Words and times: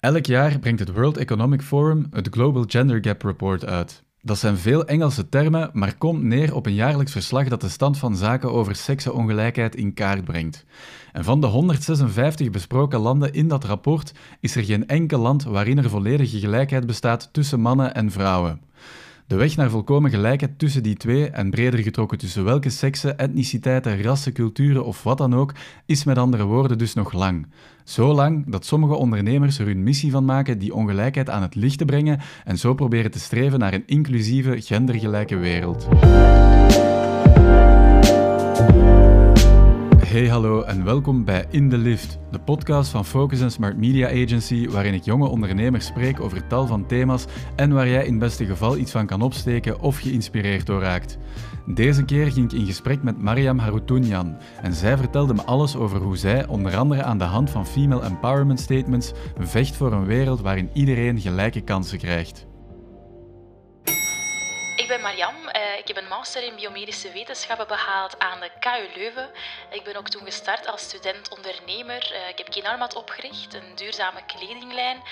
Elk 0.00 0.26
jaar 0.26 0.58
brengt 0.58 0.80
het 0.80 0.92
World 0.92 1.16
Economic 1.16 1.62
Forum 1.62 2.06
het 2.10 2.28
Global 2.30 2.64
Gender 2.66 2.98
Gap 3.04 3.22
Report 3.22 3.64
uit. 3.64 4.02
Dat 4.22 4.38
zijn 4.38 4.56
veel 4.56 4.86
Engelse 4.86 5.28
termen, 5.28 5.70
maar 5.72 5.96
komt 5.96 6.22
neer 6.22 6.54
op 6.54 6.66
een 6.66 6.74
jaarlijks 6.74 7.12
verslag 7.12 7.48
dat 7.48 7.60
de 7.60 7.68
stand 7.68 7.98
van 7.98 8.16
zaken 8.16 8.52
over 8.52 8.76
seksenongelijkheid 8.76 9.76
in 9.76 9.94
kaart 9.94 10.24
brengt. 10.24 10.64
En 11.12 11.24
van 11.24 11.40
de 11.40 11.46
156 11.46 12.50
besproken 12.50 12.98
landen 12.98 13.32
in 13.32 13.48
dat 13.48 13.64
rapport 13.64 14.12
is 14.40 14.56
er 14.56 14.64
geen 14.64 14.86
enkel 14.86 15.18
land 15.18 15.44
waarin 15.44 15.78
er 15.78 15.90
volledige 15.90 16.38
gelijkheid 16.38 16.86
bestaat 16.86 17.28
tussen 17.32 17.60
mannen 17.60 17.94
en 17.94 18.10
vrouwen. 18.10 18.60
De 19.28 19.36
weg 19.36 19.56
naar 19.56 19.70
volkomen 19.70 20.10
gelijkheid 20.10 20.58
tussen 20.58 20.82
die 20.82 20.96
twee, 20.96 21.30
en 21.30 21.50
breder 21.50 21.80
getrokken 21.80 22.18
tussen 22.18 22.44
welke 22.44 22.70
seksen, 22.70 23.18
etniciteiten, 23.18 24.02
rassen, 24.02 24.32
culturen 24.32 24.84
of 24.84 25.02
wat 25.02 25.18
dan 25.18 25.34
ook, 25.34 25.52
is 25.86 26.04
met 26.04 26.18
andere 26.18 26.44
woorden 26.44 26.78
dus 26.78 26.94
nog 26.94 27.12
lang. 27.12 27.46
Zo 27.84 28.14
lang 28.14 28.50
dat 28.50 28.64
sommige 28.64 28.94
ondernemers 28.94 29.58
er 29.58 29.66
hun 29.66 29.82
missie 29.82 30.10
van 30.10 30.24
maken 30.24 30.58
die 30.58 30.74
ongelijkheid 30.74 31.30
aan 31.30 31.42
het 31.42 31.54
licht 31.54 31.78
te 31.78 31.84
brengen 31.84 32.20
en 32.44 32.58
zo 32.58 32.74
proberen 32.74 33.10
te 33.10 33.18
streven 33.18 33.58
naar 33.58 33.74
een 33.74 33.86
inclusieve, 33.86 34.60
gendergelijke 34.60 35.36
wereld. 35.36 35.88
Hey 40.08 40.28
hallo 40.28 40.62
en 40.62 40.84
welkom 40.84 41.24
bij 41.24 41.46
In 41.50 41.68
the 41.68 41.78
Lift, 41.78 42.18
de 42.30 42.38
podcast 42.38 42.90
van 42.90 43.04
Focus 43.04 43.52
Smart 43.52 43.76
Media 43.76 44.06
Agency, 44.08 44.68
waarin 44.68 44.94
ik 44.94 45.04
jonge 45.04 45.28
ondernemers 45.28 45.86
spreek 45.86 46.20
over 46.20 46.46
tal 46.46 46.66
van 46.66 46.86
thema's 46.86 47.24
en 47.56 47.72
waar 47.72 47.88
jij 47.88 48.04
in 48.04 48.10
het 48.10 48.18
beste 48.18 48.46
geval 48.46 48.76
iets 48.76 48.92
van 48.92 49.06
kan 49.06 49.22
opsteken 49.22 49.80
of 49.80 49.98
geïnspireerd 49.98 50.66
door 50.66 50.80
raakt. 50.80 51.18
Deze 51.66 52.04
keer 52.04 52.32
ging 52.32 52.52
ik 52.52 52.58
in 52.58 52.66
gesprek 52.66 53.02
met 53.02 53.22
Mariam 53.22 53.58
Haroutounian 53.58 54.36
en 54.62 54.72
zij 54.72 54.96
vertelde 54.96 55.34
me 55.34 55.42
alles 55.42 55.76
over 55.76 56.00
hoe 56.00 56.16
zij, 56.16 56.46
onder 56.46 56.76
andere 56.76 57.02
aan 57.02 57.18
de 57.18 57.24
hand 57.24 57.50
van 57.50 57.66
female 57.66 58.04
empowerment 58.04 58.60
statements, 58.60 59.12
vecht 59.38 59.76
voor 59.76 59.92
een 59.92 60.06
wereld 60.06 60.40
waarin 60.40 60.70
iedereen 60.72 61.20
gelijke 61.20 61.60
kansen 61.60 61.98
krijgt. 61.98 62.46
Ik 64.76 64.84
ben 64.88 65.00
Mariam. 65.00 65.47
Eh, 65.78 65.84
ik 65.84 65.88
heb 65.88 65.96
een 65.96 66.08
master 66.08 66.42
in 66.42 66.54
biomedische 66.54 67.12
wetenschappen 67.12 67.66
behaald 67.66 68.18
aan 68.18 68.40
de 68.40 68.50
KU 68.60 68.98
Leuven. 68.98 69.30
Ik 69.70 69.84
ben 69.84 69.96
ook 69.96 70.08
toen 70.08 70.24
gestart 70.24 70.66
als 70.66 70.82
student-ondernemer. 70.82 72.12
Uh, 72.12 72.28
ik 72.28 72.38
heb 72.38 72.50
Kinarmat 72.50 72.94
opgericht, 72.94 73.54
een 73.54 73.74
duurzame 73.74 74.24
kledinglijn, 74.26 75.02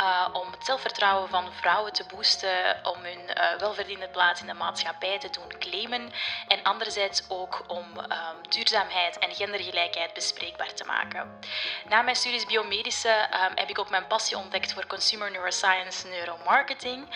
uh, 0.00 0.28
om 0.32 0.50
het 0.50 0.64
zelfvertrouwen 0.64 1.28
van 1.28 1.52
vrouwen 1.52 1.92
te 1.92 2.04
boosten, 2.14 2.80
om 2.82 3.02
hun 3.02 3.58
welverdiende 3.58 4.08
plaats 4.08 4.40
in 4.40 4.46
de 4.46 4.54
maatschappij 4.54 5.18
te 5.18 5.30
doen 5.30 5.58
claimen 5.58 6.12
en 6.48 6.62
anderzijds 6.62 7.22
ook 7.28 7.64
om 7.66 7.98
um, 7.98 8.48
duurzaamheid 8.48 9.18
en 9.18 9.34
gendergelijkheid 9.34 10.14
bespreekbaar 10.14 10.74
te 10.74 10.84
maken. 10.84 11.38
Na 11.88 12.02
mijn 12.02 12.16
studies 12.16 12.46
biomedische 12.46 13.08
um, 13.08 13.52
heb 13.54 13.68
ik 13.68 13.78
ook 13.78 13.90
mijn 13.90 14.06
passie 14.06 14.36
ontdekt 14.36 14.72
voor 14.72 14.86
consumer 14.86 15.30
neuroscience 15.30 16.06
neuromarketing. 16.06 17.08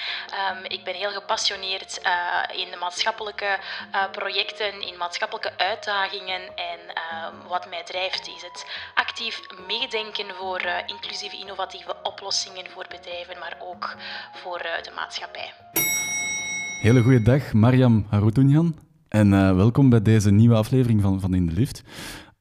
Um, 0.51 0.65
ik 0.65 0.85
ben 0.85 0.95
heel 0.95 1.13
gepassioneerd 1.13 2.01
in 2.53 2.71
de 2.71 2.77
maatschappelijke 3.01 3.59
uh, 3.95 4.11
projecten, 4.11 4.73
in 4.89 4.97
maatschappelijke 4.99 5.53
uitdagingen. 5.59 6.41
En 6.71 6.81
uh, 6.89 7.49
wat 7.49 7.69
mij 7.69 7.83
drijft 7.85 8.29
is 8.37 8.43
het 8.43 8.67
actief 8.95 9.41
meedenken 9.67 10.35
voor 10.35 10.61
uh, 10.65 10.73
inclusieve 10.87 11.37
innovatieve 11.37 11.95
oplossingen 12.03 12.67
voor 12.71 12.87
bedrijven, 12.89 13.39
maar 13.39 13.57
ook 13.61 13.97
voor 14.33 14.59
de 14.59 14.93
maatschappij. 14.95 15.53
Hele 16.83 17.03
goede 17.03 17.23
dag, 17.23 17.53
Mariam 17.53 18.07
Haroutounian. 18.11 18.75
En 19.09 19.57
welkom 19.57 19.91
bij 19.91 20.03
deze 20.03 20.31
nieuwe 20.31 20.55
aflevering 20.55 21.03
van, 21.03 21.21
van 21.21 21.35
In 21.35 21.47
de 21.47 21.53
Lift. 21.53 21.83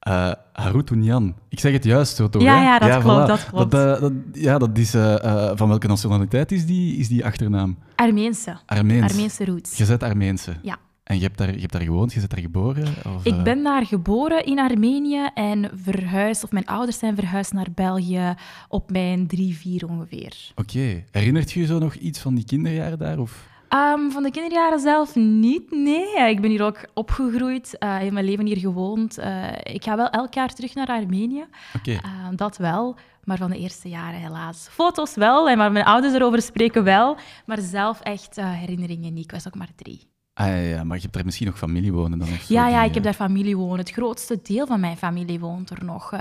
Uh, 0.10 0.32
Haroutounian. 0.54 1.36
Ik 1.50 1.60
zeg 1.60 1.72
het 1.72 1.84
juist 1.84 2.16
zo 2.16 2.30
toch? 2.30 2.42
Ja, 2.42 2.62
ja, 2.62 2.80
dat 2.80 3.02
klopt. 3.02 3.28
Dat 3.28 3.46
klopt. 3.46 3.72
Dat, 3.72 4.00
dat, 4.00 4.14
ja, 4.32 4.58
dat 4.58 4.78
is, 4.78 4.96
uh, 4.96 5.52
van 5.56 5.68
welke 5.68 5.88
nationaliteit 5.88 6.52
is 6.52 6.66
die, 6.66 6.98
is 6.98 7.08
die 7.08 7.26
achternaam? 7.26 7.78
Armeense. 7.96 8.58
Armeens. 8.66 9.12
Armeense 9.12 9.46
roots. 9.46 9.78
Je 9.78 9.86
bent 9.86 10.04
Armeense? 10.04 10.56
Ja. 10.62 10.78
En 11.04 11.16
je 11.16 11.22
hebt 11.22 11.38
daar, 11.38 11.54
je 11.54 11.60
hebt 11.60 11.72
daar 11.72 11.82
gewoond, 11.82 12.14
je 12.14 12.20
bent 12.20 12.32
daar 12.32 12.40
geboren? 12.40 12.88
Of, 13.16 13.26
ik 13.26 13.44
ben 13.44 13.64
daar 13.64 13.86
geboren 13.86 14.46
in 14.46 14.60
Armenië 14.60 15.30
en 15.34 15.72
verhuisd, 15.76 16.44
of 16.44 16.52
mijn 16.52 16.66
ouders 16.66 17.00
zijn 17.00 17.16
verhuisd 17.16 17.54
naar 17.54 17.68
België 17.76 18.34
op 18.68 18.92
mijn 18.92 19.28
drie, 19.28 19.58
vier 19.58 19.88
ongeveer. 19.88 20.52
Oké. 20.56 21.04
Herinnert 21.12 21.52
je 21.52 21.60
je 21.60 21.66
zo 21.66 21.80
nog 21.80 21.94
iets 21.94 22.20
van 22.20 22.36
die 22.36 22.46
kinderjaren 22.46 22.98
daar? 22.98 23.20
Of? 23.20 23.48
Um, 23.74 24.12
van 24.12 24.24
de 24.24 24.32
kinderjaren 24.32 24.80
zelf 24.80 25.16
niet, 25.16 25.72
nee. 25.72 26.30
Ik 26.30 26.42
ben 26.42 26.50
hier 26.50 26.64
ook 26.64 26.86
opgegroeid, 26.94 27.76
uh, 27.80 28.02
in 28.02 28.14
mijn 28.14 28.26
leven 28.26 28.46
hier 28.46 28.58
gewoond. 28.58 29.20
Uh, 29.20 29.48
ik 29.64 29.84
ga 29.84 29.96
wel 29.96 30.10
elk 30.10 30.34
jaar 30.34 30.54
terug 30.54 30.74
naar 30.76 30.88
Armenië. 30.88 31.46
Okay. 31.78 31.94
Uh, 31.94 32.02
dat 32.36 32.58
wel, 32.58 32.96
maar 33.24 33.38
van 33.38 33.50
de 33.50 33.58
eerste 33.58 33.90
jaren 33.90 34.20
helaas. 34.20 34.68
Foto's 34.72 35.16
wel, 35.16 35.50
en 35.50 35.58
maar 35.58 35.72
mijn 35.72 35.86
ouders 35.86 36.14
erover 36.14 36.42
spreken 36.42 36.84
wel. 36.84 37.18
Maar 37.46 37.60
zelf 37.60 38.00
echt 38.00 38.36
herinneringen 38.36 39.14
niet. 39.14 39.24
Ik 39.24 39.32
was 39.32 39.48
ook 39.48 39.56
maar 39.56 39.70
drie. 39.76 40.08
Ah, 40.34 40.48
ja, 40.48 40.56
ja, 40.56 40.84
maar 40.84 40.96
je 40.96 41.02
hebt 41.02 41.14
daar 41.14 41.26
misschien 41.26 41.48
nog 41.48 41.58
familie 41.58 41.94
wonen 41.94 42.20
dan? 42.20 42.28
Of 42.28 42.48
ja, 42.48 42.68
ja, 42.68 42.84
ik 42.84 42.94
heb 42.94 43.04
daar 43.04 43.14
familie 43.14 43.58
wonen. 43.58 43.78
Het 43.78 43.92
grootste 43.92 44.40
deel 44.44 44.68
van 44.68 44.80
mijn 44.80 44.98
familie 44.98 45.40
woont 45.40 45.70
er 45.70 45.86
nog. 45.86 46.12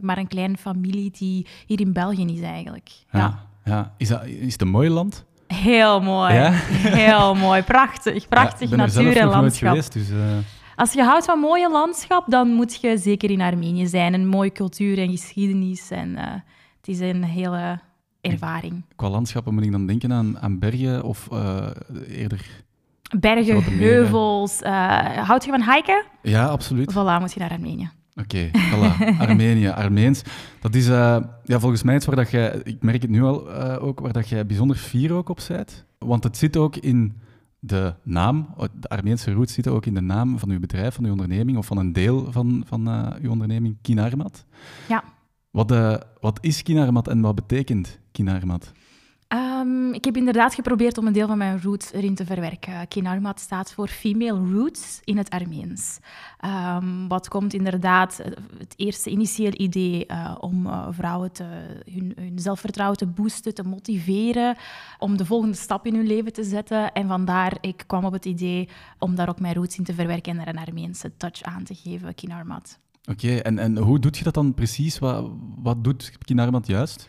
maar 0.00 0.18
een 0.18 0.28
kleine 0.28 0.56
familie 0.56 1.10
die 1.10 1.46
hier 1.66 1.80
in 1.80 1.92
België 1.92 2.34
is 2.34 2.40
eigenlijk. 2.40 2.90
Ja, 3.10 3.18
ja. 3.18 3.48
ja. 3.64 3.94
Is, 3.96 4.08
dat, 4.08 4.24
is 4.24 4.52
het 4.52 4.60
een 4.60 4.68
mooi 4.68 4.90
land? 4.90 5.24
Heel 5.52 6.00
mooi. 6.00 6.34
Ja? 6.34 6.50
Heel 6.50 7.34
mooi. 7.34 7.62
Prachtig. 7.62 8.28
Prachtig 8.28 8.70
ja, 8.70 8.76
natuur 8.76 9.16
en 9.16 9.26
landschap. 9.26 9.68
Geweest, 9.68 9.92
dus, 9.92 10.10
uh... 10.10 10.16
Als 10.76 10.92
je 10.92 11.02
houdt 11.02 11.24
van 11.24 11.38
mooie 11.38 11.70
landschap, 11.70 12.30
dan 12.30 12.48
moet 12.48 12.80
je 12.80 12.98
zeker 12.98 13.30
in 13.30 13.40
Armenië 13.40 13.86
zijn. 13.86 14.14
Een 14.14 14.26
mooie 14.26 14.52
cultuur 14.52 14.98
en 14.98 15.10
geschiedenis. 15.10 15.90
En 15.90 16.08
uh, 16.08 16.22
het 16.76 16.88
is 16.88 17.00
een 17.00 17.24
hele 17.24 17.80
ervaring. 18.20 18.84
Qua 18.96 19.08
landschappen 19.08 19.54
moet 19.54 19.64
ik 19.64 19.72
dan 19.72 19.86
denken 19.86 20.12
aan, 20.12 20.38
aan 20.38 20.58
bergen 20.58 21.02
of 21.02 21.28
uh, 21.32 21.66
eerder... 22.08 22.46
Bergen, 23.18 23.62
heuvels. 23.62 24.60
houd 25.26 25.44
je 25.44 25.50
van 25.50 25.72
hiken? 25.72 26.04
Ja, 26.22 26.46
absoluut. 26.46 26.92
Voilà, 26.92 27.20
moet 27.20 27.32
je 27.32 27.40
naar 27.40 27.50
Armenië. 27.50 27.90
Oké, 28.16 28.50
okay, 28.50 28.70
voilà. 28.70 29.18
Armenië, 29.28 29.68
Armeens. 29.68 30.22
Dat 30.60 30.74
is 30.74 30.88
uh, 30.88 31.16
ja, 31.44 31.60
volgens 31.60 31.82
mij 31.82 31.94
iets 31.94 32.06
waar 32.06 32.16
dat 32.16 32.30
jij, 32.30 32.60
ik 32.64 32.82
merk 32.82 33.02
het 33.02 33.10
nu 33.10 33.22
al 33.22 33.48
uh, 33.50 33.82
ook, 33.82 34.00
waar 34.00 34.12
dat 34.12 34.28
jij 34.28 34.46
bijzonder 34.46 34.76
fier 34.76 35.12
ook 35.12 35.28
op 35.28 35.40
bent. 35.48 35.84
Want 35.98 36.24
het 36.24 36.36
zit 36.36 36.56
ook 36.56 36.76
in 36.76 37.20
de 37.58 37.94
naam, 38.02 38.54
de 38.80 38.88
Armeense 38.88 39.32
roots 39.32 39.52
zitten 39.52 39.72
ook 39.72 39.86
in 39.86 39.94
de 39.94 40.00
naam 40.00 40.38
van 40.38 40.50
uw 40.50 40.60
bedrijf, 40.60 40.94
van 40.94 41.04
uw 41.04 41.10
onderneming, 41.10 41.58
of 41.58 41.66
van 41.66 41.78
een 41.78 41.92
deel 41.92 42.32
van, 42.32 42.64
van 42.66 42.88
uh, 42.88 43.08
uw 43.22 43.30
onderneming, 43.30 43.76
Kinarmat. 43.82 44.44
Ja. 44.88 45.04
Wat, 45.50 45.70
wat 46.20 46.38
is 46.40 46.62
Kinarmat 46.62 47.08
en 47.08 47.20
wat 47.20 47.34
betekent 47.34 47.98
Kinarmat? 48.12 48.72
Um, 49.34 49.92
ik 49.92 50.04
heb 50.04 50.16
inderdaad 50.16 50.54
geprobeerd 50.54 50.98
om 50.98 51.06
een 51.06 51.12
deel 51.12 51.26
van 51.26 51.38
mijn 51.38 51.62
roots 51.62 51.92
erin 51.92 52.14
te 52.14 52.24
verwerken. 52.24 52.88
Kinarmat 52.88 53.40
staat 53.40 53.72
voor 53.72 53.88
Female 53.88 54.52
Roots 54.52 55.00
in 55.04 55.16
het 55.16 55.30
Armeens. 55.30 55.98
Um, 56.44 57.08
wat 57.08 57.28
komt 57.28 57.54
inderdaad, 57.54 58.16
het 58.58 58.74
eerste 58.76 59.10
initieel 59.10 59.52
idee 59.56 60.04
uh, 60.08 60.36
om 60.40 60.66
uh, 60.66 60.86
vrouwen 60.90 61.32
te, 61.32 61.44
hun, 61.90 62.12
hun, 62.16 62.38
zelfvertrouwen 62.38 62.98
te 62.98 63.06
boosten, 63.06 63.54
te 63.54 63.62
motiveren, 63.62 64.56
om 64.98 65.16
de 65.16 65.26
volgende 65.26 65.56
stap 65.56 65.86
in 65.86 65.94
hun 65.94 66.06
leven 66.06 66.32
te 66.32 66.44
zetten. 66.44 66.92
En 66.92 67.08
vandaar, 67.08 67.56
ik 67.60 67.84
kwam 67.86 68.04
op 68.04 68.12
het 68.12 68.24
idee 68.24 68.68
om 68.98 69.14
daar 69.14 69.28
ook 69.28 69.40
mijn 69.40 69.54
roots 69.54 69.78
in 69.78 69.84
te 69.84 69.94
verwerken 69.94 70.32
en 70.32 70.40
er 70.40 70.48
een 70.48 70.66
Armeense 70.66 71.16
touch 71.16 71.42
aan 71.42 71.64
te 71.64 71.74
geven, 71.74 72.14
Kinarmat. 72.14 72.78
Oké, 73.10 73.36
en, 73.36 73.58
en 73.58 73.78
hoe 73.78 73.98
doet 73.98 74.18
je 74.18 74.24
dat 74.24 74.34
dan 74.34 74.54
precies? 74.54 74.98
Wat, 74.98 75.30
wat 75.56 75.84
doet 75.84 76.12
Kinarmat 76.24 76.66
juist? 76.66 77.08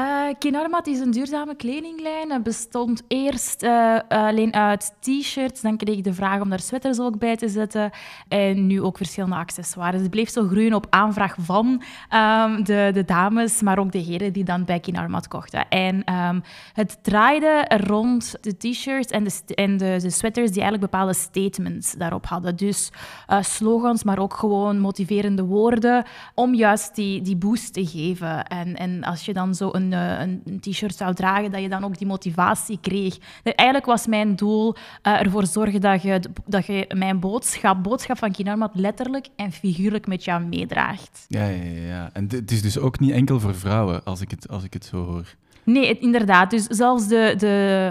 Uh, 0.00 0.26
Kinarmat 0.38 0.86
is 0.86 1.00
een 1.00 1.10
duurzame 1.10 1.54
kledinglijn. 1.54 2.30
Het 2.30 2.42
bestond 2.42 3.02
eerst 3.08 3.62
uh, 3.62 3.98
alleen 4.08 4.54
uit 4.54 4.94
t-shirts. 5.00 5.60
Dan 5.60 5.76
kreeg 5.76 5.96
ik 5.96 6.04
de 6.04 6.14
vraag 6.14 6.40
om 6.40 6.48
daar 6.48 6.60
sweaters 6.60 7.00
ook 7.00 7.18
bij 7.18 7.36
te 7.36 7.48
zetten. 7.48 7.90
En 8.28 8.66
nu 8.66 8.82
ook 8.82 8.96
verschillende 8.96 9.36
accessoires. 9.36 10.00
Het 10.00 10.10
bleef 10.10 10.30
zo 10.30 10.46
groeien 10.46 10.74
op 10.74 10.86
aanvraag 10.90 11.34
van 11.38 11.66
um, 11.66 12.64
de, 12.64 12.90
de, 12.92 13.04
dames, 13.04 13.62
maar 13.62 13.78
ook 13.78 13.92
de 13.92 13.98
heren 13.98 14.32
die 14.32 14.44
dan 14.44 14.64
bij 14.64 14.80
Kinarmat 14.80 15.28
kochten. 15.28 15.68
En 15.68 16.14
um, 16.14 16.42
het 16.72 16.98
draaide 17.02 17.64
rond 17.86 18.36
de 18.40 18.56
t-shirts 18.56 19.12
en, 19.12 19.24
de, 19.24 19.54
en 19.54 19.76
de, 19.76 19.98
de, 20.02 20.10
sweaters 20.10 20.50
die 20.50 20.62
eigenlijk 20.62 20.90
bepaalde 20.90 21.14
statements 21.14 21.92
daarop 21.92 22.26
hadden. 22.26 22.56
Dus 22.56 22.90
uh, 23.28 23.42
slogans, 23.42 24.04
maar 24.04 24.18
ook 24.18 24.34
gewoon 24.34 24.78
motiverende 24.78 25.44
woorden 25.44 26.04
om 26.34 26.54
juist 26.54 26.94
die, 26.94 27.22
die 27.22 27.36
boost 27.36 27.72
te 27.72 27.86
geven. 27.86 28.46
En, 28.46 28.76
en 28.76 29.04
als 29.04 29.24
je 29.24 29.32
dan 29.32 29.54
zo 29.54 29.68
een, 29.72 29.89
uh, 29.92 30.20
een 30.20 30.60
t-shirt 30.60 30.96
zou 30.96 31.14
dragen, 31.14 31.50
dat 31.50 31.62
je 31.62 31.68
dan 31.68 31.84
ook 31.84 31.98
die 31.98 32.06
motivatie 32.06 32.78
kreeg. 32.80 33.18
Eigenlijk 33.42 33.86
was 33.86 34.06
mijn 34.06 34.36
doel 34.36 34.74
uh, 34.74 35.20
ervoor 35.20 35.46
zorgen 35.46 35.80
dat 35.80 36.02
je, 36.02 36.20
dat 36.46 36.66
je 36.66 36.94
mijn 36.94 37.20
boodschap, 37.20 37.82
boodschap 37.82 38.18
van 38.18 38.32
Kinarmat, 38.32 38.70
letterlijk 38.74 39.28
en 39.36 39.52
figuurlijk 39.52 40.06
met 40.06 40.24
jou 40.24 40.44
meedraagt. 40.44 41.24
Ja, 41.28 41.44
ja, 41.46 41.80
ja. 41.86 42.10
En 42.12 42.26
het 42.28 42.50
is 42.50 42.62
dus 42.62 42.78
ook 42.78 42.98
niet 42.98 43.10
enkel 43.10 43.40
voor 43.40 43.54
vrouwen, 43.54 44.04
als 44.04 44.20
ik 44.20 44.30
het, 44.30 44.48
als 44.48 44.64
ik 44.64 44.72
het 44.72 44.84
zo 44.84 45.04
hoor. 45.04 45.34
Nee, 45.64 45.98
inderdaad. 45.98 46.50
Dus 46.50 46.64
zelfs 46.64 47.08
de, 47.08 47.34
de, 47.36 47.90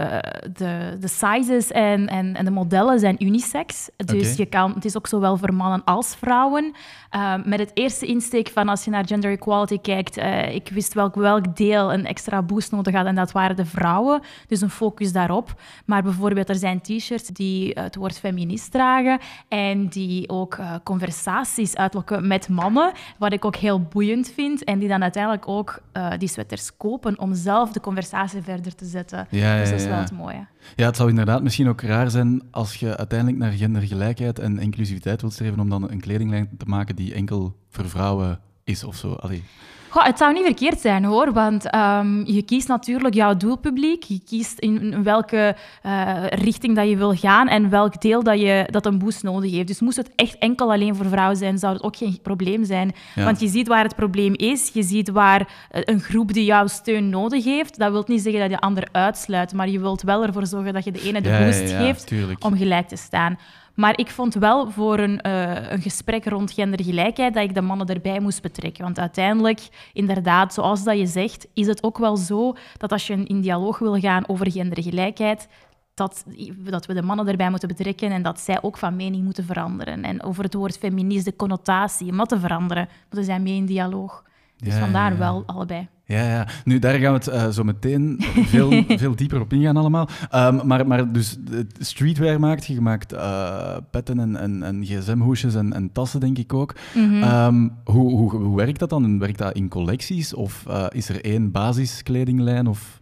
de, 0.54 0.98
de 1.00 1.07
sizes 1.07 1.71
en, 1.71 2.07
en, 2.07 2.36
en 2.36 2.45
de 2.45 2.51
modellen 2.51 3.00
zijn 3.00 3.24
unisex. 3.24 3.89
Dus 3.95 4.24
okay. 4.24 4.33
je 4.36 4.45
kan, 4.45 4.74
het 4.74 4.86
is 4.86 4.98
ook 4.98 5.07
zowel 5.07 5.38
voor 5.38 5.54
mannen 5.54 5.83
als 5.83 6.16
vrouwen. 6.16 6.74
Uh, 7.16 7.33
met 7.44 7.60
het 7.60 7.71
eerste 7.74 8.06
insteek 8.06 8.50
van 8.50 8.69
als 8.69 8.83
je 8.83 8.92
naar 8.92 9.07
gender 9.07 9.31
equality 9.31 9.80
kijkt, 9.80 10.18
uh, 10.18 10.56
ik 10.56 10.69
wist 10.69 10.94
welk, 10.94 11.16
welk 11.16 11.56
deel 11.56 11.94
een 11.94 12.06
extra 12.06 12.42
boost 12.42 12.71
nodig 12.71 12.94
hadden. 12.94 13.12
En 13.12 13.18
dat 13.18 13.31
waren 13.31 13.56
de 13.56 13.66
vrouwen. 13.66 14.22
Dus 14.48 14.62
een 14.62 14.69
focus 14.69 15.12
daarop. 15.12 15.62
Maar 15.86 16.04
bijvoorbeeld, 16.04 16.50
er 16.50 16.56
zijn 16.56 16.81
t-shirts 16.81 17.27
die 17.27 17.72
het 17.80 17.95
woord 17.95 18.19
feminist 18.19 18.72
dragen. 18.72 19.19
En 19.48 19.88
die 19.88 20.30
ook 20.30 20.57
uh, 20.57 20.74
conversaties 20.83 21.75
uitlokken 21.75 22.27
met 22.27 22.50
mannen. 22.50 22.92
Wat 23.18 23.33
ik 23.33 23.45
ook 23.45 23.56
heel 23.56 23.81
boeiend 23.81 24.31
vind. 24.36 24.63
En 24.63 24.80
die 24.80 24.88
dan 24.88 25.01
uiteindelijk 25.01 25.48
ook 25.48 25.80
uh, 25.94 26.12
die 26.18 26.30
sweaters 26.30 26.77
kopen 26.77 27.19
om 27.19 27.33
zelf 27.33 27.58
de 27.67 27.79
conversatie 27.79 28.41
verder 28.41 28.75
te 28.75 28.85
zetten. 28.85 29.27
Ja, 29.29 29.59
dus 29.59 29.69
dat 29.69 29.79
is 29.79 29.85
ja. 29.85 29.89
wel 29.89 30.00
het 30.00 30.11
mooie. 30.11 30.47
Ja, 30.75 30.85
het 30.85 30.95
zou 30.95 31.09
inderdaad 31.09 31.44
misschien 31.44 31.69
ook 31.69 31.81
raar 31.81 32.09
zijn 32.09 32.41
als 32.51 32.75
je 32.75 32.97
uiteindelijk 32.97 33.39
naar 33.39 33.51
gendergelijkheid 33.51 34.39
en 34.39 34.59
inclusiviteit 34.59 35.21
wilt 35.21 35.33
streven 35.33 35.59
om 35.59 35.69
dan 35.69 35.91
een 35.91 36.00
kledinglijn 36.00 36.50
te 36.57 36.65
maken 36.65 36.95
die 36.95 37.13
enkel 37.13 37.56
voor 37.69 37.89
vrouwen 37.89 38.39
is 38.63 38.83
of 38.83 38.95
zo. 38.95 39.13
Allee. 39.13 39.44
Goh, 39.89 40.03
het 40.03 40.18
zou 40.18 40.33
niet 40.33 40.44
verkeerd 40.44 40.80
zijn 40.80 41.03
hoor, 41.03 41.33
want 41.33 41.75
um, 41.75 42.25
je 42.25 42.41
kiest 42.41 42.68
natuurlijk 42.68 43.13
jouw 43.13 43.38
doelpubliek. 43.38 44.03
Je 44.03 44.21
kiest 44.25 44.59
in 44.59 45.03
welke 45.03 45.56
uh, 45.86 46.27
richting 46.27 46.75
dat 46.75 46.89
je 46.89 46.97
wil 46.97 47.15
gaan 47.15 47.47
en 47.47 47.69
welk 47.69 48.01
deel 48.01 48.24
dat, 48.24 48.39
je, 48.39 48.68
dat 48.69 48.86
een 48.86 48.97
boost 48.97 49.24
nodig 49.24 49.51
heeft. 49.51 49.68
Dus 49.68 49.80
moest 49.80 49.97
het 49.97 50.12
echt 50.15 50.38
enkel 50.38 50.71
alleen 50.71 50.95
voor 50.95 51.06
vrouwen 51.06 51.38
zijn, 51.38 51.57
zou 51.57 51.74
het 51.74 51.83
ook 51.83 51.95
geen 51.95 52.19
probleem 52.21 52.63
zijn. 52.63 52.91
Ja. 53.15 53.24
Want 53.24 53.39
je 53.39 53.47
ziet 53.47 53.68
waar 53.68 53.83
het 53.83 53.95
probleem 53.95 54.33
is, 54.36 54.69
je 54.74 54.83
ziet 54.83 55.09
waar 55.09 55.41
uh, 55.41 55.81
een 55.86 56.00
groep 56.00 56.33
die 56.33 56.45
jouw 56.45 56.68
steun 56.68 57.09
nodig 57.09 57.44
heeft. 57.44 57.80
Dat 57.80 57.91
wil 57.91 58.03
niet 58.07 58.21
zeggen 58.21 58.41
dat 58.41 58.50
je 58.50 58.56
de 58.56 58.62
ander 58.62 58.88
uitsluit, 58.91 59.53
maar 59.53 59.69
je 59.69 59.80
wilt 59.80 60.01
wel 60.01 60.24
ervoor 60.24 60.45
zorgen 60.45 60.74
dat 60.74 60.83
je 60.83 60.91
de 60.91 61.01
ene 61.01 61.21
de 61.21 61.30
ja, 61.30 61.45
boost 61.45 61.69
ja, 61.69 61.80
geeft 61.80 62.07
tuurlijk. 62.07 62.45
om 62.45 62.57
gelijk 62.57 62.88
te 62.88 62.97
staan. 62.97 63.38
Maar 63.79 63.97
ik 63.97 64.09
vond 64.09 64.33
wel 64.33 64.71
voor 64.71 64.99
een, 64.99 65.19
uh, 65.25 65.71
een 65.71 65.81
gesprek 65.81 66.25
rond 66.25 66.51
gendergelijkheid 66.51 67.33
dat 67.33 67.43
ik 67.43 67.53
de 67.53 67.61
mannen 67.61 67.87
erbij 67.87 68.19
moest 68.19 68.41
betrekken. 68.41 68.83
Want 68.83 68.99
uiteindelijk, 68.99 69.89
inderdaad, 69.93 70.53
zoals 70.53 70.83
dat 70.83 70.97
je 70.97 71.05
zegt, 71.05 71.47
is 71.53 71.67
het 71.67 71.83
ook 71.83 71.97
wel 71.97 72.17
zo 72.17 72.53
dat 72.77 72.91
als 72.91 73.07
je 73.07 73.13
in 73.13 73.41
dialoog 73.41 73.79
wil 73.79 73.99
gaan 73.99 74.27
over 74.27 74.51
gendergelijkheid, 74.51 75.47
dat, 75.93 76.25
dat 76.57 76.85
we 76.85 76.93
de 76.93 77.01
mannen 77.01 77.27
erbij 77.27 77.49
moeten 77.49 77.67
betrekken 77.67 78.11
en 78.11 78.21
dat 78.21 78.39
zij 78.39 78.61
ook 78.61 78.77
van 78.77 78.95
mening 78.95 79.23
moeten 79.23 79.45
veranderen. 79.45 80.03
En 80.03 80.23
over 80.23 80.43
het 80.43 80.53
woord 80.53 80.77
feminist, 80.77 81.25
de 81.25 81.35
connotatie, 81.35 82.11
om 82.11 82.23
te 82.23 82.39
veranderen, 82.39 82.89
moeten 83.03 83.23
zij 83.23 83.39
mee 83.39 83.55
in 83.55 83.65
dialoog. 83.65 84.23
Dus 84.63 84.73
Ja, 84.73 84.79
vandaar 84.79 85.11
ja, 85.11 85.11
ja. 85.11 85.17
wel 85.17 85.44
allebei. 85.45 85.88
Ja, 86.06 86.27
ja. 86.27 86.47
Nu, 86.63 86.79
daar 86.79 86.94
gaan 86.94 87.13
we 87.13 87.17
het 87.17 87.27
eh, 87.27 87.47
zo 87.47 87.63
meteen 87.63 88.17
veel, 88.53 88.83
veel 88.88 89.15
dieper 89.15 89.41
op 89.41 89.53
ingaan 89.53 89.77
allemaal. 89.77 90.07
Ehm, 90.29 90.67
maar, 90.67 90.88
maar 90.88 91.11
dus 91.11 91.38
streetwear 91.79 92.39
maakt 92.39 92.65
je, 92.65 92.81
maakt 92.81 93.13
eh, 93.13 93.77
petten 93.91 94.19
en, 94.19 94.35
en, 94.35 94.63
en 94.63 94.85
gsm-hoesjes 94.85 95.56
en, 95.56 95.73
en 95.73 95.91
tassen, 95.91 96.19
denk 96.19 96.38
ik 96.38 96.53
ook. 96.53 96.75
Mhm. 96.95 97.23
Ehm, 97.23 97.67
hoe, 97.83 98.11
hoe, 98.11 98.35
hoe 98.35 98.57
werkt 98.57 98.79
dat 98.79 98.89
dan? 98.89 99.19
Werkt 99.19 99.38
dat 99.38 99.53
in 99.53 99.69
collecties? 99.69 100.33
Of 100.33 100.65
eh, 100.67 100.85
is 100.89 101.09
er 101.09 101.23
één 101.23 101.51
basiskledinglijn? 101.51 102.67
Of... 102.67 103.00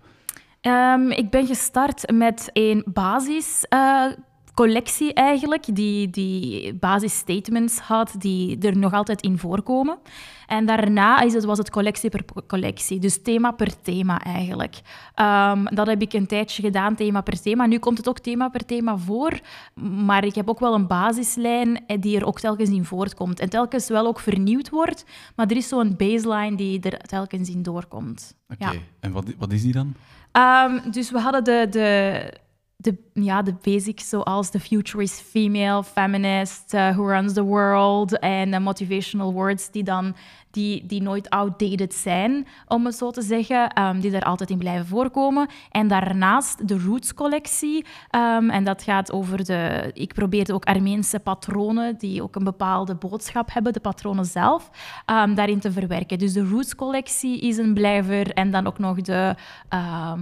Ehm, 0.61 1.09
ik 1.09 1.29
ben 1.29 1.45
gestart 1.45 2.11
met 2.11 2.49
een 2.53 2.83
basis. 2.85 3.65
Collectie 4.57 5.13
eigenlijk, 5.13 5.75
die, 5.75 6.09
die 6.09 6.73
basisstatements 6.73 7.79
had, 7.79 8.15
die 8.17 8.57
er 8.59 8.77
nog 8.77 8.93
altijd 8.93 9.21
in 9.21 9.37
voorkomen. 9.37 9.97
En 10.47 10.65
daarna 10.65 11.21
is 11.21 11.33
het, 11.33 11.43
was 11.43 11.57
het 11.57 11.69
collectie 11.69 12.09
per 12.09 12.25
collectie, 12.47 12.99
dus 12.99 13.21
thema 13.21 13.51
per 13.51 13.81
thema 13.81 14.23
eigenlijk. 14.23 14.81
Ehm, 15.15 15.65
dat 15.75 15.87
heb 15.87 16.01
ik 16.01 16.13
een 16.13 16.27
tijdje 16.27 16.61
gedaan, 16.61 16.95
thema 16.95 17.21
per 17.21 17.41
thema. 17.41 17.65
Nu 17.65 17.79
komt 17.79 17.97
het 17.97 18.07
ook 18.09 18.19
thema 18.19 18.49
per 18.49 18.65
thema 18.65 18.97
voor, 18.97 19.39
maar 20.05 20.25
ik 20.25 20.35
heb 20.35 20.49
ook 20.49 20.59
wel 20.59 20.73
een 20.73 20.87
basislijn 20.87 21.85
eh, 21.87 22.01
die 22.01 22.17
er 22.17 22.25
ook 22.25 22.39
telkens 22.39 22.69
in 22.69 22.85
voortkomt. 22.85 23.39
En 23.39 23.49
telkens 23.49 23.87
wel 23.87 24.07
ook 24.07 24.19
vernieuwd 24.19 24.69
wordt, 24.69 25.05
maar 25.35 25.47
er 25.47 25.57
is 25.57 25.67
zo'n 25.67 25.95
baseline 25.97 26.55
die 26.55 26.79
er 26.81 26.97
telkens 26.97 27.49
in 27.49 27.63
doorkomt. 27.63 28.35
Oké, 28.49 28.71
Ja. 28.71 28.79
en 28.99 29.11
wat, 29.11 29.25
wat 29.37 29.51
is 29.51 29.61
die 29.61 29.73
dan? 29.73 29.93
Ehm, 30.31 30.91
dus 30.91 31.11
we 31.11 31.19
hadden 31.19 31.43
de, 31.43 31.67
de, 31.69 32.33
de, 32.77 32.97
ja, 33.13 33.41
de 33.41 33.53
basics 33.53 34.09
zoals 34.09 34.49
The 34.49 34.59
Future 34.59 35.03
is 35.03 35.19
Female, 35.19 35.83
Feminist, 35.83 36.73
uh, 36.73 36.95
Who 36.95 37.07
Runs 37.07 37.33
the 37.33 37.43
World 37.43 38.19
en 38.19 38.53
uh, 38.53 38.59
motivational 38.59 39.33
words 39.33 39.71
die 39.71 39.83
dan 39.83 40.15
die, 40.57 40.85
die 40.85 41.01
nooit 41.01 41.29
outdated 41.29 41.93
zijn, 41.93 42.47
om 42.67 42.85
het 42.85 42.95
zo 42.95 43.11
te 43.11 43.21
zeggen, 43.21 43.69
ehm, 43.69 43.99
die 43.99 44.15
er 44.15 44.23
altijd 44.23 44.49
in 44.49 44.57
blijven 44.57 44.85
voorkomen. 44.85 45.47
En 45.71 45.87
daarnaast 45.87 46.67
de 46.67 46.79
Roots-collectie. 46.79 47.85
ehm, 48.09 48.49
en 48.49 48.63
dat 48.63 48.83
gaat 48.83 49.11
over 49.11 49.45
de... 49.45 49.91
Ik 49.93 50.13
probeerde 50.13 50.53
ook 50.53 50.65
Armeense 50.65 51.19
patronen, 51.19 51.97
die 51.97 52.21
ook 52.21 52.35
een 52.35 52.43
bepaalde 52.43 52.95
boodschap 52.95 53.53
hebben, 53.53 53.73
de 53.73 53.79
patronen 53.79 54.25
zelf, 54.25 54.69
ehm, 55.05 55.35
daarin 55.35 55.59
te 55.59 55.71
verwerken. 55.71 56.17
Dus 56.17 56.33
de 56.33 56.47
Roots-collectie 56.47 57.39
is 57.39 57.57
een 57.57 57.73
blijver 57.73 58.33
en 58.33 58.51
dan 58.51 58.67
ook 58.67 58.79
nog 58.79 59.01
de, 59.01 59.35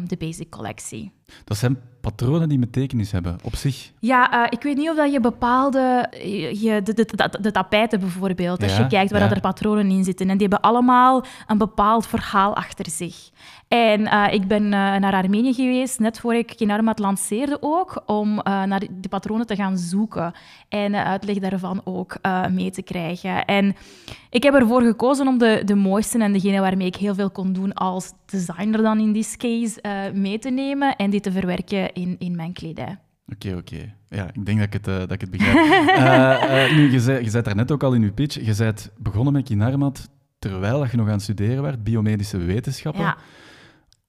de 0.07 0.17
Basic-collectie. 0.17 1.11
Dat 1.43 1.57
zijn 1.57 1.77
patronen 2.01 2.49
die 2.49 2.59
betekenis 2.59 3.11
hebben, 3.11 3.37
op 3.43 3.55
zich. 3.55 3.91
Ja, 3.99 4.31
eh, 4.31 4.47
ik 4.49 4.63
weet 4.63 4.77
niet 4.77 4.89
of 4.89 4.95
dat 4.95 5.11
je 5.11 5.19
bepaalde... 5.19 6.09
Je, 6.53 6.81
de, 6.83 6.93
de, 6.93 7.05
de, 7.05 7.37
de 7.41 7.51
tapijten 7.51 7.99
bijvoorbeeld, 7.99 8.63
als 8.63 8.77
je 8.77 8.87
kijkt 8.87 9.11
waar 9.11 9.21
ja. 9.21 9.27
dat 9.27 9.35
er 9.35 9.41
patronen 9.41 9.89
in 9.89 10.03
zitten. 10.03 10.24
En 10.29 10.37
die 10.37 10.47
hebben 10.47 10.69
allemaal 10.69 11.25
een 11.47 11.57
bepaald 11.57 12.07
verhaal 12.07 12.55
achter 12.55 12.89
zich. 12.89 13.29
En 13.67 14.07
eh, 14.07 14.33
ik 14.33 14.47
ben 14.47 14.63
eh, 14.63 14.71
naar 14.71 15.13
Armenië 15.13 15.53
geweest, 15.53 15.99
net 15.99 16.19
voor 16.19 16.33
ik 16.33 16.53
Kinarmat 16.55 16.99
lanceerde 16.99 17.57
ook, 17.61 18.03
om 18.05 18.39
eh, 18.39 18.63
naar 18.63 18.83
de 18.99 19.09
patronen 19.09 19.45
te 19.45 19.55
gaan 19.55 19.77
zoeken. 19.77 20.33
En 20.69 20.95
uitleg 20.95 21.37
daarvan 21.37 21.81
ook 21.83 22.17
mee 22.51 22.71
te 22.71 22.81
krijgen. 22.81 23.45
En 23.45 23.75
ik 24.29 24.43
heb 24.43 24.53
ervoor 24.53 24.81
gekozen 24.81 25.27
om 25.27 25.37
de, 25.37 25.61
de 25.65 25.75
mooiste 25.75 26.23
en 26.23 26.33
degene 26.33 26.59
waarmee 26.59 26.87
ik 26.87 26.95
heel 26.95 27.15
veel 27.15 27.31
kon 27.31 27.53
doen 27.53 27.73
als 27.73 28.13
designer 28.25 28.81
dan 28.81 28.99
in 28.99 29.13
this 29.13 29.37
case, 29.37 29.79
mee 30.13 30.39
te 30.39 30.49
nemen 30.49 30.95
en 30.95 31.09
die 31.09 31.19
te 31.19 31.31
verwerken 31.31 31.93
in, 31.93 32.15
in 32.19 32.35
mijn 32.35 32.53
kledij. 32.53 32.97
Oké, 33.31 33.55
oké. 33.55 33.93
Ja, 34.09 34.27
ik 34.33 34.45
denk 34.45 34.57
dat 34.57 34.67
ik 34.67 34.73
het, 34.73 34.85
dat 34.85 35.11
ik 35.11 35.21
het 35.21 35.31
begrijp. 35.31 35.53
Eh, 36.45 36.75
nu, 36.75 36.91
je 36.91 36.99
zei, 36.99 37.23
je 37.23 37.29
zei 37.29 37.43
daar 37.43 37.55
net 37.55 37.71
ook 37.71 37.83
al 37.83 37.93
in 37.93 38.01
je 38.01 38.11
pitch, 38.11 38.45
je 38.45 38.55
bent 38.57 38.91
begonnen 38.97 39.33
met 39.33 39.43
Kinarmat 39.43 40.09
terwijl 40.49 40.79
dat 40.79 40.91
je 40.91 40.97
nog 40.97 41.07
aan 41.07 41.13
het 41.13 41.21
studeren 41.21 41.63
was, 41.63 41.73
biomedische 41.83 42.37
wetenschappen. 42.37 43.01
Ja. 43.01 43.17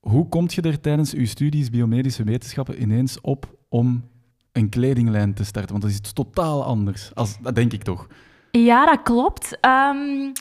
Hoe 0.01 0.29
kom 0.29 0.45
je 0.49 0.63
er 0.63 0.81
tijdens 0.81 1.11
je 1.11 1.27
studies 1.27 1.71
biomedische 1.71 2.25
wetenschappen 2.25 2.83
ineens 2.83 3.21
op 3.21 3.59
om 3.69 4.09
een 4.53 4.69
kledinglijn 4.69 5.35
te 5.35 5.45
starten? 5.45 5.71
Want 5.71 5.83
dat 5.83 5.91
is 5.91 5.99
iets 5.99 6.13
totaal 6.13 6.65
anders. 6.65 7.15
Als, 7.15 7.39
dat 7.41 7.55
denk 7.55 7.73
ik 7.73 7.83
toch. 7.83 8.07
Ja, 8.51 8.87
dat 8.87 9.03
klopt. 9.03 9.61
Ehm, 9.61 10.33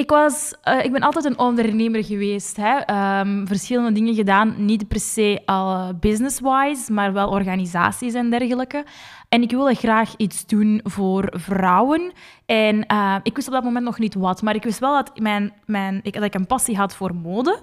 ik, 0.00 0.10
was, 0.10 0.54
eh, 0.62 0.84
ik 0.84 0.92
ben 0.92 1.00
altijd 1.00 1.24
een 1.24 1.38
ondernemer 1.38 2.04
geweest. 2.04 2.56
Hè. 2.56 2.78
Ehm, 2.78 3.46
verschillende 3.46 3.92
dingen 3.92 4.14
gedaan, 4.14 4.54
niet 4.64 4.88
per 4.88 5.00
se 5.00 5.42
al 5.44 5.94
business-wise, 5.94 6.92
maar 6.92 7.12
wel 7.12 7.28
organisaties 7.28 8.14
en 8.14 8.30
dergelijke. 8.30 8.84
En 9.28 9.42
ik 9.42 9.50
wilde 9.50 9.74
graag 9.74 10.14
iets 10.16 10.46
doen 10.46 10.80
voor 10.84 11.32
vrouwen. 11.36 12.12
En 12.46 12.86
eh, 12.86 13.16
ik 13.22 13.36
wist 13.36 13.48
op 13.48 13.54
dat 13.54 13.64
moment 13.64 13.84
nog 13.84 13.98
niet 13.98 14.14
wat, 14.14 14.42
maar 14.42 14.54
ik 14.54 14.62
wist 14.62 14.78
wel 14.78 14.94
dat, 14.94 15.18
mijn, 15.18 15.52
mijn, 15.66 16.00
ik, 16.02 16.14
dat 16.14 16.22
ik 16.22 16.34
een 16.34 16.46
passie 16.46 16.76
had 16.76 16.94
voor 16.94 17.14
mode. 17.14 17.60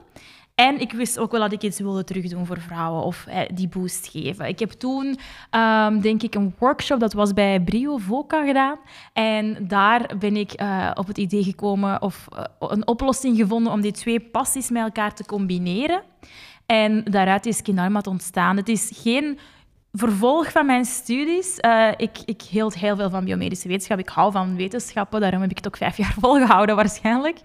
En 0.60 0.80
ik 0.80 0.92
wist 0.92 1.20
ook 1.20 1.32
wel 1.32 1.40
dat 1.40 1.52
ik 1.52 1.62
iets 1.62 1.80
wilde 1.80 2.04
terugdoen 2.04 2.46
voor 2.46 2.60
vrouwen 2.60 3.04
of 3.04 3.28
die 3.54 3.68
boost 3.68 4.08
geven. 4.08 4.48
Ik 4.48 4.60
heb 4.60 4.72
toen, 4.72 5.18
ehm, 5.50 6.00
denk 6.00 6.24
ik, 6.24 6.36
een 6.36 6.56
workshop, 6.58 7.00
dat 7.00 7.14
was 7.14 7.34
bij 7.34 7.62
Brio 7.62 7.98
Voca 7.98 8.46
gedaan. 8.46 8.78
En 9.14 9.68
daar 9.68 10.16
ben 10.20 10.36
ik 10.36 10.52
eh, 10.52 10.92
op 10.94 11.08
het 11.08 11.18
idee 11.18 11.44
gekomen 11.44 12.02
of 12.02 12.28
eh, 12.36 12.44
een 12.60 12.88
oplossing 12.88 13.38
gevonden 13.38 13.72
om 13.72 13.82
die 13.82 13.92
twee 13.92 14.20
passies 14.20 14.70
met 14.70 14.84
elkaar 14.84 15.14
te 15.14 15.26
combineren. 15.26 16.02
En 16.66 17.04
daaruit 17.04 17.46
is 17.46 17.62
Kinarmat 17.62 18.08
ontstaan. 18.08 18.58
Het 18.58 18.70
is 18.70 18.92
geen 18.96 19.40
vervolg 19.98 20.51
van 20.51 20.66
mijn 20.66 20.86
studies. 20.86 21.58
Eh, 21.58 21.92
ik, 21.98 22.18
ik 22.25 22.42
hield 22.42 22.75
heel 22.77 22.96
veel 22.96 23.10
van 23.10 23.25
biomedische 23.25 23.68
wetenschap. 23.68 24.00
Ik 24.00 24.10
hou 24.10 24.32
van 24.32 24.56
wetenschappen, 24.56 25.22
daarom 25.22 25.42
heb 25.42 25.50
ik 25.50 25.58
het 25.58 25.68
ook 25.68 25.77
vijf 25.77 25.98
jaar 25.98 26.16
volgehouden 26.20 26.75
waarschijnlijk. 26.75 27.39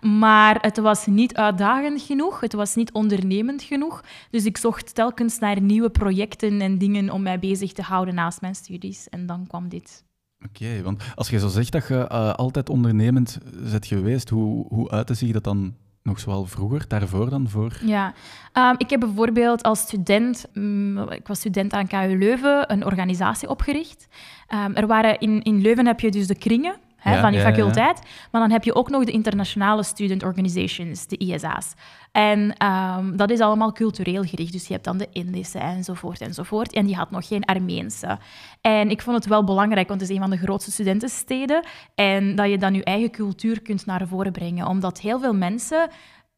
Maar 0.00 0.58
het 0.60 0.76
was 0.78 1.06
niet 1.06 1.36
uitdagend 1.36 2.02
genoeg, 2.02 2.40
het 2.40 2.52
was 2.52 2.74
niet 2.74 2.92
ondernemend 2.92 3.62
genoeg. 3.62 4.02
Dus 4.30 4.44
ik 4.44 4.56
zocht 4.56 4.94
telkens 4.94 5.38
naar 5.38 5.60
nieuwe 5.60 5.90
projecten 5.90 6.60
en 6.60 6.78
dingen 6.78 7.10
om 7.10 7.22
mij 7.22 7.38
bezig 7.38 7.72
te 7.72 7.82
houden 7.82 8.14
naast 8.14 8.40
mijn 8.40 8.54
studies. 8.54 9.08
En 9.08 9.26
dan 9.26 9.46
kwam 9.46 9.68
dit. 9.68 10.04
Oké, 10.44 10.82
want 10.82 11.02
als 11.14 11.28
je 11.28 11.38
zo 11.38 11.48
zegt 11.48 11.72
dat 11.72 11.88
je 11.88 12.06
eh, 12.08 12.32
altijd 12.34 12.68
ondernemend 12.68 13.38
bent 13.70 13.86
geweest, 13.86 14.28
hoe, 14.28 14.66
hoe 14.68 14.90
uitte 14.90 15.14
zich 15.14 15.32
dat 15.32 15.44
dan 15.44 15.74
nog 16.06 16.20
zoal 16.20 16.44
vroeger, 16.44 16.84
daarvoor 16.88 17.30
dan 17.30 17.48
voor? 17.48 17.78
Ja, 17.84 18.14
Ehm, 18.56 18.74
ik 18.76 18.90
heb 18.90 19.00
bijvoorbeeld 19.00 19.62
als 19.62 19.80
student, 19.80 20.46
mm, 20.52 20.98
ik 20.98 21.26
was 21.26 21.38
student 21.38 21.72
aan 21.72 21.86
KU 21.86 22.18
Leuven, 22.18 22.72
een 22.72 22.84
organisatie 22.84 23.48
opgericht. 23.48 24.08
Ehm, 24.46 24.72
er 24.74 24.86
waren 24.86 25.18
in, 25.18 25.42
in 25.42 25.60
Leuven 25.60 25.86
heb 25.86 26.00
je 26.00 26.10
dus 26.10 26.26
de 26.26 26.38
kringen 26.38 26.76
hè, 27.06 27.14
Ja, 27.14 27.20
van 27.20 27.32
je 27.32 27.40
faculteit, 27.40 28.00
maar 28.30 28.40
dan 28.40 28.50
heb 28.50 28.64
je 28.64 28.74
ook 28.74 28.90
nog 28.90 29.04
de 29.04 29.12
internationale 29.12 29.82
student 29.82 30.22
organizations, 30.22 31.06
de 31.06 31.16
ISA's. 31.16 31.74
En 32.12 32.54
ehm, 32.56 33.16
dat 33.16 33.30
is 33.30 33.40
allemaal 33.40 33.72
cultureel 33.72 34.22
gericht, 34.22 34.52
dus 34.52 34.66
je 34.66 34.72
hebt 34.72 34.84
dan 34.84 34.98
de 34.98 35.08
Indische 35.12 35.58
enzovoort 35.58 36.20
enzovoort. 36.20 36.72
En 36.72 36.86
die 36.86 36.96
had 36.96 37.10
nog 37.10 37.26
geen 37.26 37.44
Armeense. 37.44 38.18
En 38.60 38.90
ik 38.90 39.02
vond 39.02 39.16
het 39.16 39.26
wel 39.26 39.44
belangrijk, 39.44 39.88
want 39.88 40.00
het 40.00 40.10
is 40.10 40.16
een 40.16 40.22
van 40.22 40.30
de 40.30 40.36
grootste 40.36 40.70
studentensteden, 40.70 41.64
en 41.94 42.34
dat 42.34 42.50
je 42.50 42.58
dan 42.58 42.74
je 42.74 42.84
eigen 42.84 43.10
cultuur 43.10 43.62
kunt 43.62 43.86
naar 43.86 44.06
voren 44.06 44.32
brengen, 44.32 44.66
omdat 44.66 45.00
heel 45.00 45.20
veel 45.20 45.34
mensen 45.34 45.88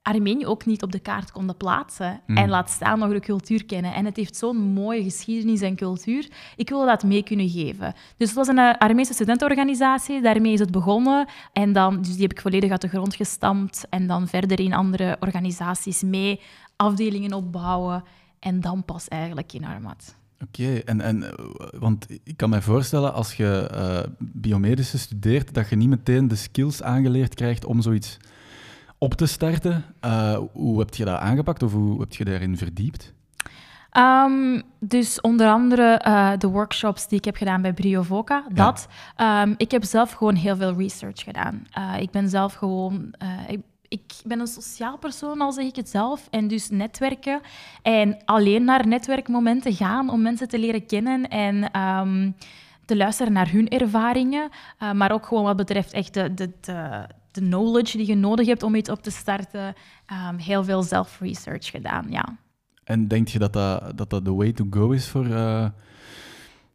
Armenië 0.09 0.47
ook 0.47 0.67
niet 0.67 0.83
op 0.83 0.93
de 0.93 0.99
kaart 0.99 1.33
konden 1.33 1.57
plaatsen. 1.57 2.21
En 2.27 2.49
laat 2.49 2.71
staan 2.71 2.99
nog 2.99 3.13
de 3.13 3.21
cultuur 3.21 3.65
kennen. 3.65 3.95
En 3.95 4.05
het 4.05 4.17
heeft 4.17 4.37
zo'n 4.37 4.57
mooie 4.57 5.03
geschiedenis 5.03 5.61
en 5.61 5.77
cultuur. 5.77 6.29
Ik 6.57 6.69
wilde 6.69 6.87
dat 6.87 7.05
mee 7.05 7.23
kunnen 7.23 7.49
geven. 7.49 7.95
Dus 8.17 8.29
het 8.29 8.37
was 8.37 8.49
een 8.49 8.59
uh, 8.59 8.75
Armeense 8.79 9.13
studentenorganisatie. 9.13 10.23
Daarmee 10.23 10.53
is 10.53 10.61
het 10.61 10.71
begonnen. 10.71 11.29
En 11.53 11.73
dan, 11.73 11.97
dus 11.97 12.13
die 12.13 12.23
heb 12.23 12.31
ik 12.31 12.41
volledig 12.41 12.71
uit 12.71 12.81
de 12.81 12.89
grond 12.89 13.15
gestampt. 13.15 13.87
En 13.91 14.07
dan 14.07 14.29
verder 14.29 14.61
in 14.61 14.75
andere 14.75 15.17
organisaties 15.21 16.03
mee 16.03 16.41
afdelingen 16.77 17.33
opbouwen. 17.33 18.05
En 18.39 18.61
dan 18.61 18.85
pas 18.85 19.09
eigenlijk 19.09 19.53
in 19.53 19.65
Armat. 19.65 20.15
Oké, 20.43 20.79
en, 20.79 21.01
en 21.01 21.25
want 21.79 22.07
ik 22.25 22.37
kan 22.37 22.51
me 22.51 22.63
voorstellen 22.63 23.15
als 23.15 23.35
je 23.35 23.71
uh, 23.75 23.99
biomedische 24.19 24.99
studeert, 24.99 25.55
dat 25.55 25.69
je 25.69 25.77
niet 25.77 25.89
meteen 25.89 26.29
de 26.29 26.37
skills 26.37 26.83
aangeleerd 26.83 27.35
krijgt 27.35 27.65
om 27.65 27.81
zoiets 27.81 28.19
op 28.99 29.15
te 29.15 29.27
starten. 29.27 29.85
Uh, 30.05 30.39
hoe 30.53 30.79
heb 30.79 30.95
je 30.95 31.05
dat 31.05 31.19
aangepakt 31.19 31.63
of 31.63 31.73
hoe 31.73 32.01
heb 32.01 32.13
je 32.13 32.25
daarin 32.25 32.57
verdiept? 32.57 33.13
Um, 33.93 34.63
dus 34.81 35.21
onder 35.21 35.49
andere 35.49 36.05
uh, 36.07 36.33
de 36.39 36.49
workshops 36.49 37.09
die 37.09 37.19
ik 37.19 37.25
heb 37.25 37.37
gedaan 37.37 37.63
bij 37.63 37.73
Briovoca. 37.73 38.45
Ja. 38.49 38.55
Dat. 38.55 38.89
Um, 39.17 39.55
ik 39.57 39.71
heb 39.71 39.85
zelf 39.85 40.13
gewoon 40.13 40.35
heel 40.35 40.57
veel 40.57 40.75
research 40.77 41.23
gedaan. 41.23 41.67
Uh, 41.79 42.01
ik 42.01 42.11
ben 42.11 42.29
zelf 42.29 42.55
gewoon... 42.55 43.15
Ik, 43.49 43.61
ik, 43.89 44.03
ben 44.25 44.41
een 44.41 44.47
sociaal 44.47 44.99
persoon, 44.99 45.41
al 45.41 45.53
zeg 45.53 45.65
ik 45.65 45.77
het 45.77 45.89
zelf. 45.89 46.27
En 46.31 46.49
dus 46.49 46.71
netwerken. 46.71 47.41
En 47.83 48.17
alleen 48.25 48.65
naar 48.65 48.87
netwerkmomenten 48.87 49.75
gaan 49.75 50.11
om 50.11 50.23
mensen 50.23 50.49
te 50.49 50.59
leren 50.59 50.87
kennen. 50.87 51.29
En... 51.29 51.81
Um, 51.81 52.35
te 52.85 52.97
luisteren 52.97 53.33
naar 53.33 53.51
hun 53.51 53.69
ervaringen, 53.69 54.49
uh, 54.83 54.93
maar 54.93 55.13
ook 55.13 55.27
gewoon 55.27 55.45
wat 55.45 55.57
betreft 55.57 55.93
echt 55.93 56.15
de, 56.15 56.35
de, 56.35 56.51
de, 56.61 57.07
de, 57.39 57.47
knowledge 57.47 57.97
die 57.97 58.07
je 58.07 58.15
nodig 58.15 58.47
hebt 58.47 58.63
om 58.63 58.75
iets 58.75 58.91
op 58.91 59.03
te 59.03 59.11
starten. 59.11 59.75
Um, 60.29 60.37
heel 60.37 60.65
veel 60.65 60.83
self-research 60.83 61.67
gedaan, 61.67 62.07
ja. 62.11 62.39
En 62.85 63.09
denk 63.09 63.29
je 63.29 63.39
dat 63.39 63.53
dat, 63.53 63.97
dat, 63.99 64.11
dat 64.11 64.25
de 64.25 64.33
way 64.33 64.53
to 64.53 64.67
go 64.71 64.91
is 64.91 65.09
voor 65.09 65.27
uh, 65.27 65.67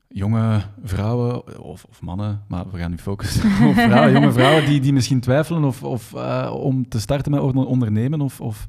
jonge 0.07 0.61
vrouwen 0.83 1.63
of, 1.63 1.85
of, 1.89 2.01
mannen, 2.01 2.43
maar 2.47 2.69
we 2.71 2.77
gaan 2.77 2.89
nu 2.89 2.97
focussen 2.97 3.43
op 3.67 3.73
vrouwen, 3.73 4.11
jonge 4.11 4.31
vrouwen 4.31 4.65
die, 4.65 4.79
die 4.79 4.93
misschien 4.93 5.19
twijfelen 5.19 5.63
of, 5.63 5.83
of 5.83 6.13
uh, 6.15 6.53
om 6.53 6.89
te 6.89 6.99
starten 6.99 7.31
met 7.31 7.41
ondernemen? 7.41 8.21
Of, 8.21 8.41
of 8.41 8.67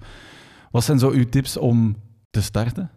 wat 0.70 0.84
zijn 0.84 0.98
zo 0.98 1.10
uw 1.10 1.28
tips 1.28 1.56
om 1.56 1.96
te 2.30 2.42
starten? 2.42 2.90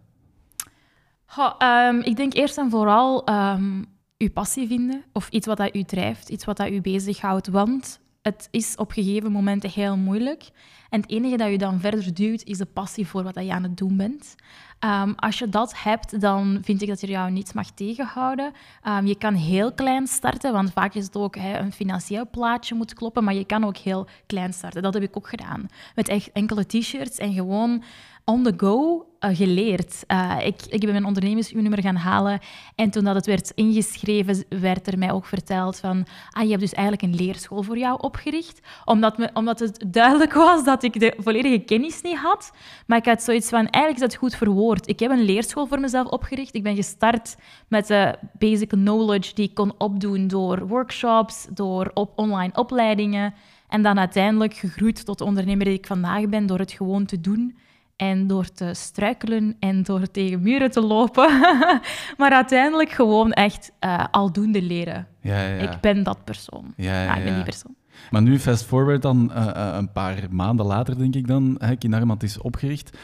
Goh, 1.25 1.53
um, 1.89 2.01
ik 2.01 2.15
denk 2.15 2.33
eerst 2.33 2.57
en 2.57 2.69
vooral 2.69 3.29
um, 3.29 3.85
uw 4.17 4.29
passie 4.29 4.67
vinden 4.67 5.03
of 5.13 5.29
iets 5.29 5.47
wat 5.47 5.57
dat 5.57 5.75
u 5.75 5.83
drijft, 5.83 6.29
iets 6.29 6.45
wat 6.45 6.57
dat 6.57 6.69
u 6.69 6.81
bezighoudt. 6.81 7.47
Want 7.47 7.99
het 8.21 8.47
is 8.51 8.75
op 8.75 8.91
gegeven 8.91 9.31
momenten 9.31 9.69
heel 9.69 9.97
moeilijk. 9.97 10.49
En 10.89 11.01
het 11.01 11.09
enige 11.09 11.37
dat 11.37 11.49
je 11.49 11.57
dan 11.57 11.79
verder 11.79 12.13
duwt, 12.13 12.43
is 12.43 12.57
de 12.57 12.65
passie 12.65 13.07
voor 13.07 13.23
wat 13.23 13.35
je 13.35 13.51
aan 13.51 13.63
het 13.63 13.77
doen 13.77 13.97
bent. 13.97 14.35
Um, 14.79 15.15
als 15.15 15.39
je 15.39 15.49
dat 15.49 15.81
hebt, 15.83 16.21
dan 16.21 16.59
vind 16.61 16.81
ik 16.81 16.87
dat 16.87 17.01
je 17.01 17.07
jou 17.07 17.31
niets 17.31 17.53
mag 17.53 17.71
tegenhouden. 17.71 18.51
Um, 18.87 19.05
je 19.05 19.17
kan 19.17 19.33
heel 19.33 19.73
klein 19.73 20.07
starten, 20.07 20.53
want 20.53 20.71
vaak 20.71 20.93
is 20.93 21.05
het 21.05 21.15
ook 21.15 21.35
een 21.35 21.71
financieel 21.71 22.29
plaatje 22.29 22.75
moet 22.75 22.93
kloppen, 22.93 23.23
maar 23.23 23.33
je 23.33 23.45
kan 23.45 23.63
ook 23.63 23.77
heel 23.77 24.07
klein 24.25 24.53
starten. 24.53 24.81
Dat 24.81 24.93
heb 24.93 25.03
ik 25.03 25.17
ook 25.17 25.29
gedaan. 25.29 25.67
Met 25.95 26.07
echt 26.07 26.31
enkele 26.31 26.65
t-shirts 26.65 27.17
en 27.17 27.33
gewoon 27.33 27.83
on 28.29 28.43
the 28.43 28.53
go 28.57 29.05
uh, 29.19 29.35
geleerd. 29.35 30.03
Uh, 30.07 30.37
ik, 30.43 30.61
ik 30.69 30.79
ben 30.79 30.91
mijn 30.91 31.05
ondernemersuurnummer 31.05 31.81
gaan 31.81 31.95
halen 31.95 32.39
en 32.75 32.89
toen 32.89 33.03
dat 33.03 33.15
het 33.15 33.25
werd 33.25 33.51
ingeschreven, 33.55 34.45
werd 34.49 34.87
er 34.87 34.97
mij 34.97 35.11
ook 35.11 35.25
verteld 35.25 35.77
van 35.77 36.05
ah, 36.31 36.43
je 36.43 36.49
hebt 36.49 36.61
dus 36.61 36.73
eigenlijk 36.73 37.01
een 37.01 37.25
leerschool 37.25 37.63
voor 37.63 37.77
jou 37.77 37.97
opgericht. 38.01 38.59
Omdat, 38.85 39.17
me, 39.17 39.29
omdat 39.33 39.59
het 39.59 39.83
duidelijk 39.87 40.33
was 40.33 40.63
dat 40.63 40.83
ik 40.83 40.99
de 40.99 41.13
volledige 41.17 41.59
kennis 41.59 42.01
niet 42.01 42.17
had. 42.17 42.51
Maar 42.87 42.97
ik 42.97 43.05
had 43.05 43.23
zoiets 43.23 43.49
van, 43.49 43.67
eigenlijk 43.67 44.03
is 44.03 44.09
dat 44.09 44.15
goed 44.15 44.35
verwoord. 44.35 44.87
Ik 44.87 44.99
heb 44.99 45.11
een 45.11 45.25
leerschool 45.25 45.67
voor 45.67 45.79
mezelf 45.79 46.07
opgericht. 46.07 46.55
Ik 46.55 46.63
ben 46.63 46.75
gestart 46.75 47.35
met 47.67 47.87
de 47.87 48.15
basic 48.39 48.69
knowledge 48.69 49.33
die 49.33 49.47
ik 49.47 49.53
kon 49.53 49.73
opdoen 49.77 50.27
door 50.27 50.67
workshops, 50.67 51.47
door 51.53 51.91
op 51.93 52.11
online 52.15 52.53
opleidingen. 52.53 53.33
En 53.67 53.81
dan 53.81 53.99
uiteindelijk 53.99 54.53
gegroeid 54.53 55.05
tot 55.05 55.17
de 55.17 55.23
ondernemer 55.23 55.65
die 55.65 55.73
ik 55.73 55.87
vandaag 55.87 56.29
ben 56.29 56.45
door 56.45 56.59
het 56.59 56.71
gewoon 56.71 57.05
te 57.05 57.21
doen 57.21 57.55
en 57.97 58.27
door 58.27 58.51
te 58.51 58.73
struikelen 58.73 59.55
en 59.59 59.83
door 59.83 60.11
tegen 60.11 60.41
muren 60.41 60.71
te 60.71 60.81
lopen. 60.81 61.39
maar 62.17 62.31
uiteindelijk 62.31 62.89
gewoon 62.89 63.31
echt 63.31 63.71
uh, 63.85 64.05
aldoende 64.11 64.61
leren. 64.61 65.07
Ja, 65.21 65.41
ja, 65.41 65.71
Ik 65.71 65.81
ben 65.81 66.03
dat 66.03 66.23
persoon. 66.23 66.73
Ja, 66.75 67.03
ja, 67.03 67.15
ik 67.15 67.23
ben 67.23 67.35
die 67.35 67.43
persoon. 67.43 67.75
Maar 68.11 68.21
nu, 68.21 68.39
fast 68.39 68.65
forward 68.65 69.01
dan, 69.01 69.31
uh, 69.35 69.45
uh, 69.45 69.69
een 69.77 69.91
paar 69.91 70.23
maanden 70.29 70.65
later, 70.65 70.97
denk 70.97 71.15
ik 71.15 71.27
dan, 71.27 71.55
hè, 71.57 71.75
Kinarmat 71.75 72.23
is 72.23 72.37
opgericht. 72.37 72.97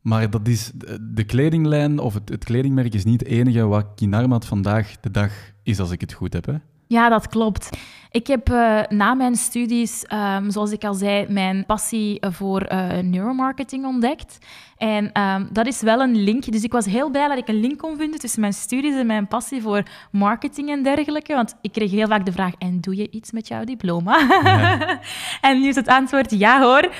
Maar 0.00 0.30
dat 0.30 0.48
is, 0.48 0.72
de 1.00 1.24
kledinglijn 1.24 1.98
of 1.98 2.14
het, 2.14 2.28
het 2.28 2.44
kledingmerk 2.44 2.94
is 2.94 3.04
niet 3.04 3.20
het 3.20 3.28
enige 3.28 3.66
wat 3.66 3.86
Kinarmat 3.94 4.46
vandaag 4.46 5.00
de 5.00 5.10
dag 5.10 5.32
is, 5.62 5.80
als 5.80 5.90
ik 5.90 6.00
het 6.00 6.12
goed 6.12 6.32
heb. 6.32 6.46
Hè? 6.46 6.54
Ja, 6.86 7.08
dat 7.08 7.28
klopt. 7.28 7.70
Ik 8.10 8.26
heb 8.26 8.50
uh, 8.50 8.80
na 8.88 9.14
mijn 9.14 9.36
studies, 9.36 10.04
um, 10.12 10.50
zoals 10.50 10.70
ik 10.70 10.84
al 10.84 10.94
zei, 10.94 11.26
mijn 11.28 11.66
passie 11.66 12.18
voor 12.20 12.72
uh, 12.72 12.98
neuromarketing 12.98 13.84
ontdekt. 13.84 14.38
En 14.76 15.22
um, 15.22 15.48
dat 15.52 15.66
is 15.66 15.80
wel 15.80 16.00
een 16.00 16.16
link. 16.16 16.52
Dus 16.52 16.62
ik 16.62 16.72
was 16.72 16.84
heel 16.84 17.10
blij 17.10 17.28
dat 17.28 17.38
ik 17.38 17.48
een 17.48 17.60
link 17.60 17.78
kon 17.78 17.96
vinden 17.96 18.20
tussen 18.20 18.40
mijn 18.40 18.52
studies 18.52 18.94
en 18.94 19.06
mijn 19.06 19.26
passie 19.26 19.62
voor 19.62 19.82
marketing 20.10 20.70
en 20.70 20.82
dergelijke. 20.82 21.34
Want 21.34 21.54
ik 21.60 21.72
kreeg 21.72 21.90
heel 21.90 22.06
vaak 22.06 22.26
de 22.26 22.32
vraag, 22.32 22.52
en 22.58 22.80
doe 22.80 22.96
je 22.96 23.10
iets 23.10 23.32
met 23.32 23.48
jouw 23.48 23.64
diploma? 23.64 24.18
Ja. 24.42 25.00
en 25.48 25.60
nu 25.60 25.68
is 25.68 25.74
het 25.74 25.88
antwoord 25.88 26.30
ja 26.30 26.60
hoor. 26.60 26.90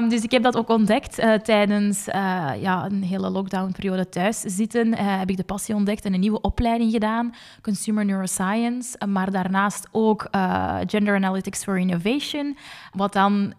Um, 0.00 0.08
dus 0.08 0.22
ik 0.22 0.30
heb 0.30 0.42
dat 0.42 0.56
ook 0.56 0.68
ontdekt 0.68 1.18
uh, 1.18 1.34
tijdens 1.34 2.04
ja, 2.60 2.84
een 2.84 3.02
hele 3.02 3.30
lockdownperiode 3.30 4.08
thuis 4.08 4.40
zitten. 4.40 4.94
Heb 4.96 5.30
ik 5.30 5.36
de 5.36 5.44
passie 5.44 5.74
ontdekt 5.74 6.04
en 6.04 6.14
een 6.14 6.20
nieuwe 6.20 6.40
opleiding 6.40 6.92
gedaan, 6.92 7.34
Consumer 7.62 8.04
Neuroscience. 8.04 9.06
Maar 9.06 9.30
daarnaast 9.30 9.88
ook 9.92 10.28
Gender 10.86 11.14
Analytics 11.14 11.64
for 11.64 11.78
Innovation, 11.78 12.56
wat 12.92 13.12
dan 13.12 13.54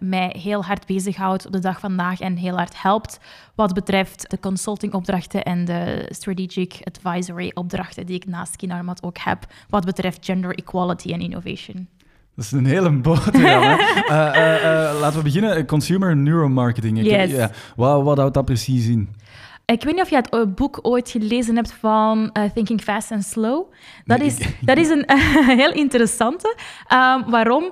mij 0.00 0.36
heel 0.38 0.64
hard 0.64 0.86
bezighoudt 0.86 1.46
op 1.46 1.52
de 1.52 1.58
dag 1.58 1.80
vandaag 1.80 2.20
en 2.20 2.36
heel 2.36 2.56
hard 2.56 2.82
helpt 2.82 3.18
wat 3.54 3.74
betreft 3.74 4.30
de 4.30 4.40
consultingopdrachten 4.40 5.42
en 5.42 5.64
de 5.64 6.08
strategic 6.08 6.80
advisory 6.84 7.50
opdrachten 7.54 8.06
die 8.06 8.16
ik 8.16 8.26
naast 8.26 8.56
Kinarmat 8.56 9.02
ook 9.02 9.18
heb, 9.18 9.46
wat 9.68 9.84
betreft 9.84 10.24
gender 10.24 10.54
equality 10.54 11.12
en 11.12 11.20
innovation. 11.20 11.88
Dat 12.34 12.44
is 12.44 12.52
een 12.52 12.66
hele 12.66 12.90
boterham. 12.90 13.62
uh, 13.62 13.78
uh, 14.10 14.64
uh, 14.64 15.00
laten 15.00 15.18
we 15.18 15.22
beginnen. 15.22 15.66
Consumer 15.66 16.16
neuromarketing. 16.16 17.02
Yes. 17.02 17.30
Ja. 17.30 17.50
Wat, 17.76 18.02
wat 18.02 18.16
houdt 18.16 18.34
dat 18.34 18.44
precies 18.44 18.86
in? 18.86 19.08
Ik 19.72 19.82
weet 19.82 19.94
niet 19.94 20.02
of 20.02 20.10
je 20.10 20.16
het 20.16 20.54
boek 20.54 20.78
ooit 20.82 21.10
gelezen 21.10 21.56
hebt 21.56 21.72
van 21.72 22.30
uh, 22.38 22.44
Thinking 22.54 22.80
Fast 22.80 23.10
and 23.10 23.24
Slow. 23.24 23.72
Dat, 24.04 24.18
nee, 24.18 24.26
is, 24.26 24.38
ik... 24.38 24.56
dat 24.60 24.76
is 24.76 24.88
een 24.88 25.04
heel 25.62 25.72
interessante. 25.72 26.56
Um, 26.92 27.30
waarom? 27.30 27.70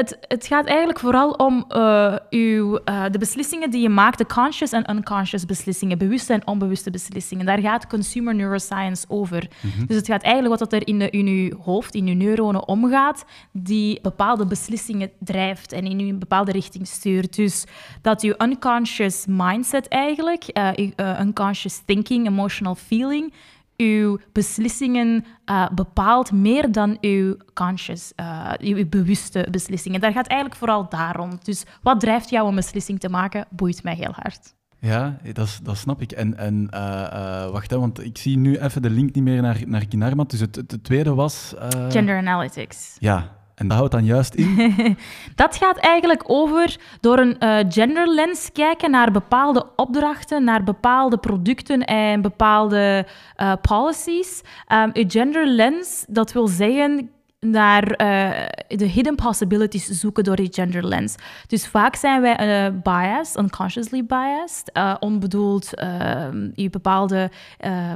Het, 0.00 0.18
het, 0.28 0.46
gaat 0.46 0.66
eigenlijk 0.66 0.98
vooral 0.98 1.30
om 1.30 1.64
uh, 1.68 2.14
uw, 2.30 2.78
uh, 2.84 3.04
de 3.10 3.18
beslissingen 3.18 3.70
die 3.70 3.82
je 3.82 3.88
maakt, 3.88 4.18
de 4.18 4.26
conscious 4.26 4.72
en 4.72 4.90
unconscious 4.90 5.46
beslissingen, 5.46 5.98
bewuste 5.98 6.32
en 6.32 6.46
onbewuste 6.46 6.90
beslissingen. 6.90 7.46
Daar 7.46 7.58
gaat 7.58 7.86
consumer 7.86 8.34
neuroscience 8.34 9.04
over. 9.08 9.48
Mm 9.60 9.70
-hmm. 9.70 9.86
Dus 9.86 9.96
het 9.96 10.06
gaat 10.06 10.22
eigenlijk 10.22 10.60
wat 10.60 10.72
er 10.72 10.86
in, 10.86 10.98
de, 10.98 11.10
in 11.10 11.26
uw 11.26 11.58
hoofd, 11.62 11.94
in 11.94 12.06
uw 12.06 12.14
neuronen 12.14 12.68
omgaat, 12.68 13.24
die 13.52 14.00
bepaalde 14.00 14.46
beslissingen 14.46 15.10
drijft 15.18 15.72
en 15.72 15.84
in 15.84 15.98
uw 15.98 16.18
bepaalde 16.18 16.52
richting 16.52 16.86
stuurt. 16.86 17.36
Dus 17.36 17.64
dat 18.02 18.22
uw 18.22 18.34
unconscious 18.38 19.24
mindset 19.28 19.88
eigenlijk, 19.88 20.44
uh, 20.52 20.70
uw 20.74 20.90
unconscious 21.20 21.82
thinking, 21.84 22.26
emotional 22.26 22.74
feeling, 22.74 23.32
uw 23.80 24.18
beslissingen 24.32 25.24
uh, 25.50 25.68
bepaalt 25.74 26.32
meer 26.32 26.72
dan 26.72 26.98
uw 27.00 27.36
conscious, 27.54 28.12
uh, 28.16 28.52
uw 28.58 28.88
bewuste 28.88 29.48
beslissingen. 29.50 30.00
Daar 30.00 30.12
gaat 30.12 30.26
eigenlijk 30.26 30.58
vooral 30.58 30.88
daarom. 30.88 31.30
Dus 31.42 31.64
wat 31.82 32.00
drijft 32.00 32.30
jou 32.30 32.44
om 32.44 32.50
een 32.50 32.56
beslissing 32.56 33.00
te 33.00 33.08
maken, 33.08 33.46
boeit 33.50 33.82
mij 33.82 33.94
heel 33.94 34.12
hard. 34.12 34.54
Ja, 34.78 35.16
dat, 35.32 35.60
dat 35.62 35.76
snap 35.76 36.00
ik. 36.00 36.12
En, 36.12 36.36
en 36.36 36.68
uh, 36.74 37.50
wacht, 37.50 37.70
hè, 37.70 37.78
want 37.78 38.04
ik 38.04 38.18
zie 38.18 38.38
nu 38.38 38.58
even 38.58 38.82
de 38.82 38.90
link 38.90 39.14
niet 39.14 39.24
meer 39.24 39.42
naar, 39.42 39.60
naar 39.66 39.86
Kinarmat. 39.86 40.30
Dus 40.30 40.40
het, 40.40 40.56
het, 40.56 40.70
het 40.70 40.84
tweede 40.84 41.14
was... 41.14 41.54
Gender 41.88 42.16
Analytics. 42.16 42.96
Ja, 42.98 43.38
en 43.60 43.68
dat 43.68 43.76
houdt 43.76 43.92
dan 43.92 44.04
juist 44.04 44.34
in? 44.34 44.96
dat 45.34 45.56
gaat 45.56 45.76
eigenlijk 45.76 46.22
over 46.26 46.76
door 47.00 47.18
een 47.18 47.36
uh, 47.40 47.58
genderlens 47.68 48.50
kijken 48.52 48.90
naar 48.90 49.10
bepaalde 49.10 49.66
opdrachten, 49.76 50.44
naar 50.44 50.64
bepaalde 50.64 51.18
producten 51.18 51.84
en 51.84 52.20
bepaalde 52.20 53.06
uh, 53.36 53.52
policies. 53.62 54.40
Um, 54.72 54.90
een 54.92 55.10
genderlens, 55.10 56.04
dat 56.08 56.32
wil 56.32 56.46
zeggen 56.46 57.10
naar 57.40 57.84
uh, 57.84 58.30
de 58.68 58.84
hidden 58.84 59.14
possibilities 59.14 59.86
zoeken 59.86 60.24
door 60.24 60.36
die 60.36 60.52
gender 60.52 60.86
lens. 60.86 61.14
Dus 61.46 61.66
vaak 61.66 61.96
zijn 61.96 62.20
wij 62.20 62.80
biased, 62.82 63.38
unconsciously 63.38 64.04
biased, 64.04 64.70
uh, 64.74 64.94
onbedoeld, 65.00 65.70
je 66.54 66.70
bepaalde 66.70 67.30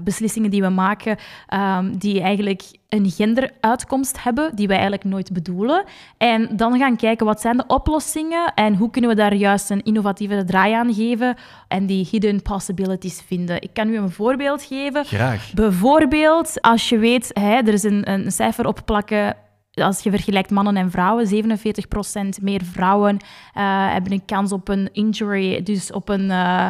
beslissingen 0.04 0.50
die 0.50 0.62
we 0.62 0.68
maken, 0.68 1.16
um, 1.54 1.98
die 1.98 2.20
eigenlijk 2.20 2.62
een 2.94 3.10
genderuitkomst 3.10 4.22
hebben, 4.22 4.56
die 4.56 4.66
wij 4.66 4.76
eigenlijk 4.76 5.04
nooit 5.04 5.32
bedoelen. 5.32 5.84
En 6.16 6.48
dan 6.56 6.78
gaan 6.78 6.96
kijken 6.96 7.26
wat 7.26 7.40
zijn 7.40 7.56
de 7.56 7.64
oplossingen 7.66 8.52
en 8.54 8.74
hoe 8.74 8.90
kunnen 8.90 9.10
we 9.10 9.16
daar 9.16 9.34
juist 9.34 9.70
een 9.70 9.82
innovatieve 9.82 10.44
draai 10.44 10.72
aan 10.72 10.94
geven 10.94 11.36
en 11.68 11.86
die 11.86 12.08
hidden 12.10 12.42
possibilities 12.42 13.22
vinden. 13.26 13.62
Ik 13.62 13.70
kan 13.72 13.88
u 13.88 13.96
een 13.96 14.10
voorbeeld 14.10 14.62
geven. 14.62 15.04
Graag. 15.04 15.50
Bijvoorbeeld, 15.54 16.60
als 16.60 16.88
je 16.88 16.98
weet, 16.98 17.30
hè, 17.32 17.54
er 17.54 17.72
is 17.72 17.82
een, 17.82 18.10
een 18.10 18.32
cijfer 18.32 18.66
opplakken 18.66 19.36
als 19.82 20.00
je 20.00 20.10
vergelijkt 20.10 20.50
mannen 20.50 20.76
en 20.76 20.90
vrouwen, 20.90 21.44
47% 22.38 22.42
meer 22.42 22.60
vrouwen 22.64 23.14
uh, 23.14 23.20
hebben 23.92 24.12
een 24.12 24.24
kans 24.24 24.52
op 24.52 24.68
een 24.68 24.88
injury, 24.92 25.62
dus 25.62 25.92
op 25.92 26.08
een... 26.08 26.24
Uh, 26.24 26.66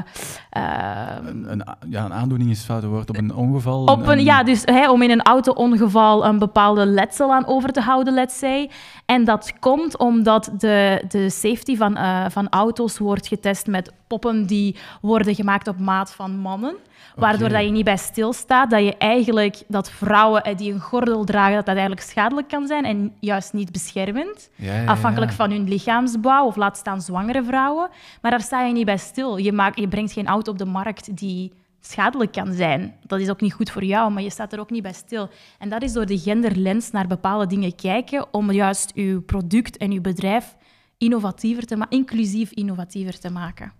uh, 0.57 1.07
een, 1.25 1.51
een, 1.51 1.65
ja, 1.89 2.05
een 2.05 2.13
aandoening 2.13 2.51
is 2.51 2.57
het 2.57 2.67
foute 2.67 2.87
woord, 2.87 3.09
op 3.09 3.17
een 3.17 3.35
ongeval. 3.35 3.85
Op 3.85 4.07
een, 4.07 4.25
Ja, 4.25 4.43
dus 4.43 4.65
om 4.89 5.03
in 5.03 5.11
een 5.11 5.23
auto-ongeval 5.23 6.27
een 6.27 6.39
bepaalde 6.39 6.87
letsel 6.87 7.33
aan 7.33 7.47
over 7.47 7.73
te 7.73 7.81
houden, 7.81 8.15
let's 8.15 8.39
say. 8.39 8.71
En 9.07 9.25
dat 9.25 9.53
komt 9.59 9.99
omdat 9.99 10.51
de, 10.59 11.05
de 11.09 11.31
safety 11.31 11.77
van, 11.77 11.99
van 12.31 12.49
auto's 12.49 12.99
wordt 12.99 13.27
getest 13.27 13.67
met 13.67 13.93
poppen 14.07 14.47
die 14.47 14.77
worden 15.01 15.35
gemaakt 15.35 15.69
op 15.69 15.79
maat 15.79 16.13
van 16.13 16.39
mannen. 16.39 16.77
Waardoor 17.17 17.49
dat 17.49 17.65
je 17.65 17.71
niet 17.71 17.85
bij 17.85 17.97
stilstaat, 17.97 18.71
dat 18.71 18.83
je 18.83 18.97
eigenlijk 18.97 19.63
dat 19.69 19.91
vrouwen 19.91 20.57
die 20.57 20.73
een 20.73 20.81
gordel 20.81 21.25
dragen, 21.25 21.55
dat 21.55 21.67
dat 21.67 21.77
eigenlijk 21.77 22.07
schadelijk 22.07 22.49
kan 22.49 22.67
zijn 22.67 22.85
en 22.85 23.13
juist 23.21 23.53
niet 23.53 23.73
beschermend. 23.73 24.51
afhankelijk 24.87 25.33
van 25.33 25.51
hun 25.51 25.69
lichaamsbouw 25.69 26.47
of 26.47 26.57
laat 26.57 26.77
staan 26.77 27.01
zwangere 27.01 27.45
vrouwen. 27.45 27.89
Maar 28.21 28.31
daar 28.31 28.41
sta 28.41 28.63
je 28.63 28.73
niet 28.73 28.85
bij 28.85 28.97
stil. 28.97 29.37
Je, 29.37 29.53
maakt, 29.53 29.79
je 29.79 29.89
brengt 29.89 30.13
geen 30.13 30.27
auto 30.27 30.51
op 30.53 30.59
de 30.59 30.65
markt 30.65 31.17
die 31.17 31.53
schadelijk 31.81 32.33
kan 32.33 32.53
zijn. 32.53 32.95
Dat 33.07 33.21
is 33.21 33.31
ook 33.31 33.41
niet 33.41 33.53
goed 33.53 33.71
voor 33.71 33.85
jou, 33.85 34.13
maar 34.13 34.23
je 34.23 34.31
staat 34.31 34.53
er 34.53 34.61
ook 34.61 34.71
niet 34.71 34.83
bij 34.83 34.93
stil. 34.93 35.29
En 35.59 35.69
dat 35.69 35.83
is 35.83 35.93
door 35.93 36.07
de 36.07 36.19
genderlens 36.19 36.91
naar 36.91 37.07
bepaalde 37.07 37.47
dingen 37.47 37.75
kijken 37.75 38.33
om 38.33 38.53
juist 38.53 38.93
je 38.95 39.21
product 39.21 39.77
en 39.77 39.93
je 39.93 40.01
bedrijf 40.01 40.57
innovatiever 40.99 41.67
te 41.67 41.87
inclusief 41.89 42.51
innovatiever 42.51 43.19
te 43.19 43.31
maken. 43.31 43.73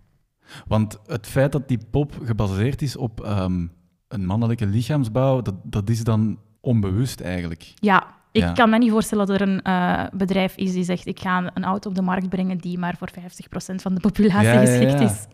Want 0.67 0.99
het 1.05 1.27
feit 1.27 1.51
dat 1.51 1.67
die 1.67 1.79
pop 1.91 2.19
gebaseerd 2.23 2.81
is 2.81 2.97
op 2.97 3.23
ehm, 3.23 3.67
een 4.07 4.25
mannelijke 4.25 4.65
lichaamsbouw, 4.65 5.41
dat, 5.41 5.55
dat 5.63 5.89
is 5.89 6.03
dan 6.03 6.39
onbewust 6.61 7.19
eigenlijk. 7.19 7.73
Ja, 7.75 8.15
ik 8.31 8.53
kan 8.53 8.69
me 8.69 8.77
niet 8.77 8.91
voorstellen 8.91 9.27
dat 9.27 9.41
er 9.41 9.47
een 9.47 9.59
uh, 9.63 10.03
bedrijf 10.13 10.55
is 10.55 10.73
die 10.73 10.83
zegt: 10.83 11.05
Ik 11.07 11.19
ga 11.19 11.51
een 11.53 11.63
auto 11.63 11.89
op 11.89 11.95
de 11.95 12.01
markt 12.01 12.29
brengen 12.29 12.57
die 12.57 12.77
maar 12.77 12.95
voor 12.97 13.09
50% 13.19 13.75
van 13.75 13.93
de 13.93 13.99
populatie 13.99 14.47
ja, 14.47 14.59
geschikt 14.59 14.99
is. 14.99 15.25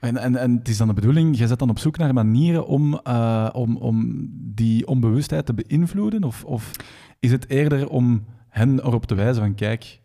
En, 0.00 0.16
en, 0.16 0.36
en 0.36 0.56
het 0.56 0.68
is 0.68 0.76
dan 0.76 0.88
de 0.88 0.94
bedoeling, 0.94 1.38
je 1.38 1.46
zet 1.46 1.58
dan 1.58 1.70
op 1.70 1.78
zoek 1.78 1.96
naar 1.96 2.14
manieren 2.14 2.66
om, 2.66 3.00
uh, 3.08 3.48
om, 3.52 3.76
om 3.76 4.26
die 4.30 4.86
onbewustheid 4.86 5.46
te 5.46 5.54
beïnvloeden? 5.54 6.24
Of, 6.24 6.44
of 6.44 6.70
is 7.20 7.32
het 7.32 7.48
eerder 7.48 7.88
om 7.88 8.24
hen 8.48 8.78
erop 8.78 9.06
te 9.06 9.14
wijzen 9.14 9.42
van: 9.42 9.54
Kijk, 9.54 10.00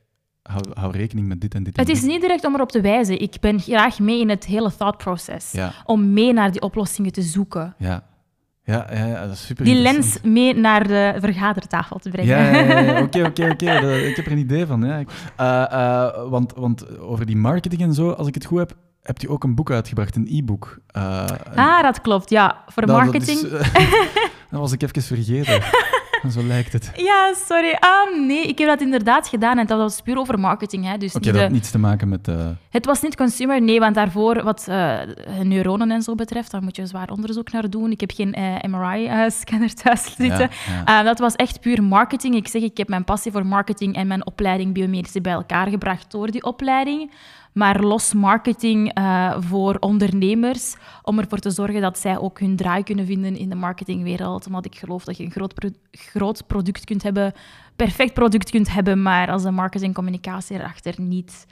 hou, 0.74 0.91
rekening 0.91 1.27
met 1.27 1.41
dit 1.41 1.55
en 1.55 1.63
dit. 1.63 1.77
het 1.77 1.89
is 1.89 2.01
niet 2.01 2.22
direct 2.22 2.46
om 2.46 2.53
erop 2.53 2.72
te 2.72 2.81
wijzen. 2.81 3.22
Ik 3.22 3.38
ben 3.39 3.60
graag 3.60 4.00
mee 4.00 4.20
in 4.20 4.29
het 4.29 4.46
hele 4.46 4.75
thought 4.75 4.98
process. 4.98 5.53
Om 5.86 6.13
mee 6.13 6.34
naar 6.34 6.51
die 6.51 6.62
oplossingen 6.62 7.12
te 7.12 7.22
zoeken. 7.22 7.75
Ja. 7.77 8.03
Ja, 8.63 8.88
ja, 8.93 9.22
dat 9.22 9.31
is 9.31 9.46
super 9.46 9.65
Die 9.65 9.75
lens 9.75 10.17
mee 10.24 10.55
naar 10.55 10.88
de 10.88 11.15
vergadertafel 11.20 12.00
te 12.00 12.10
brengen. 12.10 12.38
Ja, 12.38 13.01
oké, 13.03 13.25
oké, 13.25 13.50
oké. 13.51 13.93
Ik 13.93 14.15
heb 14.15 14.25
er 14.25 14.31
een 14.31 14.38
idee 14.38 14.65
van. 14.65 14.84
Ja. 14.84 15.00
Uh, 15.00 15.05
uh, 15.72 16.29
want, 16.29 16.53
want 16.55 17.00
over 17.00 17.25
die 17.25 17.36
marketing 17.36 17.81
en 17.81 17.93
zo, 17.93 18.12
als 18.12 18.27
ik 18.27 18.34
het 18.34 18.46
goed 18.46 18.60
heb, 18.60 18.75
hebt 19.01 19.24
u 19.24 19.29
ook 19.29 19.43
een 19.43 19.55
boek 19.55 19.72
uitgebracht, 19.72 20.15
een 20.15 20.27
e-book. 20.29 20.79
Uh, 20.98 21.25
ah, 21.55 21.81
dat 21.81 22.01
klopt, 22.01 22.29
ja. 22.29 22.63
Voor 22.67 22.86
marketing. 22.86 23.41
Dat, 23.41 23.62
is, 23.62 23.72
dat 24.51 24.60
was 24.60 24.72
ik 24.72 24.81
even 24.81 25.01
vergeten. 25.01 25.62
Zo 26.34 26.44
lijkt 26.44 26.74
het. 26.74 26.92
Ja, 26.96 27.34
sorry. 27.46 27.78
Um, 28.13 28.25
nee, 28.25 28.48
ik 28.48 28.58
heb 28.58 28.68
dat 28.68 28.82
inderdaad 28.82 29.28
gedaan 29.28 29.58
en 29.58 29.66
dat 29.66 29.78
was 29.78 30.01
puur 30.01 30.18
over 30.18 30.40
marketing. 30.40 30.86
Hè. 30.86 30.98
Dus 30.98 31.16
Oké, 31.16 31.18
okay, 31.18 31.32
dat 31.32 31.42
had 31.42 31.51
niets 31.51 31.72
te 31.72 31.80
maken 31.80 32.10
met... 32.10 32.28
Uh... 32.28 32.48
Het 32.70 32.86
was 32.86 33.01
niet 33.01 33.16
consumer, 33.16 33.62
nee, 33.62 33.80
want 33.80 33.96
daarvoor, 33.96 34.44
wat 34.44 34.66
uh, 34.70 35.00
neuronen 35.44 35.92
en 35.92 36.01
zo 36.01 36.16
betreft, 36.16 36.51
daar 36.51 36.63
moet 36.63 36.75
je 36.75 36.86
zwaar 36.86 37.10
onderzoek 37.10 37.51
naar 37.51 37.70
doen. 37.70 37.92
Ik 37.92 38.00
heb 38.00 38.12
geen 38.12 38.36
uh, 38.40 38.63
eh, 38.63 38.72
MRI-scanner 38.72 39.74
thuis 39.84 40.04
zitten. 40.04 40.50
Ja, 40.67 40.84
ja. 40.86 41.04
dat 41.04 41.19
was 41.19 41.36
echt 41.36 41.60
puur 41.60 41.84
marketing. 41.84 42.36
Ik 42.36 42.48
zeg, 42.48 42.62
ik 42.62 42.78
heb 42.78 42.88
mijn 42.88 43.04
passie 43.04 43.32
voor 43.32 43.45
marketing 43.45 43.95
en 43.95 44.08
mijn 44.08 44.26
opleiding 44.26 44.74
biomedische 44.74 45.22
bij 45.22 45.34
elkaar 45.34 45.67
gebracht 45.67 46.12
door 46.12 46.32
die 46.32 46.43
opleiding 46.43 47.12
maar 47.54 47.82
los 47.82 48.14
marketing 48.14 48.98
uh, 48.98 49.36
voor 49.40 49.76
ondernemers, 49.80 50.76
om 51.04 51.20
ervoor 51.20 51.38
te 51.38 51.50
zorgen 51.52 51.82
dat 51.82 51.98
zij 51.98 52.18
ook 52.18 52.40
hun 52.40 52.56
draai 52.56 52.84
kunnen 52.84 53.06
vinden 53.06 53.36
in 53.36 53.50
de 53.50 53.56
marketingwereld. 53.56 54.46
Omdat 54.48 54.66
ik 54.66 54.76
geloof 54.76 55.04
dat 55.04 55.18
je 55.18 55.24
een 55.24 55.32
groot, 55.32 55.54
groot 55.92 56.48
product 56.48 56.84
kunt 56.84 57.04
hebben, 57.04 57.34
perfect 57.76 58.14
product 58.14 58.50
kunt 58.50 58.74
hebben, 58.74 59.02
maar 59.02 59.32
als 59.32 59.44
de 59.44 59.52
marketingcommunicatie 59.52 60.58
erachter 60.58 61.02
niet 61.02 61.46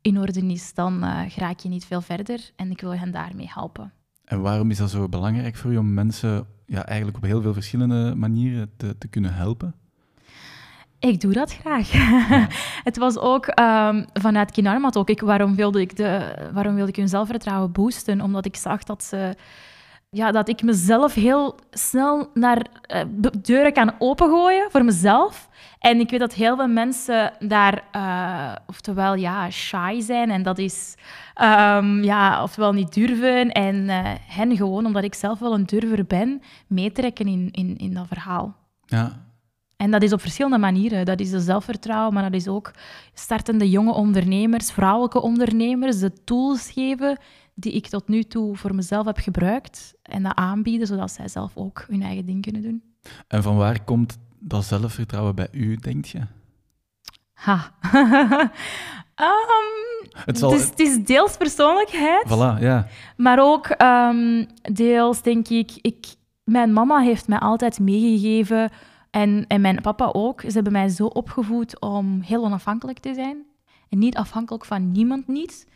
in 0.00 0.18
orde 0.18 0.40
is, 0.40 0.74
dan 0.74 1.04
uh, 1.04 1.28
raak 1.36 1.58
je 1.58 1.68
niet 1.68 1.84
veel 1.84 2.00
verder. 2.00 2.50
En 2.56 2.70
ik 2.70 2.80
wil 2.80 2.94
hen 2.94 3.10
daarmee 3.10 3.50
helpen. 3.54 3.92
En 4.24 4.40
waarom 4.40 4.70
is 4.70 4.78
dat 4.78 4.90
zo 4.90 5.08
belangrijk 5.08 5.56
voor 5.56 5.72
je 5.72 5.78
om 5.78 5.94
mensen 5.94 6.46
ja, 6.66 6.86
eigenlijk 6.86 7.16
op 7.16 7.22
heel 7.22 7.42
veel 7.42 7.52
verschillende 7.52 8.14
manieren 8.14 8.70
te, 8.76 8.98
te 8.98 9.08
kunnen 9.08 9.34
helpen? 9.34 9.74
Ik 11.00 11.20
doe 11.20 11.32
dat 11.32 11.52
graag. 11.52 11.90
het 12.88 12.96
was 12.96 13.18
ook 13.18 13.46
um, 13.46 14.06
vanuit 14.12 14.50
Kinarmat 14.50 14.96
ook. 14.96 15.08
Ik, 15.08 15.20
waarom, 15.20 15.54
wilde 15.54 15.80
ik 15.80 15.96
de, 15.96 16.34
waarom 16.52 16.74
wilde 16.74 16.90
ik 16.90 16.96
hun 16.96 17.08
zelfvertrouwen 17.08 17.72
boosten? 17.72 18.20
Omdat 18.20 18.44
ik 18.44 18.56
zag 18.56 18.82
dat, 18.82 19.04
ze, 19.04 19.34
ja, 20.10 20.30
dat 20.30 20.48
ik 20.48 20.62
mezelf 20.62 21.14
heel 21.14 21.54
snel 21.70 22.30
naar 22.34 22.66
uh, 22.94 23.00
deuren 23.42 23.72
kan 23.72 23.94
opengooien 23.98 24.70
voor 24.70 24.84
mezelf. 24.84 25.48
En 25.78 26.00
ik 26.00 26.10
weet 26.10 26.20
dat 26.20 26.34
heel 26.34 26.56
veel 26.56 26.68
mensen 26.68 27.32
daar, 27.38 27.84
uh, 27.96 28.52
oftewel 28.66 29.14
ja, 29.14 29.50
shy 29.50 30.00
zijn. 30.00 30.30
En 30.30 30.42
dat 30.42 30.58
is, 30.58 30.94
um, 31.42 32.02
ja, 32.04 32.42
oftewel 32.42 32.72
niet 32.72 32.94
durven. 32.94 33.52
En 33.52 33.74
uh, 33.74 34.00
hen 34.26 34.56
gewoon, 34.56 34.86
omdat 34.86 35.04
ik 35.04 35.14
zelf 35.14 35.38
wel 35.38 35.54
een 35.54 35.66
durver 35.66 36.06
ben, 36.06 36.42
meetrekken 36.66 37.26
in, 37.26 37.48
in, 37.50 37.76
in 37.76 37.94
dat 37.94 38.06
verhaal. 38.06 38.56
Ja, 38.86 39.28
en 39.80 39.90
dat 39.90 40.02
is 40.02 40.12
op 40.12 40.20
verschillende 40.20 40.58
manieren. 40.58 41.04
Dat 41.04 41.20
is 41.20 41.30
de 41.30 41.40
zelfvertrouwen, 41.40 42.14
maar 42.14 42.22
dat 42.22 42.40
is 42.40 42.48
ook 42.48 42.70
startende 43.14 43.70
jonge 43.70 43.92
ondernemers, 43.92 44.72
vrouwelijke 44.72 45.20
ondernemers, 45.20 45.98
de 45.98 46.12
tools 46.24 46.70
geven 46.70 47.18
die 47.54 47.72
ik 47.72 47.86
tot 47.86 48.08
nu 48.08 48.22
toe 48.22 48.56
voor 48.56 48.74
mezelf 48.74 49.06
heb 49.06 49.18
gebruikt 49.18 49.94
en 50.02 50.22
dat 50.22 50.34
aanbieden, 50.34 50.86
zodat 50.86 51.10
zij 51.10 51.28
zelf 51.28 51.52
ook 51.54 51.84
hun 51.88 52.02
eigen 52.02 52.26
ding 52.26 52.42
kunnen 52.42 52.62
doen. 52.62 52.82
En 53.28 53.42
van 53.42 53.56
waar 53.56 53.84
komt 53.84 54.18
dat 54.38 54.64
zelfvertrouwen 54.64 55.34
bij 55.34 55.48
u, 55.52 55.76
denk 55.76 56.04
je? 56.04 56.20
Ha. 57.32 57.74
um, 57.92 58.50
het, 60.26 60.38
zal... 60.38 60.50
dus, 60.50 60.64
het, 60.64 60.80
is 60.80 61.04
deels 61.04 61.36
persoonlijkheid. 61.36 62.26
Voilà, 62.26 62.62
ja. 62.62 62.86
Maar 63.16 63.38
ook 63.40 63.82
um, 63.82 64.46
deels, 64.62 65.22
denk 65.22 65.48
ik, 65.48 65.70
ik... 65.80 66.18
Mijn 66.44 66.72
mama 66.72 67.00
heeft 67.00 67.28
mij 67.28 67.38
altijd 67.38 67.78
meegegeven 67.78 68.70
en, 69.10 69.44
en 69.46 69.60
mijn 69.60 69.80
papa 69.80 70.10
ook. 70.12 70.40
Ze 70.40 70.52
hebben 70.52 70.72
mij 70.72 70.88
zo 70.88 71.06
opgevoed 71.06 71.80
om 71.80 72.20
heel 72.20 72.44
onafhankelijk 72.44 72.98
te 72.98 73.14
zijn. 73.14 73.44
En 73.88 73.98
niet 73.98 74.16
afhankelijk 74.16 74.64
van 74.64 74.92
niemand 74.92 75.28
niet. 75.28 75.66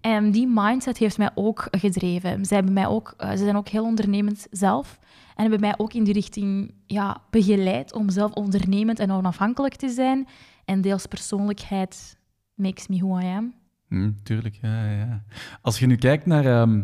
En 0.00 0.30
die 0.30 0.48
mindset 0.50 0.98
heeft 0.98 1.18
mij 1.18 1.30
ook 1.34 1.68
gedreven. 1.70 2.44
Ze, 2.44 2.54
hebben 2.54 2.72
mij 2.72 2.86
ook, 2.86 3.14
eh, 3.16 3.30
ze 3.30 3.36
zijn 3.36 3.56
ook 3.56 3.68
heel 3.68 3.84
ondernemend 3.84 4.46
zelf. 4.50 4.98
En 5.34 5.42
hebben 5.42 5.60
mij 5.60 5.74
ook 5.76 5.92
in 5.92 6.04
die 6.04 6.14
richting 6.14 6.74
ja, 6.86 7.22
begeleid 7.30 7.94
om 7.94 8.10
zelf 8.10 8.32
ondernemend 8.32 8.98
en 8.98 9.10
onafhankelijk 9.10 9.74
te 9.74 9.88
zijn. 9.88 10.26
En 10.64 10.80
deels 10.80 11.06
persoonlijkheid 11.06 12.18
makes 12.54 12.88
me 12.88 12.96
who 12.96 13.18
I 13.18 13.24
am. 13.24 13.54
Mm, 13.88 14.16
tuurlijk, 14.22 14.58
ja, 14.62 14.90
ja. 14.90 15.24
Als 15.60 15.78
je 15.78 15.86
nu 15.86 15.96
kijkt 15.96 16.26
naar 16.26 16.46
ehm, 16.46 16.82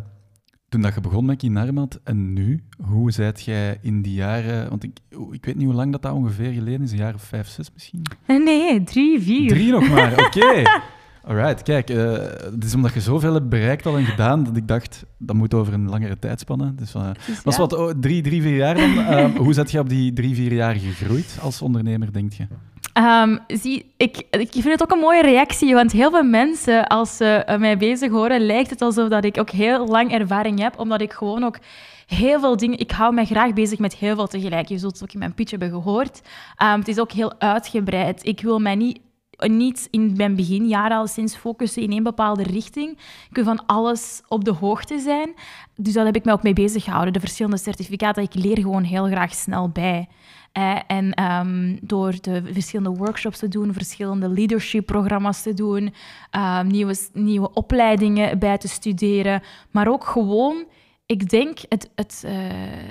toen 0.70 0.80
dat 0.80 0.94
je 0.94 1.00
begon 1.00 1.24
met 1.24 1.37
Kinarmat 1.37 2.00
en 2.04 2.33
nu, 2.33 2.62
hoe 2.85 3.11
zijt 3.11 3.42
jij 3.42 3.78
in 3.83 4.02
die 4.02 4.14
jaren... 4.14 4.68
Want 4.68 4.85
ik, 4.85 4.98
ik 5.30 5.44
weet 5.44 5.56
niet 5.56 5.64
hoe 5.64 5.74
lang 5.74 5.92
dat, 5.92 6.02
dat 6.02 6.12
ongeveer 6.12 6.52
geleden 6.52 6.83
is, 6.83 6.92
een 6.92 6.98
jaar 6.98 7.14
of 7.14 7.22
vijf, 7.22 7.48
zes 7.48 7.70
misschien? 7.72 8.02
Nee, 8.26 8.83
drie, 8.83 9.20
vier. 9.20 9.48
Drie 9.48 9.70
nog 9.70 9.88
maar, 9.88 10.12
oké. 10.26 10.62
Alright, 11.24 11.62
kijk, 11.62 11.90
uh, 11.90 12.12
het 12.52 12.64
is 12.64 12.74
omdat 12.74 12.94
je 12.94 13.00
zoveel 13.00 13.35
hebt 13.35 13.48
bereikt 13.48 13.87
al 13.87 13.96
en 13.96 14.04
gedaan, 14.04 14.44
dat 14.44 14.56
ik 14.56 14.68
dacht, 14.68 15.04
dat 15.18 15.37
moet 15.37 15.54
over 15.54 15.72
een 15.72 15.88
langere 15.88 16.18
tijdspanne. 16.18 16.74
Dus, 16.74 16.94
uh, 16.94 17.11
dus 17.26 17.44
is 17.44 17.56
wat, 17.56 17.72
oh, 17.72 17.90
drie, 18.00 18.22
drie, 18.22 18.42
vier 18.42 18.56
jaar 18.56 18.74
dan. 18.74 18.90
Uh, 18.90 19.37
hoe 19.37 19.52
zet 19.52 19.70
je 19.70 19.78
op 19.78 19.88
die 19.88 20.12
drie, 20.12 20.35
vier 20.35 20.52
jaar 20.52 20.74
gegroeid 20.74 21.38
als 21.40 21.62
ondernemer, 21.62 22.12
denk 22.12 22.33
je? 22.33 22.46
Um, 22.94 23.38
zie, 23.46 23.92
ik, 23.96 24.16
ik 24.31 24.53
vind 24.53 24.64
het 24.64 24.83
ook 24.83 24.90
een 24.90 24.98
mooie 24.98 25.22
reactie, 25.22 25.74
want 25.74 25.92
heel 25.92 26.11
veel 26.11 26.22
mensen, 26.22 26.87
als 26.87 27.16
ze 27.16 27.57
mij 27.59 27.76
bezig 27.76 28.11
horen, 28.11 28.46
lijkt 28.46 28.70
het 28.70 28.83
alsof 28.83 29.09
dat 29.09 29.24
ik 29.24 29.38
ook 29.38 29.50
heel 29.50 29.87
lang 29.87 30.12
ervaring 30.12 30.61
heb, 30.61 30.79
omdat 30.79 31.00
ik 31.00 31.12
gewoon 31.12 31.44
ook 31.44 31.59
heel 32.07 32.40
veel 32.40 32.57
dingen... 32.57 32.79
Ik 32.79 32.90
hou 32.90 33.14
mij 33.14 33.24
graag 33.24 33.53
bezig 33.53 33.79
met 33.79 33.94
heel 33.94 34.14
veel 34.14 34.26
tegelijk. 34.26 34.68
Je 34.68 34.79
zult 34.79 34.92
het 34.92 35.03
ook 35.03 35.12
in 35.12 35.18
mijn 35.18 35.35
pitch 35.35 35.50
hebben 35.50 35.70
gehoord. 35.70 36.20
Um, 36.62 36.79
het 36.79 36.88
is 36.88 36.98
ook 36.98 37.12
heel 37.12 37.33
uitgebreid. 37.38 38.26
Ik 38.26 38.40
wil 38.40 38.59
mij 38.59 38.74
niet 38.74 39.00
niet 39.48 39.88
in 39.90 40.12
mijn 40.16 40.35
beginjaren 40.35 40.96
al 40.96 41.07
sinds 41.07 41.37
focussen 41.37 41.83
in 41.83 41.90
één 41.90 42.03
bepaalde 42.03 42.42
richting. 42.42 42.90
Ik 43.29 43.35
wil 43.37 43.44
van 43.44 43.66
alles 43.66 44.22
op 44.29 44.44
de 44.44 44.53
hoogte 44.53 44.98
zijn. 44.98 45.35
Dus 45.76 45.92
daar 45.92 46.05
heb 46.05 46.16
ik 46.16 46.24
me 46.24 46.33
ook 46.33 46.42
mee 46.42 46.53
bezig 46.53 46.85
gehouden. 46.85 47.12
De 47.12 47.20
verschillende 47.20 47.59
certificaten, 47.59 48.22
ik 48.22 48.35
leer 48.35 48.59
gewoon 48.59 48.83
heel 48.83 49.07
graag 49.07 49.35
snel 49.35 49.68
bij. 49.68 50.09
Eh, 50.53 50.79
en 50.87 51.13
ehm, 51.15 51.77
door 51.83 52.15
de 52.21 52.43
verschillende 52.53 52.99
workshops 52.99 53.39
te 53.39 53.49
doen, 53.49 53.73
verschillende 53.73 54.29
leadership-programma's 54.29 55.43
te 55.43 55.55
doen, 55.55 55.95
um, 56.37 56.67
nieuwe, 56.67 56.97
nieuwe 57.13 57.53
opleidingen 57.53 58.39
bij 58.39 58.59
te 58.59 58.69
studeren, 58.69 59.43
maar 59.71 59.89
ook 59.89 60.05
gewoon 60.05 60.65
ik 61.07 61.29
denk 61.29 61.59
het, 61.69 61.91
het, 61.95 62.23
uh, 62.27 62.33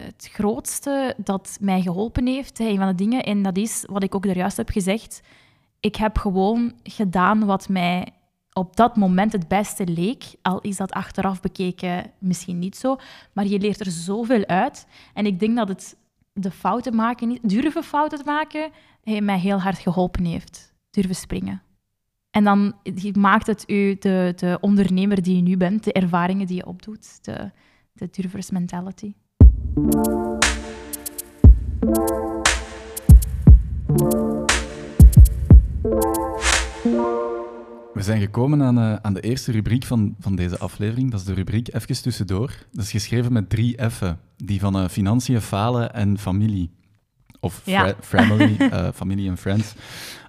het 0.06 0.30
grootste 0.32 1.16
dat 1.18 1.58
mij 1.62 1.82
geholpen 1.82 2.28
heeft, 2.28 2.60
een 2.60 2.78
van 2.78 2.88
de 2.88 2.96
dingen, 2.96 3.24
en 3.24 3.42
dat 3.42 3.58
is 3.58 3.84
wat 3.88 4.04
ik 4.04 4.16
ook 4.16 4.26
er 4.26 4.36
juist 4.36 4.58
heb 4.58 4.70
gezegd. 4.70 5.22
Ik 5.80 5.96
heb 5.96 6.18
gewoon 6.18 6.74
gedaan 6.84 7.46
wat 7.46 7.70
mij 7.70 8.08
op 8.54 8.76
dat 8.76 8.96
moment 8.96 9.32
het 9.32 9.48
beste 9.48 9.88
leek. 9.88 10.24
Al 10.42 10.62
is 10.62 10.78
dat 10.78 10.92
achteraf 10.92 11.42
bekeken 11.42 12.12
misschien 12.18 12.60
niet 12.60 12.78
zo. 12.78 12.98
Maar 13.34 13.46
je 13.46 13.60
leert 13.60 13.80
er 13.80 13.92
zoveel 13.92 14.46
uit. 14.46 14.88
En 15.14 15.26
ik 15.26 15.40
denk 15.40 15.56
dat 15.56 15.68
het 15.68 15.96
de 16.42 16.52
fouten 16.52 16.96
maken, 16.96 17.40
durven 17.42 17.84
fouten 17.84 18.18
te 18.18 18.24
maken, 18.26 18.72
mij 19.22 19.40
heel 19.40 19.62
hard 19.62 19.80
geholpen 19.80 20.26
heeft. 20.26 20.74
Durven 20.90 21.16
springen. 21.16 21.62
En 22.32 22.44
dan 22.44 22.74
maakt 23.14 23.48
het 23.48 23.64
u 23.68 23.96
de, 24.00 24.34
de 24.36 24.58
ondernemer 24.62 25.22
die 25.22 25.36
je 25.36 25.42
nu 25.42 25.58
bent, 25.58 25.84
de 25.84 25.94
ervaringen 25.94 26.48
die 26.48 26.56
je 26.56 26.66
opdoet, 26.66 27.26
de, 27.26 27.52
de 27.94 28.08
durvers 28.12 28.50
mentality. 28.50 29.14
We 38.00 38.06
zijn 38.06 38.22
gekomen 38.22 38.62
aan, 38.62 38.78
uh, 38.78 38.96
aan 39.02 39.14
de 39.14 39.22
eerste 39.22 39.52
rubriek 39.52 39.84
van, 39.84 40.16
van 40.20 40.36
deze 40.36 40.58
aflevering. 40.58 41.12
Dat 41.12 41.20
is 41.20 41.26
de 41.26 41.34
rubriek 41.34 41.74
Even 41.74 42.02
tussendoor. 42.02 42.66
Dat 42.72 42.84
is 42.84 42.92
geschreven 42.92 43.34
met 43.34 43.50
drie 43.50 43.90
F'en. 43.90 44.20
Die 44.38 44.60
van 44.60 44.78
uh, 44.78 44.88
financiën, 44.88 45.42
falen 45.42 45.94
en 45.94 46.18
familie. 46.18 46.72
Of 47.40 47.62
ja. 47.66 47.94
family, 48.02 48.56
uh, 48.60 48.88
familie 49.02 49.30
en 49.30 49.38
friends. 49.38 49.74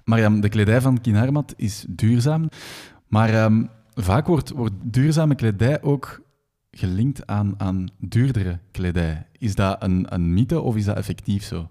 Maar 0.05 0.23
um, 0.23 0.41
de 0.41 0.49
kledij 0.49 0.81
van 0.81 1.01
Kinarmat 1.01 1.53
is 1.57 1.85
duurzaam. 1.89 2.49
Maar 3.07 3.43
um, 3.43 3.69
vaak 3.93 4.27
wordt, 4.27 4.49
wordt 4.49 4.75
duurzame 4.81 5.35
kledij 5.35 5.81
ook 5.81 6.21
gelinkt 6.71 7.27
aan, 7.27 7.53
aan 7.57 7.87
duurdere 7.99 8.59
kledij. 8.71 9.27
Is 9.37 9.55
dat 9.55 9.83
een, 9.83 10.05
een 10.13 10.33
mythe 10.33 10.61
of 10.61 10.75
is 10.75 10.85
dat 10.85 10.97
effectief 10.97 11.43
zo? 11.43 11.69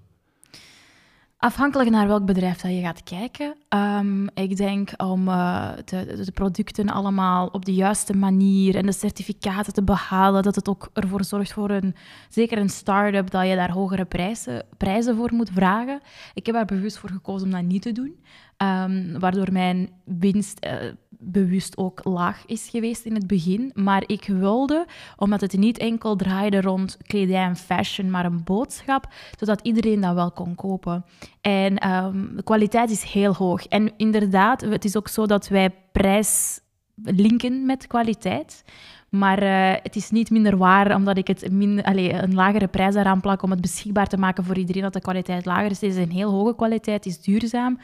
Afhankelijk 1.40 1.90
naar 1.90 2.06
welk 2.06 2.24
bedrijf 2.24 2.60
dat 2.60 2.70
je 2.70 2.80
gaat 2.80 3.02
kijken. 3.02 3.54
Um, 3.68 4.28
ik 4.34 4.56
denk 4.56 4.90
om 4.96 5.28
uh, 5.28 5.70
de, 5.84 6.30
producten 6.34 6.88
allemaal 6.88 7.46
op 7.46 7.64
de 7.64 7.74
juiste 7.74 8.16
manier 8.16 8.76
en 8.76 8.86
de 8.86 8.92
certificaten 8.92 9.72
te 9.72 9.82
behalen, 9.82 10.42
dat 10.42 10.54
het 10.54 10.68
ook 10.68 10.90
ervoor 10.92 11.24
zorgt 11.24 11.52
voor 11.52 11.70
een, 11.70 11.94
zeker 12.28 12.58
een 12.58 12.68
start-up, 12.68 13.30
dat 13.30 13.46
je 13.46 13.54
daar 13.54 13.70
hogere 13.70 14.04
prijzen, 14.04 14.64
prijzen 14.76 15.16
voor 15.16 15.32
moet 15.32 15.50
vragen. 15.52 16.00
Ik 16.34 16.46
heb 16.46 16.54
er 16.54 16.64
bewust 16.64 16.98
voor 16.98 17.10
gekozen 17.10 17.46
om 17.46 17.52
dat 17.52 17.62
niet 17.62 17.82
te 17.82 17.92
doen. 17.92 18.16
Um, 18.62 19.18
waardoor 19.18 19.52
mijn 19.52 19.88
winst 20.04 20.66
uh, 20.66 20.72
bewust 21.08 21.76
ook 21.76 22.04
laag 22.04 22.46
is 22.46 22.68
geweest 22.68 23.04
in 23.04 23.14
het 23.14 23.26
begin. 23.26 23.70
Maar 23.74 24.02
ik 24.06 24.24
wilde, 24.26 24.86
omdat 25.16 25.40
het 25.40 25.56
niet 25.56 25.78
enkel 25.78 26.16
draaide 26.16 26.60
rond 26.60 26.98
kledij 27.06 27.42
en 27.42 27.56
fashion, 27.56 28.10
maar 28.10 28.24
een 28.24 28.44
boodschap, 28.44 29.12
zodat 29.38 29.60
iedereen 29.62 30.00
dat 30.00 30.14
wel 30.14 30.30
kon 30.30 30.54
kopen. 30.54 31.04
En 31.40 31.90
um, 31.90 32.36
de 32.36 32.42
kwaliteit 32.42 32.90
is 32.90 33.02
heel 33.02 33.34
hoog. 33.34 33.66
En 33.66 33.92
inderdaad, 33.96 34.60
het 34.60 34.84
is 34.84 34.96
ook 34.96 35.08
zo 35.08 35.26
dat 35.26 35.48
wij 35.48 35.74
prijs 35.92 36.60
linken 37.04 37.66
met 37.66 37.86
kwaliteit. 37.86 38.64
Maar 39.08 39.42
uh, 39.42 39.82
het 39.82 39.96
is 39.96 40.10
niet 40.10 40.30
minder 40.30 40.56
waar 40.56 40.94
omdat 40.94 41.18
ik 41.18 41.26
het 41.26 41.44
allez, 41.82 42.12
een 42.12 42.34
lagere 42.34 42.68
prijs 42.68 42.94
eraan 42.94 43.20
plak 43.20 43.42
om 43.42 43.50
het 43.50 43.60
beschikbaar 43.60 44.06
te 44.06 44.18
maken 44.18 44.44
voor 44.44 44.56
iedereen 44.56 44.82
dat 44.82 44.92
de 44.92 45.00
kwaliteit 45.00 45.44
lager 45.44 45.70
is. 45.70 45.80
Het 45.80 45.90
is 45.90 45.96
een 45.96 46.10
heel 46.10 46.30
hoge 46.30 46.54
kwaliteit, 46.54 47.04
het 47.04 47.12
is 47.12 47.20
duurzaam. 47.20 47.78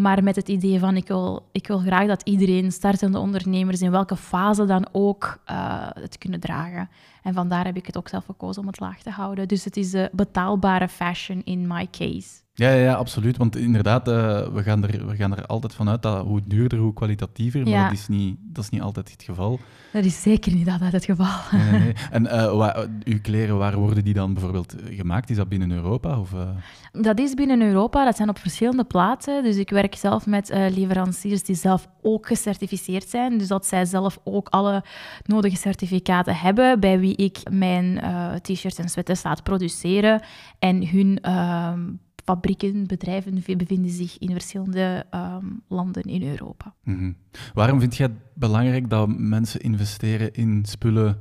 Maar 0.00 0.22
met 0.22 0.36
het 0.36 0.48
idee 0.48 0.78
van 0.78 0.96
ik 0.96 1.08
wil, 1.08 1.48
ik 1.52 1.66
wil 1.66 1.78
graag 1.78 2.06
dat 2.06 2.22
iedereen, 2.22 2.72
startende 2.72 3.18
ondernemers, 3.18 3.80
in 3.80 3.90
welke 3.90 4.16
fase 4.16 4.64
dan 4.64 4.88
ook, 4.92 5.38
uh, 5.50 5.86
het 5.94 6.18
kunnen 6.18 6.40
dragen. 6.40 6.88
En 7.22 7.34
vandaar 7.34 7.64
heb 7.64 7.76
ik 7.76 7.86
het 7.86 7.96
ook 7.96 8.08
zelf 8.08 8.24
gekozen 8.24 8.62
om 8.62 8.68
het 8.68 8.80
laag 8.80 9.02
te 9.02 9.10
houden. 9.10 9.48
Dus 9.48 9.64
het 9.64 9.76
is 9.76 9.94
uh, 9.94 10.04
betaalbare 10.12 10.88
fashion 10.88 11.42
in 11.44 11.66
my 11.66 11.88
case. 11.90 12.47
Ja, 12.58 12.70
ja, 12.70 12.82
ja, 12.82 12.94
absoluut. 12.94 13.36
Want 13.36 13.56
inderdaad, 13.56 14.08
uh, 14.08 14.14
we, 14.46 14.62
gaan 14.62 14.84
er, 14.84 15.06
we 15.06 15.16
gaan 15.16 15.36
er 15.36 15.46
altijd 15.46 15.74
vanuit 15.74 16.02
dat 16.02 16.24
hoe 16.24 16.40
duurder, 16.44 16.78
hoe 16.78 16.92
kwalitatiever. 16.92 17.68
Maar 17.68 17.88
dat, 17.88 17.98
is 17.98 18.08
niet, 18.08 18.36
dat 18.40 18.64
is 18.64 18.70
niet 18.70 18.82
altijd 18.82 19.10
het 19.10 19.22
geval. 19.22 19.60
Dat 19.92 20.04
is 20.04 20.22
zeker 20.22 20.54
niet 20.54 20.68
altijd 20.68 20.92
het 20.92 21.04
geval. 21.04 21.36
Nee, 21.52 21.80
nee. 21.80 21.94
En 22.10 22.24
uh, 22.24 22.84
uw 23.04 23.20
kleren, 23.22 23.58
waar 23.58 23.76
worden 23.76 24.04
die 24.04 24.14
dan 24.14 24.34
bijvoorbeeld 24.34 24.74
gemaakt? 24.90 25.30
Is 25.30 25.36
dat 25.36 25.48
binnen 25.48 25.70
Europa? 25.70 26.20
Of, 26.20 26.32
uh... 26.32 26.48
Dat 26.92 27.18
is 27.18 27.34
binnen 27.34 27.62
Europa. 27.62 28.04
Dat 28.04 28.16
zijn 28.16 28.28
op 28.28 28.38
verschillende 28.38 28.84
plaatsen. 28.84 29.42
Dus 29.42 29.56
ik 29.56 29.70
werk 29.70 29.94
zelf 29.94 30.26
met 30.26 30.48
leveranciers 30.48 31.42
die 31.42 31.56
zelf 31.56 31.88
ook 32.02 32.26
gecertificeerd 32.26 33.08
zijn. 33.08 33.38
Dus 33.38 33.48
dat 33.48 33.66
zij 33.66 33.84
zelf 33.84 34.18
ook 34.24 34.48
alle 34.48 34.84
nodige 35.24 35.56
certificaten 35.56 36.36
hebben, 36.36 36.80
bij 36.80 36.98
wie 36.98 37.16
ik 37.16 37.38
mijn 37.50 38.00
t-shirts 38.42 38.78
en 38.78 38.88
sweaters 38.88 39.22
laat 39.22 39.42
produceren. 39.42 40.22
En 40.58 40.88
hun 40.88 41.18
ehm, 41.20 41.80
fabrieken, 42.28 42.86
bedrijven 42.86 43.42
bevinden 43.56 43.90
zich 43.90 44.18
in 44.18 44.30
verschillende 44.30 45.06
ehm, 45.10 45.46
landen 45.68 46.02
in 46.02 46.22
Europa. 46.22 46.74
Mhm. 46.82 47.12
Waarom 47.54 47.80
vind 47.80 47.96
jij 47.96 48.06
het 48.06 48.16
belangrijk 48.34 48.90
dat 48.90 49.08
mensen 49.18 49.60
investeren 49.60 50.32
in 50.32 50.64
spullen, 50.64 51.18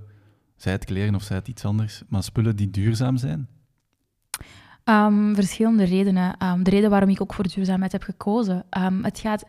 zij 0.55 0.71
het 0.71 0.85
kleren 0.85 1.15
of 1.15 1.23
zij 1.23 1.35
het 1.35 1.47
iets 1.47 1.65
anders, 1.65 2.03
maar 2.09 2.23
spullen 2.23 2.55
die 2.55 2.69
duurzaam 2.69 3.17
zijn? 3.17 3.47
Um, 4.83 5.35
verschillende 5.35 5.83
redenen. 5.83 6.45
Um, 6.45 6.63
de 6.63 6.69
reden 6.69 6.89
waarom 6.89 7.09
ik 7.09 7.21
ook 7.21 7.33
voor 7.33 7.47
duurzaamheid 7.47 7.91
heb 7.91 8.03
gekozen. 8.03 8.65
het 9.01 9.19
gaat 9.19 9.45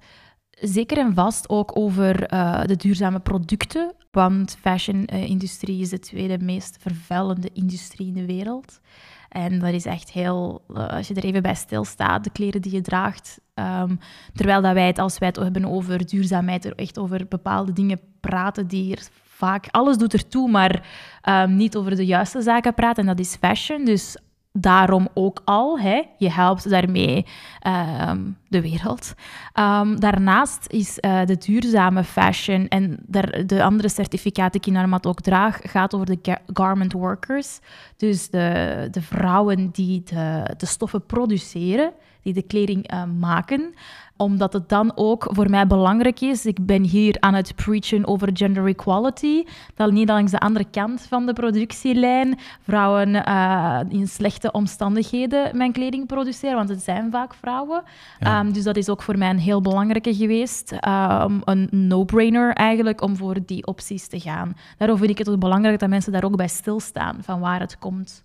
zeker 0.51 0.99
en 0.99 1.15
vast 1.15 1.49
ook 1.49 1.77
over 1.79 2.33
uh, 2.33 2.65
de 2.65 2.77
duurzame 2.77 3.21
producten, 3.21 3.95
want 4.11 4.57
fashion-industrie 4.61 5.81
is 5.81 5.89
de 5.89 5.99
tweede 5.99 6.39
meest 6.45 6.77
vervuilende 6.81 7.51
industrie 7.53 8.07
in 8.07 8.15
de 8.15 8.27
wereld. 8.27 8.81
En 9.29 9.59
dat 9.59 9.73
is 9.73 9.85
echt 9.85 10.11
heel, 10.11 10.65
eh, 10.75 10.87
als 10.87 11.09
je 11.09 11.15
er 11.15 11.25
even 11.25 11.43
bij 11.43 11.55
stilstaat, 11.55 12.25
de 12.25 12.31
kleren 12.31 12.63
die 12.63 12.73
je 12.73 12.81
draagt. 12.81 13.41
Ehm, 13.55 13.97
terwijl 14.35 14.63
dat 14.63 14.73
wij 14.73 14.87
het, 14.87 14.99
als 14.99 15.19
wij 15.19 15.29
het 15.29 15.37
hebben 15.37 15.65
over 15.65 16.07
duurzaamheid, 16.07 16.65
er 16.65 16.75
echt 16.75 16.99
over 16.99 17.27
bepaalde 17.29 17.73
dingen 17.73 18.01
praten 18.21 18.67
die 18.67 18.97
er 18.97 19.03
vaak, 19.25 19.67
alles 19.71 19.97
doet 19.97 20.13
ertoe, 20.13 20.51
maar 20.51 20.87
um, 21.29 21.57
niet 21.57 21.77
over 21.77 21.97
de 21.97 22.07
juiste 22.07 22.43
zaken 22.43 22.75
praten. 22.75 23.03
En 23.03 23.17
dat 23.17 23.27
is 23.27 23.37
fashion. 23.37 23.85
Dus 23.85 24.17
daarom 24.61 25.09
ook 25.15 25.43
al. 25.45 25.79
Hè. 25.79 26.03
Je 26.19 26.31
helpt 26.31 26.71
daarmee 26.71 27.27
ehm, 27.61 28.21
de 28.49 28.61
wereld. 28.61 29.15
Um, 29.55 30.01
daarnaast 30.01 30.67
is 30.69 30.99
uh, 31.01 31.25
de 31.25 31.37
duurzame 31.37 32.05
fashion 32.05 32.69
en 32.69 32.99
de, 33.07 33.45
de 33.47 33.63
andere 33.63 33.89
certificaten 33.89 34.51
die 34.51 34.61
ik 34.61 34.67
in 34.77 34.83
Armat 34.83 35.07
ook 35.07 35.21
draag, 35.21 35.59
gaat 35.63 35.95
over 35.95 36.07
de 36.07 36.39
garment 36.53 36.93
workers. 36.93 37.59
Dus 37.97 38.31
de, 38.31 38.89
de 38.91 39.03
vrouwen 39.03 39.71
die 39.71 40.03
de, 40.03 40.55
de 40.57 40.67
stoffen 40.67 41.07
produceren, 41.07 41.93
die 42.23 42.33
de 42.33 42.43
kleding 42.43 42.93
uh, 42.93 43.05
maken 43.19 43.75
omdat 44.19 44.53
het 44.53 44.69
dan 44.69 44.93
ook 44.95 45.29
voor 45.31 45.51
mij 45.51 45.67
belangrijk 45.67 46.21
is. 46.21 46.47
Ik 46.47 46.67
ben 46.67 46.83
hier 46.83 47.17
aan 47.21 47.35
het 47.35 47.55
preachen 47.55 48.07
over 48.07 48.31
gender 48.33 48.67
equality. 48.67 49.45
Dat 49.75 49.91
niet 49.91 50.09
langs 50.09 50.31
de 50.31 50.39
andere 50.39 50.65
kant 50.71 51.07
van 51.09 51.27
de 51.27 51.33
productielijn 51.33 52.39
vrouwen 52.63 53.09
uh, 53.15 53.81
in 53.89 54.09
slechte 54.09 54.53
omstandigheden 54.53 55.57
mijn 55.57 55.73
kleding 55.73 56.07
produceren, 56.07 56.57
want 56.57 56.69
het 56.69 56.83
zijn 56.83 57.11
vaak 57.11 57.35
vrouwen. 57.35 57.83
Um, 58.27 58.53
dus 58.53 58.63
dat 58.63 58.77
is 58.77 58.89
ook 58.89 59.03
voor 59.03 59.19
mij 59.19 59.31
een 59.31 59.39
heel 59.39 59.61
belangrijke 59.61 60.15
geweest. 60.15 60.73
Um, 60.73 61.41
een 61.45 61.69
no-brainer 61.71 62.53
eigenlijk 62.53 63.03
om 63.03 63.17
voor 63.17 63.37
die 63.47 63.67
opties 63.67 64.07
te 64.09 64.21
gaan. 64.21 64.57
Daarom 64.77 64.99
vind 64.99 65.11
ik 65.11 65.19
het 65.19 65.31
ook 65.31 65.39
belangrijk 65.39 65.79
dat 65.79 65.89
mensen 65.89 66.13
daar 66.13 66.25
ook 66.25 66.37
bij 66.37 66.49
stilstaan 66.49 67.17
van 67.21 67.41
waar 67.41 67.61
het 67.61 67.79
komt. 67.79 68.25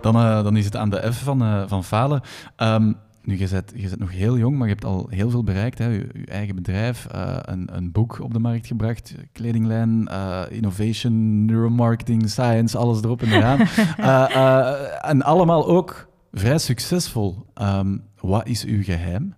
Dan, 0.00 0.16
uh, 0.16 0.44
dan 0.44 0.56
is 0.56 0.64
het 0.64 0.76
aan 0.76 0.90
de 0.90 1.12
F 1.12 1.22
van, 1.22 1.42
uh, 1.42 1.62
van 1.66 1.84
falen. 1.84 2.20
Um, 2.56 2.96
nu, 3.24 3.38
je 3.38 3.48
bent, 3.48 3.72
je 3.74 3.88
bent 3.88 3.98
nog 3.98 4.10
heel 4.10 4.38
jong, 4.38 4.56
maar 4.56 4.66
je 4.66 4.72
hebt 4.72 4.84
al 4.84 5.06
heel 5.10 5.30
veel 5.30 5.42
bereikt. 5.42 5.78
Hè. 5.78 5.86
Je, 5.86 6.08
je 6.12 6.26
eigen 6.26 6.54
bedrijf, 6.54 7.06
uh, 7.14 7.36
een, 7.40 7.68
een, 7.72 7.92
boek 7.92 8.20
op 8.20 8.32
de 8.32 8.38
markt 8.38 8.66
gebracht, 8.66 9.14
kledinglijn, 9.32 10.08
uh, 10.10 10.42
innovation, 10.48 11.44
neuromarketing, 11.44 12.30
science, 12.30 12.78
alles 12.78 13.02
erop 13.02 13.22
en 13.22 13.32
eraan. 13.32 13.60
uh, 14.00 15.04
en 15.10 15.22
allemaal 15.22 15.66
ook 15.66 16.08
vrij 16.32 16.58
succesvol. 16.58 17.46
Um, 17.62 18.04
wat 18.20 18.46
is 18.46 18.64
uw 18.64 18.82
geheim? 18.82 19.34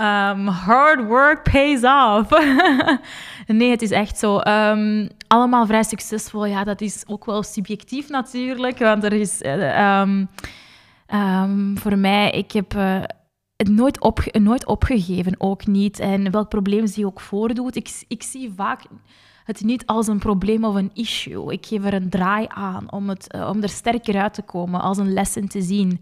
um, 0.00 0.46
hard 0.66 1.06
work 1.06 1.42
pays 1.52 1.82
off. 1.84 2.30
nee, 3.46 3.70
het 3.70 3.82
is 3.82 3.90
echt 3.90 4.18
zo. 4.18 4.40
Um, 4.40 5.08
allemaal 5.26 5.66
vrij 5.66 5.82
succesvol. 5.82 6.46
Ja, 6.46 6.64
dat 6.64 6.80
is 6.80 7.04
ook 7.06 7.24
wel 7.24 7.42
subjectief 7.42 8.08
natuurlijk, 8.08 8.78
want 8.78 9.04
er 9.04 9.12
is... 9.12 9.40
Um, 9.44 10.28
Ehm, 11.12 11.76
voor 11.76 11.98
mij, 11.98 12.30
ik 12.30 12.52
heb 12.52 12.74
uh, 12.74 13.02
het 13.56 13.68
nooit, 13.68 13.98
nooit 14.32 14.66
opgegeven, 14.66 15.34
ook 15.38 15.66
niet. 15.66 15.98
En 15.98 16.30
welk 16.30 16.48
probleem 16.48 16.86
zich 16.86 17.04
ook 17.04 17.20
voordoet, 17.20 17.76
ik, 17.76 18.04
ik 18.08 18.22
zie 18.22 18.52
vaak 18.56 18.82
het 19.44 19.62
niet 19.62 19.86
als 19.86 20.06
een 20.06 20.18
probleem 20.18 20.64
of 20.64 20.74
een 20.74 20.90
issue. 20.94 21.52
Ik 21.52 21.66
geef 21.66 21.84
er 21.84 21.94
een 21.94 22.10
draai 22.10 22.46
aan 22.48 22.92
om, 22.92 23.08
het, 23.08 23.32
eh, 23.32 23.48
om 23.48 23.62
er 23.62 23.68
sterker 23.68 24.20
uit 24.20 24.34
te 24.34 24.42
komen, 24.42 24.80
als 24.80 24.98
een 24.98 25.12
lessen 25.12 25.48
te 25.48 25.62
zien. 25.62 26.00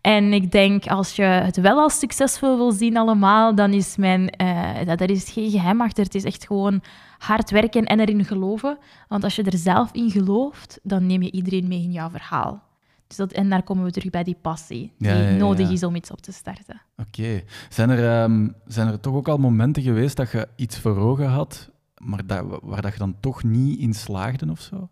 En 0.00 0.32
ik 0.32 0.52
denk, 0.52 0.86
als 0.86 1.16
je 1.16 1.22
het 1.22 1.56
wel 1.56 1.78
als 1.78 1.98
succesvol 1.98 2.56
wil 2.56 2.72
zien 2.72 2.96
allemaal, 2.96 3.54
dan 3.54 3.72
is 3.72 3.96
mijn... 3.96 4.34
Uh, 4.42 4.96
dat, 4.96 5.00
is 5.00 5.30
geen 5.30 5.50
geheim 5.50 5.80
achter. 5.80 6.04
Het 6.04 6.14
is 6.14 6.24
echt 6.24 6.46
gewoon 6.46 6.82
hard 7.18 7.50
werken 7.50 7.84
en 7.84 8.00
erin 8.00 8.24
geloven. 8.24 8.78
Want 9.08 9.24
als 9.24 9.36
je 9.36 9.42
er 9.42 9.58
zelf 9.58 9.92
in 9.92 10.10
gelooft, 10.10 10.80
dan 10.82 11.06
neem 11.06 11.22
je 11.22 11.30
iedereen 11.30 11.68
mee 11.68 11.82
in 11.82 11.92
jouw 11.92 12.10
verhaal. 12.10 12.69
Dus 13.10 13.18
dat, 13.18 13.32
en 13.32 13.48
daar 13.48 13.62
komen 13.62 13.84
we 13.84 13.90
terug 13.90 14.10
bij 14.10 14.24
die 14.24 14.36
passie 14.40 14.92
die 14.98 15.12
nodig 15.12 15.70
is 15.70 15.82
om 15.82 15.94
iets 15.94 16.10
op 16.10 16.20
te 16.20 16.32
starten. 16.32 16.82
Oké. 16.96 17.42
Zijn, 17.68 17.90
er, 17.90 18.22
ehm, 18.22 18.48
zijn 18.66 18.88
er 18.88 19.00
toch 19.00 19.14
ook 19.14 19.28
al 19.28 19.38
momenten 19.38 19.82
geweest 19.82 20.16
dat 20.16 20.30
je 20.30 20.48
iets 20.56 20.78
voor 20.78 20.96
ogen 20.96 21.28
had, 21.28 21.70
maar 21.96 22.26
dat, 22.26 22.44
waar 22.62 22.82
dat 22.82 22.92
je 22.92 22.98
dan 22.98 23.16
toch 23.20 23.42
niet 23.42 23.78
in 23.78 23.94
slaagde 23.94 24.50
of 24.50 24.60
zo? 24.60 24.88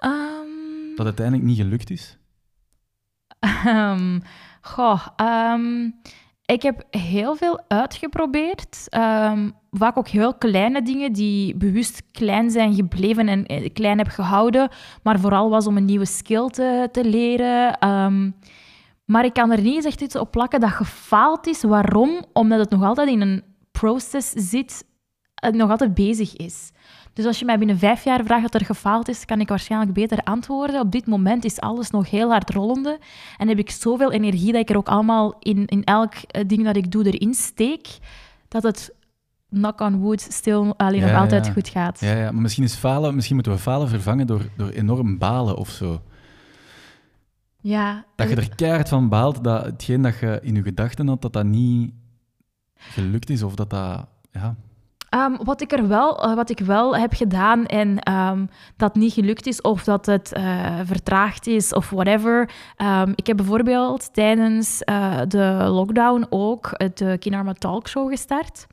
Um... 0.00 0.96
Dat 0.96 1.06
uiteindelijk 1.06 1.46
niet 1.46 1.56
gelukt 1.56 1.90
is? 1.90 2.18
Um, 3.66 4.22
goh, 4.60 5.06
ik 6.44 6.62
heb 6.62 6.86
heel 6.90 7.36
veel 7.36 7.60
uitgeprobeerd. 7.68 8.86
Vaak 9.76 9.98
ook 9.98 10.08
heel 10.08 10.34
kleine 10.34 10.82
dingen 10.82 11.12
die 11.12 11.56
bewust 11.56 12.02
klein 12.12 12.50
zijn 12.50 12.74
gebleven 12.74 13.28
en 13.28 13.46
eh, 13.46 13.72
klein 13.72 13.98
heb 13.98 14.08
gehouden. 14.08 14.68
Maar 15.02 15.20
vooral 15.20 15.50
was 15.50 15.66
om 15.66 15.76
een 15.76 15.84
nieuwe 15.84 16.04
skill 16.04 16.48
te, 16.48 16.88
te 16.92 17.04
leren. 17.04 17.78
maar 19.04 19.24
ik 19.24 19.32
kan 19.32 19.50
er 19.50 19.60
niet 19.60 19.84
echt 19.84 20.00
iets 20.00 20.16
op 20.16 20.30
plakken 20.30 20.60
dat 20.60 20.70
gefaald 20.70 21.46
is. 21.46 21.62
Waarom? 21.62 22.24
Omdat 22.32 22.58
het 22.58 22.70
nog 22.70 22.82
altijd 22.82 23.08
in 23.08 23.20
een 23.20 23.42
proces 23.72 24.30
zit, 24.30 24.84
het 25.34 25.54
nog 25.54 25.70
altijd 25.70 25.94
bezig 25.94 26.36
is. 26.36 26.72
Dus 27.16 27.26
als 27.26 27.38
je 27.38 27.44
mij 27.44 27.58
binnen 27.58 27.78
vijf 27.78 28.04
jaar 28.04 28.24
vraagt 28.24 28.42
dat 28.42 28.54
er 28.54 28.66
gefaald 28.66 29.08
is, 29.08 29.24
kan 29.24 29.40
ik 29.40 29.48
waarschijnlijk 29.48 29.92
beter 29.92 30.18
antwoorden. 30.22 30.80
Op 30.80 30.92
dit 30.92 31.06
moment 31.06 31.44
is 31.44 31.60
alles 31.60 31.90
nog 31.90 32.10
heel 32.10 32.30
hard 32.30 32.50
rollende. 32.50 32.98
En 33.36 33.48
heb 33.48 33.58
ik 33.58 33.70
zoveel 33.70 34.12
energie 34.12 34.52
dat 34.52 34.60
ik 34.60 34.70
er 34.70 34.76
ook 34.76 34.88
allemaal 34.88 35.36
in, 35.38 35.66
in 35.66 35.84
elk 35.84 36.14
eh, 36.14 36.42
ding 36.46 36.64
dat 36.64 36.76
ik 36.76 36.90
doe 36.90 37.12
erin 37.12 37.34
steek, 37.34 37.86
dat 38.48 38.62
het 38.62 38.94
knock 39.56 39.80
on 39.80 40.00
wood 40.00 40.20
stil 40.20 40.74
alleen 40.76 41.00
nog 41.00 41.14
altijd 41.14 41.48
goed 41.48 41.68
gaat. 41.68 42.00
Ja, 42.00 42.16
ja, 42.16 42.30
maar 42.30 42.42
misschien, 42.42 42.64
is 42.64 42.74
falen, 42.74 43.14
misschien 43.14 43.34
moeten 43.34 43.52
we 43.52 43.58
falen 43.58 43.88
vervangen 43.88 44.26
door, 44.26 44.42
door 44.56 44.68
enorm 44.68 45.18
balen 45.18 45.56
of 45.56 45.68
zo. 45.68 46.00
Ja. 47.60 48.04
Dat 48.16 48.28
je 48.28 48.36
er 48.36 48.54
keihard 48.54 48.88
van 48.88 49.08
baalt 49.08 49.44
dat 49.44 49.64
hetgeen 49.64 50.02
dat 50.02 50.18
je 50.18 50.38
in 50.42 50.54
je 50.54 50.62
gedachten 50.62 51.08
had, 51.08 51.22
dat 51.22 51.32
dat 51.32 51.44
niet 51.44 51.92
gelukt 52.74 53.30
is 53.30 53.42
of 53.42 53.54
dat 53.54 53.70
dat... 53.70 54.06
Ja. 54.32 54.56
Ehm, 55.08 55.36
wat, 55.44 55.60
ik 55.60 55.72
er 55.72 55.88
wel, 55.88 56.22
eh, 56.22 56.34
wat 56.34 56.50
ik 56.50 56.58
wel 56.58 56.96
heb 56.96 57.12
gedaan 57.14 57.66
en 57.66 58.12
um, 58.12 58.48
dat 58.76 58.94
niet 58.94 59.12
gelukt 59.12 59.46
is 59.46 59.60
of 59.60 59.84
dat 59.84 60.06
het 60.06 60.32
uh, 60.36 60.78
vertraagd 60.84 61.46
is 61.46 61.72
of 61.72 61.90
whatever. 61.90 62.50
Um, 62.76 63.12
ik 63.14 63.26
heb 63.26 63.36
bijvoorbeeld 63.36 64.14
tijdens 64.14 64.82
uh, 64.84 65.20
de 65.28 65.66
lockdown 65.68 66.26
ook 66.30 66.70
de 66.94 67.16
Kinarma 67.18 67.52
Talk 67.52 67.88
Show 67.88 68.10
gestart. 68.10 68.66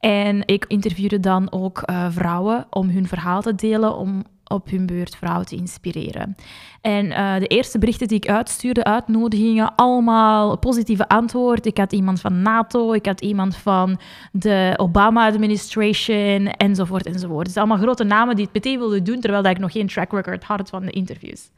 En 0.00 0.46
ik 0.46 0.64
interviewde 0.68 1.20
dan 1.20 1.52
ook 1.52 1.82
vrouwen 2.08 2.66
om 2.70 2.88
hun 2.88 3.06
verhaal 3.06 3.42
te 3.42 3.54
delen, 3.54 3.96
om 3.96 4.24
op 4.48 4.70
hun 4.70 4.86
beurt 4.86 5.16
vrouwen 5.16 5.46
te 5.46 5.56
inspireren. 5.56 6.36
En 6.80 7.04
uh, 7.06 7.34
de 7.38 7.46
eerste 7.46 7.78
berichten 7.78 8.08
die 8.08 8.16
ik 8.16 8.28
uitstuurde, 8.28 8.84
uitnodigingen, 8.84 9.74
allemaal 9.74 10.58
positieve 10.58 11.08
antwoord. 11.08 11.66
Ik 11.66 11.78
had 11.78 11.92
iemand 11.92 12.20
van 12.20 12.42
NATO, 12.42 12.92
ik 12.92 13.06
had 13.06 13.20
iemand 13.20 13.56
van 13.56 13.98
de 14.32 14.74
Obama-administration, 14.76 16.46
enzovoort, 16.46 17.06
enzovoort. 17.06 17.46
Dus 17.46 17.56
allemaal 17.56 17.76
grote 17.76 18.04
namen 18.04 18.36
die 18.36 18.44
het 18.44 18.54
meteen 18.54 18.78
wilden 18.78 19.04
doen, 19.04 19.20
terwijl 19.20 19.44
ik 19.44 19.58
nog 19.58 19.72
geen 19.72 19.86
track 19.86 20.12
record 20.12 20.44
had 20.44 20.68
van 20.68 20.84
de 20.84 20.90
interviews. 20.90 21.50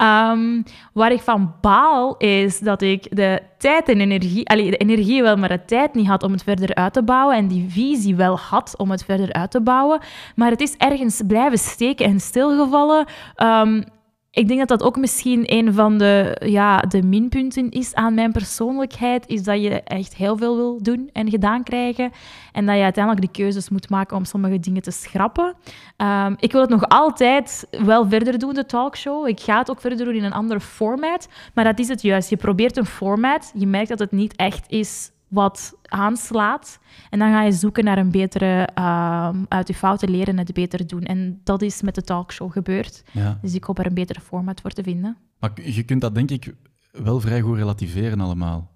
Um, 0.00 0.62
waar 0.92 1.12
ik 1.12 1.20
van 1.20 1.54
baal 1.60 2.16
is 2.16 2.58
dat 2.58 2.82
ik 2.82 3.16
de 3.16 3.42
tijd 3.58 3.88
en 3.88 4.00
energie, 4.00 4.48
allee, 4.48 4.70
de 4.70 4.76
energie 4.76 5.22
wel, 5.22 5.36
maar 5.36 5.48
de 5.48 5.64
tijd 5.64 5.94
niet 5.94 6.06
had 6.06 6.22
om 6.22 6.32
het 6.32 6.42
verder 6.42 6.74
uit 6.74 6.92
te 6.92 7.02
bouwen 7.02 7.36
en 7.36 7.48
die 7.48 7.66
visie 7.70 8.16
wel 8.16 8.38
had 8.38 8.74
om 8.76 8.90
het 8.90 9.04
verder 9.04 9.32
uit 9.32 9.50
te 9.50 9.60
bouwen. 9.60 10.00
Maar 10.34 10.50
het 10.50 10.60
is 10.60 10.76
ergens 10.76 11.22
blijven 11.26 11.58
steken 11.58 12.06
en 12.06 12.20
stilgevallen. 12.28 13.06
Um, 13.36 13.84
ik 14.30 14.48
denk 14.48 14.58
dat 14.58 14.78
dat 14.78 14.82
ook 14.82 14.96
misschien 14.96 15.42
een 15.46 15.74
van 15.74 15.98
de, 15.98 16.42
ja, 16.44 16.80
de 16.80 17.02
minpunten 17.02 17.70
is 17.70 17.94
aan 17.94 18.14
mijn 18.14 18.32
persoonlijkheid, 18.32 19.26
is 19.26 19.42
dat 19.42 19.62
je 19.62 19.82
echt 19.82 20.16
heel 20.16 20.36
veel 20.36 20.56
wil 20.56 20.82
doen 20.82 21.10
en 21.12 21.30
gedaan 21.30 21.62
krijgen. 21.62 22.10
En 22.52 22.66
dat 22.66 22.76
je 22.76 22.82
uiteindelijk 22.82 23.26
de 23.26 23.42
keuzes 23.42 23.68
moet 23.68 23.90
maken 23.90 24.16
om 24.16 24.24
sommige 24.24 24.60
dingen 24.60 24.82
te 24.82 24.90
schrappen. 24.90 25.54
Um, 25.96 26.36
ik 26.38 26.52
wil 26.52 26.60
het 26.60 26.70
nog 26.70 26.88
altijd 26.88 27.66
wel 27.70 28.08
verder 28.08 28.38
doen, 28.38 28.54
de 28.54 28.66
talkshow. 28.66 29.26
Ik 29.26 29.40
ga 29.40 29.58
het 29.58 29.70
ook 29.70 29.80
verder 29.80 30.04
doen 30.04 30.14
in 30.14 30.24
een 30.24 30.32
ander 30.32 30.60
format. 30.60 31.28
Maar 31.54 31.64
dat 31.64 31.78
is 31.78 31.88
het 31.88 32.02
juist. 32.02 32.30
Je 32.30 32.36
probeert 32.36 32.76
een 32.76 32.86
format, 32.86 33.52
je 33.54 33.66
merkt 33.66 33.88
dat 33.88 33.98
het 33.98 34.12
niet 34.12 34.36
echt 34.36 34.70
is 34.70 35.10
wat 35.28 35.78
aanslaat. 35.82 36.78
En 37.10 37.18
dan 37.18 37.30
ga 37.30 37.42
je 37.42 37.52
zoeken 37.52 37.84
naar 37.84 37.98
een 37.98 38.10
betere, 38.10 38.68
uh, 38.78 39.30
uit 39.48 39.68
je 39.68 39.74
fouten 39.74 40.10
leren 40.10 40.26
en 40.26 40.38
het 40.38 40.54
beter 40.54 40.86
doen. 40.86 41.02
En 41.02 41.40
dat 41.44 41.62
is 41.62 41.82
met 41.82 41.94
de 41.94 42.02
talkshow 42.02 42.52
gebeurd. 42.52 43.02
Ja. 43.12 43.38
Dus 43.42 43.54
ik 43.54 43.64
hoop 43.64 43.78
er 43.78 43.86
een 43.86 43.94
betere 43.94 44.20
format 44.20 44.60
voor 44.60 44.70
te 44.70 44.82
vinden. 44.82 45.16
Maar 45.38 45.50
je 45.62 45.82
kunt 45.82 46.00
dat 46.00 46.14
denk 46.14 46.30
ik 46.30 46.54
wel 46.92 47.20
vrij 47.20 47.40
goed 47.40 47.56
relativeren 47.56 48.20
allemaal. 48.20 48.70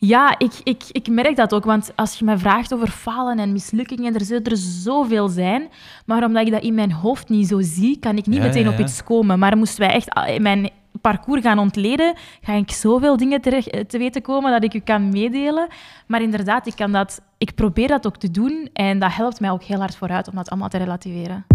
Ja, 0.00 0.34
ik, 0.38 0.52
ik, 0.62 0.82
ik 0.92 1.08
merk 1.08 1.36
dat 1.36 1.54
ook. 1.54 1.64
Want 1.64 1.92
als 1.96 2.18
je 2.18 2.24
me 2.24 2.38
vraagt 2.38 2.74
over 2.74 2.88
falen 2.88 3.38
en 3.38 3.52
mislukkingen, 3.52 4.14
er 4.14 4.24
zullen 4.24 4.44
er 4.44 4.56
zoveel 4.56 5.28
zijn. 5.28 5.68
Maar 6.06 6.24
omdat 6.24 6.46
ik 6.46 6.52
dat 6.52 6.62
in 6.62 6.74
mijn 6.74 6.92
hoofd 6.92 7.28
niet 7.28 7.48
zo 7.48 7.60
zie, 7.60 7.98
kan 7.98 8.16
ik 8.16 8.26
niet 8.26 8.40
meteen 8.40 8.68
op 8.68 8.78
iets 8.78 9.04
komen. 9.04 9.38
Maar 9.38 9.56
moesten 9.56 9.80
wij 9.80 9.94
echt 9.94 10.10
ah, 10.10 10.38
mijn 10.38 10.70
parcours 11.00 11.42
gaan 11.42 11.58
ontleden, 11.58 12.14
ga 12.40 12.52
ik 12.52 12.70
zoveel 12.70 13.16
dingen 13.16 13.40
terecht, 13.40 13.88
te 13.88 13.98
weten 13.98 14.22
komen 14.22 14.52
dat 14.52 14.64
ik 14.64 14.74
u 14.74 14.78
kan 14.78 15.08
meedelen. 15.08 15.68
Maar 16.06 16.22
inderdaad, 16.22 16.66
ik, 16.66 16.76
kan 16.76 16.92
dat, 16.92 17.20
ik 17.38 17.54
probeer 17.54 17.88
dat 17.88 18.06
ook 18.06 18.16
te 18.16 18.30
doen. 18.30 18.68
En 18.72 18.98
dat 18.98 19.14
helpt 19.14 19.40
mij 19.40 19.50
ook 19.50 19.62
heel 19.62 19.78
hard 19.78 19.96
vooruit 19.96 20.28
om 20.28 20.34
dat 20.34 20.50
allemaal 20.50 20.68
te 20.68 20.78
relativeren. 20.78 21.46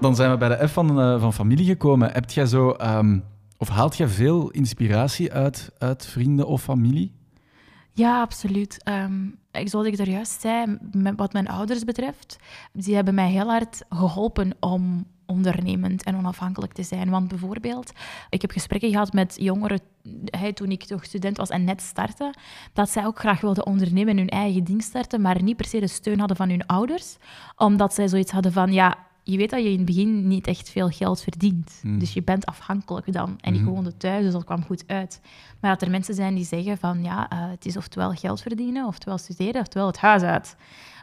Dan 0.00 0.14
zijn 0.14 0.30
we 0.30 0.36
bij 0.36 0.48
de 0.48 0.68
F 0.68 0.72
van, 0.72 1.00
uh, 1.00 1.20
van 1.20 1.32
familie 1.32 1.66
gekomen. 1.66 2.12
Heb 2.12 2.30
jij 2.30 2.46
zo... 2.46 2.76
Um 2.80 3.24
of 3.56 3.68
haalt 3.68 3.96
je 3.96 4.08
veel 4.08 4.50
inspiratie 4.50 5.32
uit, 5.32 5.70
uit 5.78 6.06
vrienden 6.06 6.46
of 6.46 6.62
familie? 6.62 7.14
Ja, 7.92 8.20
absoluut. 8.20 8.88
Um, 8.88 9.38
zoals 9.64 9.86
ik 9.86 9.98
er 9.98 10.08
juist 10.08 10.40
zei, 10.40 10.78
wat 11.16 11.32
mijn 11.32 11.48
ouders 11.48 11.84
betreft, 11.84 12.36
die 12.72 12.94
hebben 12.94 13.14
mij 13.14 13.30
heel 13.30 13.48
hard 13.48 13.82
geholpen 13.88 14.56
om 14.60 15.06
ondernemend 15.26 16.02
en 16.02 16.16
onafhankelijk 16.16 16.72
te 16.72 16.82
zijn. 16.82 17.10
Want 17.10 17.28
bijvoorbeeld, 17.28 17.92
ik 18.30 18.40
heb 18.40 18.50
gesprekken 18.50 18.90
gehad 18.90 19.12
met 19.12 19.36
jongeren 19.40 19.80
toen 20.54 20.70
ik 20.70 20.84
toch 20.84 21.04
student 21.04 21.36
was 21.36 21.48
en 21.48 21.64
net 21.64 21.82
startte, 21.82 22.34
dat 22.72 22.90
zij 22.90 23.06
ook 23.06 23.18
graag 23.18 23.40
wilden 23.40 23.66
ondernemen 23.66 24.12
en 24.12 24.18
hun 24.18 24.28
eigen 24.28 24.64
ding 24.64 24.82
starten, 24.82 25.20
maar 25.20 25.42
niet 25.42 25.56
per 25.56 25.66
se 25.66 25.80
de 25.80 25.86
steun 25.86 26.18
hadden 26.18 26.36
van 26.36 26.48
hun 26.48 26.66
ouders, 26.66 27.16
omdat 27.56 27.94
zij 27.94 28.08
zoiets 28.08 28.32
hadden 28.32 28.52
van, 28.52 28.72
ja, 28.72 29.05
je 29.28 29.36
weet 29.36 29.50
dat 29.50 29.62
je 29.62 29.70
in 29.70 29.76
het 29.76 29.86
begin 29.86 30.26
niet 30.28 30.46
echt 30.46 30.70
veel 30.70 30.88
geld 30.88 31.22
verdient. 31.22 31.78
Hmm. 31.82 31.98
Dus 31.98 32.12
je 32.12 32.22
bent 32.22 32.46
afhankelijk 32.46 33.12
dan. 33.12 33.38
En 33.40 33.54
ik 33.54 33.60
hmm. 33.60 33.68
woonde 33.68 33.96
thuis, 33.96 34.24
dus 34.24 34.32
dat 34.32 34.44
kwam 34.44 34.64
goed 34.64 34.84
uit. 34.86 35.20
Maar 35.60 35.70
dat 35.70 35.82
er 35.82 35.90
mensen 35.90 36.14
zijn 36.14 36.34
die 36.34 36.44
zeggen 36.44 36.78
van 36.78 37.02
ja, 37.02 37.32
uh, 37.32 37.50
het 37.50 37.66
is 37.66 37.76
oftewel 37.76 38.10
geld 38.10 38.42
verdienen, 38.42 38.86
oftewel 38.86 39.18
studeren, 39.18 39.60
oftewel 39.60 39.86
het 39.86 39.98
huis 39.98 40.22
uit. 40.22 40.56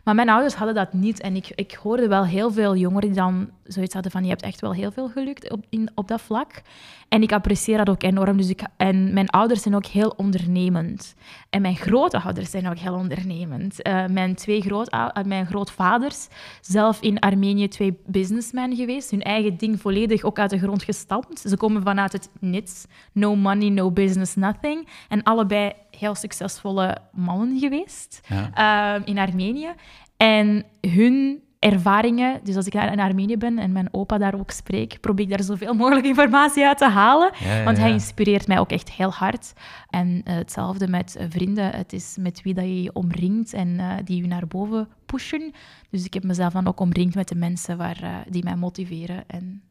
Maar 0.04 0.16
mijn 0.16 0.30
ouders 0.30 0.54
hadden 0.54 0.76
dat 0.76 0.94
niet. 0.94 1.22
En 1.22 1.36
ik, 1.36 1.52
ik 1.56 1.74
hoorde 1.74 2.08
wel 2.08 2.26
heel 2.26 2.52
veel 2.52 2.76
jongeren 2.76 3.08
die 3.10 3.18
dan 3.18 3.50
zoiets 3.64 3.94
hadden 3.94 4.12
van... 4.12 4.24
Je 4.24 4.30
hebt 4.30 4.42
echt 4.42 4.62
wel 4.62 4.74
heel 4.74 4.92
veel 4.92 5.10
gelukt 5.10 5.52
op, 5.52 5.66
in, 5.70 5.90
op 5.96 6.08
dat 6.08 6.22
vlak. 6.22 6.62
En 7.10 7.22
ik 7.22 7.32
apprecieer 7.32 7.78
dat 7.78 7.90
ook 7.90 8.04
enorm. 8.04 8.38
Dus 8.38 8.50
ik, 8.50 8.62
en 8.78 9.14
mijn 9.14 9.30
ouders 9.30 9.62
zijn 9.62 9.76
ook 9.76 9.86
heel 9.86 10.14
ondernemend. 10.18 11.16
En 11.50 11.62
mijn 11.62 11.76
grootouders 11.76 12.52
zijn 12.52 12.68
ook 12.68 12.78
heel 12.78 12.94
ondernemend. 12.94 13.88
Uh, 13.88 14.06
mijn 14.06 14.36
twee 14.36 14.62
groot, 14.62 14.94
uh, 14.94 15.08
mijn 15.26 15.46
grootvaders, 15.46 16.28
zelf 16.62 17.02
in 17.02 17.20
Armenië 17.20 17.68
twee 17.68 17.98
businessmen 18.06 18.76
geweest. 18.76 19.12
Hun 19.12 19.22
eigen 19.22 19.58
ding 19.58 19.82
volledig 19.82 20.24
ook 20.24 20.40
uit 20.40 20.50
de 20.50 20.60
grond 20.60 20.84
gestampt. 20.84 21.40
Ze 21.40 21.58
komen 21.58 21.82
vanuit 21.82 22.12
het 22.12 22.30
niets. 22.40 22.86
No 23.12 23.36
money, 23.36 23.70
no 23.70 23.92
business, 23.92 24.36
nothing. 24.36 24.88
En 25.10 25.24
allebei 25.24 25.74
heel 26.04 26.16
succesvolle 26.16 26.98
mannen 27.12 27.60
geweest 27.60 28.22
ja. 28.28 28.98
uh, 28.98 29.08
in 29.08 29.18
Armenië. 29.18 29.74
En 30.18 30.66
hun 30.82 31.42
ervaringen, 31.64 32.40
dus 32.44 32.56
als 32.56 32.66
ik 32.66 32.74
in 32.74 33.00
Armenië 33.00 33.38
ben 33.38 33.60
en 33.60 33.72
mijn 33.72 33.88
opa 33.92 34.18
daar 34.18 34.40
ook 34.40 34.52
spreek, 34.52 34.98
probeer 35.00 35.26
ik 35.26 35.32
daar 35.32 35.44
zoveel 35.44 35.74
mogelijk 35.74 36.06
informatie 36.06 36.66
uit 36.66 36.78
te 36.78 36.90
halen. 36.90 37.32
want 37.64 37.78
hij 37.78 37.92
inspireert 37.92 38.48
mij 38.48 38.60
ook 38.60 38.72
echt 38.72 38.92
heel 38.92 39.12
hard. 39.12 39.54
En 39.90 40.08
uh, 40.08 40.22
hetzelfde 40.24 40.88
met 40.88 41.16
uh, 41.20 41.26
vrienden. 41.30 41.72
Het 41.76 41.94
is 41.94 42.16
met 42.20 42.42
wie 42.42 42.54
dat 42.54 42.64
je 42.64 42.84
je 42.84 42.94
omringt 42.94 43.54
en 43.54 43.68
uh, 43.68 43.94
die 44.04 44.22
je 44.22 44.28
naar 44.28 44.48
boven 44.48 44.88
pushen. 45.06 45.52
Dus 45.90 46.06
ik 46.06 46.14
heb 46.14 46.24
mezelf 46.24 46.54
dan 46.54 46.68
ook 46.68 46.80
omringd 46.80 47.16
met 47.16 47.28
de 47.28 47.36
mensen 47.36 47.78
waar, 47.78 48.26
die 48.30 48.44
mij 48.44 48.56
motiveren. 48.56 49.24
En 49.28 49.62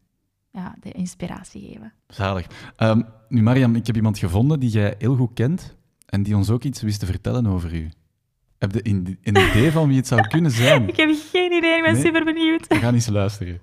ja, 0.51 0.75
de 0.81 0.93
inspiratie 0.93 1.69
geven. 1.69 1.93
Zalig. 2.07 2.47
Um, 2.79 3.07
nu, 3.29 3.43
Mariam, 3.43 3.75
ik 3.75 3.87
heb 3.87 3.97
iemand 3.97 4.19
gevonden 4.19 4.61
die 4.61 4.71
jij 4.71 4.95
heel 4.99 5.17
goed 5.17 5.35
kent 5.35 5.77
en 6.13 6.23
die 6.23 6.37
ons 6.37 6.51
ook 6.51 6.63
iets 6.63 6.83
wist 6.83 7.01
te 7.01 7.07
vertellen 7.07 7.47
over 7.47 7.75
u. 7.75 7.91
Heb 8.59 8.73
je 8.73 8.81
een, 8.83 9.19
idee 9.23 9.73
van 9.73 9.89
wie 9.89 9.97
het 9.97 10.07
zou 10.07 10.29
kunnen 10.29 10.51
zijn? 10.51 10.89
ik 10.89 10.97
heb 10.97 11.11
geen 11.31 11.53
idee, 11.53 11.77
ik 11.77 11.83
ben 11.83 11.97
super 11.97 12.25
benieuwd. 12.25 12.67
We 12.67 12.75
gaan 12.75 12.95
eens 12.95 13.09
luisteren. 13.09 13.61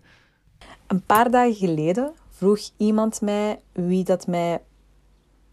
Een 0.87 1.01
paar 1.01 1.31
dagen 1.31 1.55
geleden 1.55 2.13
vroeg 2.29 2.59
iemand 2.77 3.21
mij 3.21 3.59
wie 3.71 4.03
dat 4.03 4.27
mij 4.27 4.61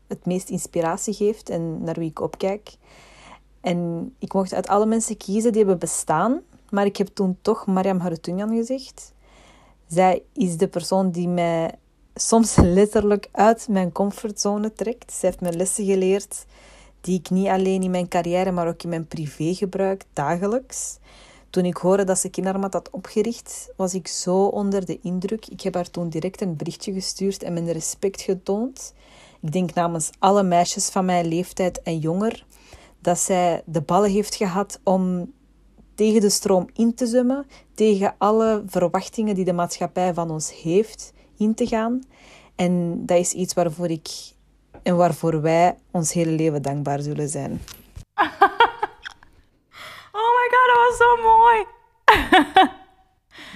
het 0.09 0.26
meest 0.26 0.48
inspiratie 0.50 1.14
geeft 1.14 1.50
en 1.50 1.82
naar 1.82 1.94
wie 1.94 2.11
ik 2.11 2.20
opkijk. 2.20 2.76
En 3.61 4.12
ik 4.18 4.32
mocht 4.32 4.54
uit 4.54 4.68
alle 4.68 4.87
mensen 4.87 5.16
kiezen 5.16 5.52
die 5.52 5.61
hebben 5.61 5.78
bestaan, 5.78 6.40
maar 6.70 6.85
ik 6.85 6.96
heb 6.96 7.06
toen 7.06 7.38
toch 7.42 7.66
Mariam 7.66 7.98
Harutunjan 7.98 8.56
gezegd. 8.56 9.12
Zij 9.87 10.22
is 10.32 10.56
de 10.56 10.68
persoon 10.68 11.11
die 11.11 11.28
mij 11.28 11.74
soms 12.14 12.56
letterlijk 12.78 13.28
uit 13.32 13.68
mijn 13.68 13.92
comfortzone 13.92 14.72
trekt. 14.72 15.12
Zij 15.12 15.28
heeft 15.28 15.40
me 15.40 15.52
lessen 15.59 15.85
geleerd 15.85 16.46
die 17.07 17.19
ik 17.19 17.31
niet 17.31 17.47
alleen 17.47 17.83
in 17.83 17.90
mijn 17.90 18.09
carrière, 18.09 18.53
maar 18.53 18.69
ook 18.69 18.83
in 18.83 18.88
mijn 18.88 19.07
privé 19.07 19.55
gebruik 19.55 20.05
dagelijks. 20.12 20.99
Toen 21.51 21.64
ik 21.64 21.77
hoorde 21.77 22.05
dat 22.05 22.19
ze 22.19 22.29
Kindermat 22.29 22.73
had 22.73 22.90
opgericht, 22.90 23.69
was 23.77 23.95
ik 23.95 24.09
zo 24.09 24.45
onder 24.45 24.87
de 24.87 24.99
indruk. 25.03 25.47
Ik 25.47 25.61
heb 25.61 25.75
haar 25.75 25.90
toen 25.90 26.09
direct 26.09 26.40
een 26.40 26.57
berichtje 26.57 26.92
gestuurd 26.92 27.42
en 27.42 27.53
mijn 27.53 27.73
respect 27.73 28.21
getoond. 28.21 28.95
Ik 29.40 29.53
denk 29.53 29.75
namens 29.75 30.11
alle 30.19 30.42
meisjes 30.42 30.88
van 30.88 31.05
mijn 31.05 31.27
leeftijd 31.27 31.83
en 31.83 31.99
jonger 31.99 32.47
dat 33.01 33.19
zij 33.19 33.62
de 33.64 33.81
ballen 33.81 34.11
heeft 34.11 34.35
gehad 34.35 34.81
om 34.83 35.33
tegen 35.95 36.21
de 36.21 36.31
stroom 36.31 36.69
in 36.75 36.95
te 36.95 37.07
zwemmen, 37.07 37.47
tegen 37.75 38.14
alle 38.19 38.62
verwachtingen 38.66 39.35
die 39.35 39.45
de 39.45 39.53
maatschappij 39.53 40.14
van 40.14 40.31
ons 40.31 40.62
heeft 40.62 41.12
in 41.37 41.55
te 41.55 41.66
gaan. 41.66 42.03
En 42.55 43.03
dat 43.07 43.19
is 43.19 43.33
iets 43.33 43.55
waarvoor 43.55 43.90
ik 43.90 44.35
en 44.87 44.96
waarvoor 44.96 45.40
wij 45.40 45.75
ons 45.90 46.12
hele 46.12 46.31
leven 46.31 46.62
dankbaar 46.62 47.01
zullen 47.01 47.29
zijn. 47.29 47.51
oh 50.18 50.31
my 50.37 50.46
god, 50.53 50.66
dat 50.66 50.79
was 50.88 50.96
zo 50.96 51.16
mooi. 51.22 51.64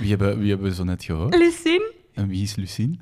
wie, 0.00 0.10
hebben, 0.10 0.38
wie 0.38 0.50
hebben 0.50 0.68
we 0.68 0.74
zo 0.74 0.84
net 0.84 1.04
gehoord? 1.04 1.34
Lucine. 1.34 1.92
En 2.20 2.28
wie 2.28 2.42
is 2.42 2.56
Lucine? 2.56 2.96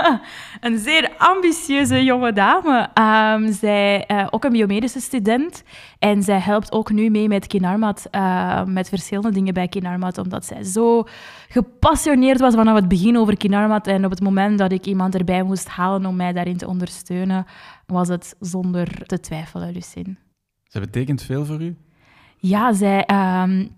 een 0.60 0.78
zeer 0.78 1.12
ambitieuze 1.18 2.04
jonge 2.04 2.32
dame. 2.32 2.88
Um, 2.98 3.52
zij 3.52 4.04
uh, 4.10 4.26
ook 4.30 4.44
een 4.44 4.52
biomedische 4.52 5.00
student. 5.00 5.62
En 5.98 6.22
zij 6.22 6.38
helpt 6.38 6.72
ook 6.72 6.90
nu 6.90 7.10
mee 7.10 7.28
met 7.28 7.46
Kinarmat, 7.46 8.08
uh, 8.10 8.64
met 8.64 8.88
verschillende 8.88 9.30
dingen 9.30 9.54
bij 9.54 9.68
Kinarmat, 9.68 10.18
omdat 10.18 10.44
zij 10.44 10.64
zo 10.64 11.04
gepassioneerd 11.48 12.40
was 12.40 12.54
vanaf 12.54 12.74
het 12.74 12.88
begin 12.88 13.18
over 13.18 13.36
Kinarmat. 13.36 13.86
En 13.86 14.04
op 14.04 14.10
het 14.10 14.20
moment 14.20 14.58
dat 14.58 14.72
ik 14.72 14.86
iemand 14.86 15.14
erbij 15.14 15.42
moest 15.42 15.68
halen 15.68 16.06
om 16.06 16.16
mij 16.16 16.32
daarin 16.32 16.56
te 16.56 16.68
ondersteunen, 16.68 17.46
was 17.86 18.08
het 18.08 18.36
zonder 18.40 19.06
te 19.06 19.20
twijfelen, 19.20 19.72
Lucine. 19.72 20.16
Zij 20.64 20.80
betekent 20.80 21.22
veel 21.22 21.44
voor 21.44 21.62
u? 21.62 21.76
Ja, 22.38 22.72
zij... 22.72 23.08
Um, 23.42 23.76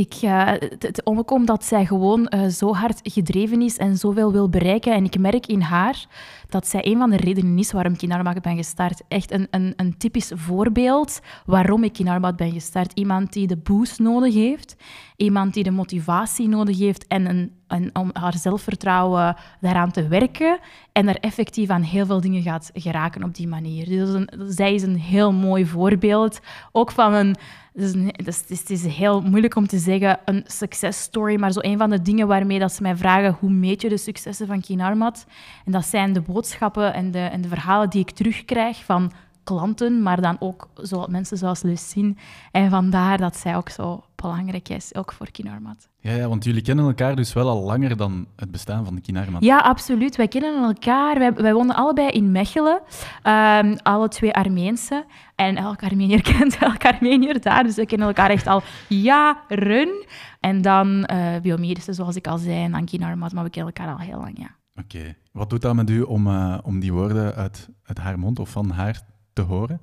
ik, 0.00 0.22
uh, 0.22 0.48
het, 0.78 1.00
omkomt 1.04 1.46
dat 1.46 1.64
zij 1.64 1.86
gewoon 1.86 2.32
uh, 2.34 2.46
zo 2.46 2.74
hard 2.74 3.00
gedreven 3.02 3.62
is 3.62 3.76
en 3.76 3.96
zoveel 3.96 4.32
wil 4.32 4.48
bereiken. 4.48 4.92
En 4.92 5.04
ik 5.04 5.18
merk 5.18 5.46
in 5.46 5.60
haar 5.60 6.06
dat 6.52 6.66
zij 6.66 6.86
een 6.86 6.98
van 6.98 7.10
de 7.10 7.16
redenen 7.16 7.58
is 7.58 7.72
waarom 7.72 7.92
ik 7.92 7.98
Kinarmat 7.98 8.42
ben 8.42 8.56
gestart. 8.56 9.02
Echt 9.08 9.32
een, 9.32 9.46
een, 9.50 9.72
een 9.76 9.96
typisch 9.96 10.32
voorbeeld 10.34 11.20
waarom 11.46 11.84
ik 11.84 11.92
Kinarmat 11.92 12.36
ben 12.36 12.52
gestart. 12.52 12.92
Iemand 12.92 13.32
die 13.32 13.46
de 13.46 13.56
boost 13.56 13.98
nodig 13.98 14.34
heeft, 14.34 14.76
iemand 15.16 15.54
die 15.54 15.62
de 15.62 15.70
motivatie 15.70 16.48
nodig 16.48 16.78
heeft 16.78 17.06
en, 17.06 17.28
een, 17.28 17.52
en 17.68 17.90
om 17.92 18.10
haar 18.12 18.36
zelfvertrouwen 18.36 19.36
daaraan 19.60 19.90
te 19.90 20.08
werken 20.08 20.58
en 20.92 21.08
er 21.08 21.16
effectief 21.16 21.68
aan 21.68 21.82
heel 21.82 22.06
veel 22.06 22.20
dingen 22.20 22.42
gaat 22.42 22.70
geraken 22.74 23.24
op 23.24 23.34
die 23.34 23.48
manier. 23.48 23.86
Dus 23.86 24.08
een, 24.08 24.30
zij 24.46 24.74
is 24.74 24.82
een 24.82 24.98
heel 24.98 25.32
mooi 25.32 25.66
voorbeeld, 25.66 26.40
ook 26.72 26.90
van 26.90 27.14
een 27.14 27.36
het 27.72 28.26
is, 28.26 28.58
het 28.58 28.70
is 28.70 28.86
heel 28.86 29.20
moeilijk 29.20 29.56
om 29.56 29.66
te 29.66 29.78
zeggen 29.78 30.18
een 30.24 30.44
success 30.46 31.00
story, 31.02 31.38
maar 31.38 31.52
zo 31.52 31.60
een 31.62 31.78
van 31.78 31.90
de 31.90 32.02
dingen 32.02 32.26
waarmee 32.26 32.58
dat 32.58 32.72
ze 32.72 32.82
mij 32.82 32.96
vragen 32.96 33.36
hoe 33.40 33.50
meet 33.50 33.82
je 33.82 33.88
de 33.88 33.96
successen 33.96 34.46
van 34.46 34.60
Kinarmat? 34.60 35.26
En 35.64 35.72
dat 35.72 35.86
zijn 35.86 36.12
de 36.12 36.22
boodschappen 36.40 36.94
en 36.94 37.10
de, 37.10 37.18
en 37.18 37.40
de 37.40 37.48
verhalen 37.48 37.90
die 37.90 38.00
ik 38.00 38.10
terugkrijg 38.10 38.84
van 38.84 39.12
klanten, 39.44 40.02
maar 40.02 40.20
dan 40.20 40.36
ook 40.38 40.68
zo 40.82 41.06
mensen 41.08 41.36
zoals 41.36 41.62
Lucine. 41.62 42.14
En 42.50 42.70
vandaar 42.70 43.18
dat 43.18 43.36
zij 43.36 43.56
ook 43.56 43.68
zo 43.68 44.04
belangrijk 44.14 44.68
is, 44.68 44.94
ook 44.94 45.12
voor 45.12 45.30
Kinarmat. 45.30 45.88
Ja, 45.98 46.12
ja, 46.12 46.28
want 46.28 46.44
jullie 46.44 46.62
kennen 46.62 46.84
elkaar 46.84 47.16
dus 47.16 47.32
wel 47.32 47.48
al 47.48 47.62
langer 47.62 47.96
dan 47.96 48.26
het 48.36 48.50
bestaan 48.50 48.84
van 48.84 48.94
de 48.94 49.00
Kinarmat. 49.00 49.42
Ja, 49.42 49.58
absoluut. 49.58 50.16
Wij 50.16 50.28
kennen 50.28 50.64
elkaar. 50.64 51.18
Wij, 51.18 51.32
wij 51.32 51.54
wonen 51.54 51.74
allebei 51.74 52.08
in 52.08 52.32
Mechelen, 52.32 52.80
um, 53.24 53.76
alle 53.82 54.08
twee 54.08 54.32
Armeense. 54.32 55.04
En 55.34 55.56
elk 55.56 55.82
Armenier 55.82 56.22
kent 56.32 56.58
elk 56.58 56.84
Armenier 56.84 57.40
daar, 57.40 57.62
dus 57.62 57.74
we 57.74 57.86
kennen 57.86 58.06
elkaar 58.06 58.30
echt 58.30 58.46
al 58.46 58.62
jaren. 58.88 60.06
En 60.40 60.62
dan 60.62 61.08
uh, 61.12 61.36
biomedische, 61.42 61.92
zoals 61.92 62.16
ik 62.16 62.26
al 62.26 62.38
zei, 62.38 62.64
en 62.64 62.72
dan 62.72 62.84
Kinarmat, 62.84 63.32
maar 63.32 63.44
we 63.44 63.50
kennen 63.50 63.72
elkaar 63.74 63.94
al 63.94 64.00
heel 64.00 64.18
lang, 64.18 64.38
ja. 64.38 64.58
Oké. 64.82 65.16
Wat 65.32 65.50
doet 65.50 65.62
dat 65.62 65.74
met 65.74 65.90
u 65.90 66.02
om, 66.02 66.26
uh, 66.26 66.58
om 66.62 66.80
die 66.80 66.92
woorden 66.92 67.34
uit, 67.34 67.68
uit 67.82 67.98
haar 67.98 68.18
mond 68.18 68.38
of 68.38 68.50
van 68.50 68.70
haar 68.70 69.00
te 69.32 69.42
horen? 69.42 69.80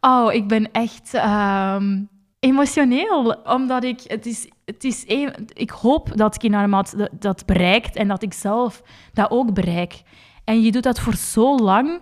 Oh, 0.00 0.32
ik 0.32 0.48
ben 0.48 0.72
echt 0.72 1.14
um, 1.14 2.08
emotioneel, 2.38 3.32
omdat 3.44 3.84
ik, 3.84 4.00
het 4.06 4.26
is, 4.26 4.48
het 4.64 4.84
is 4.84 5.04
ik 5.52 5.70
hoop 5.70 6.16
dat 6.16 6.38
Kinarmat 6.38 7.08
dat, 7.18 7.46
bereikt 7.46 7.96
en 7.96 8.08
dat 8.08 8.22
ik 8.22 8.32
zelf 8.32 8.82
dat 9.12 9.30
ook 9.30 9.54
bereik. 9.54 10.02
En 10.44 10.62
je 10.62 10.72
doet 10.72 10.82
dat 10.82 11.00
voor 11.00 11.14
zo 11.14 11.58
lang 11.58 12.00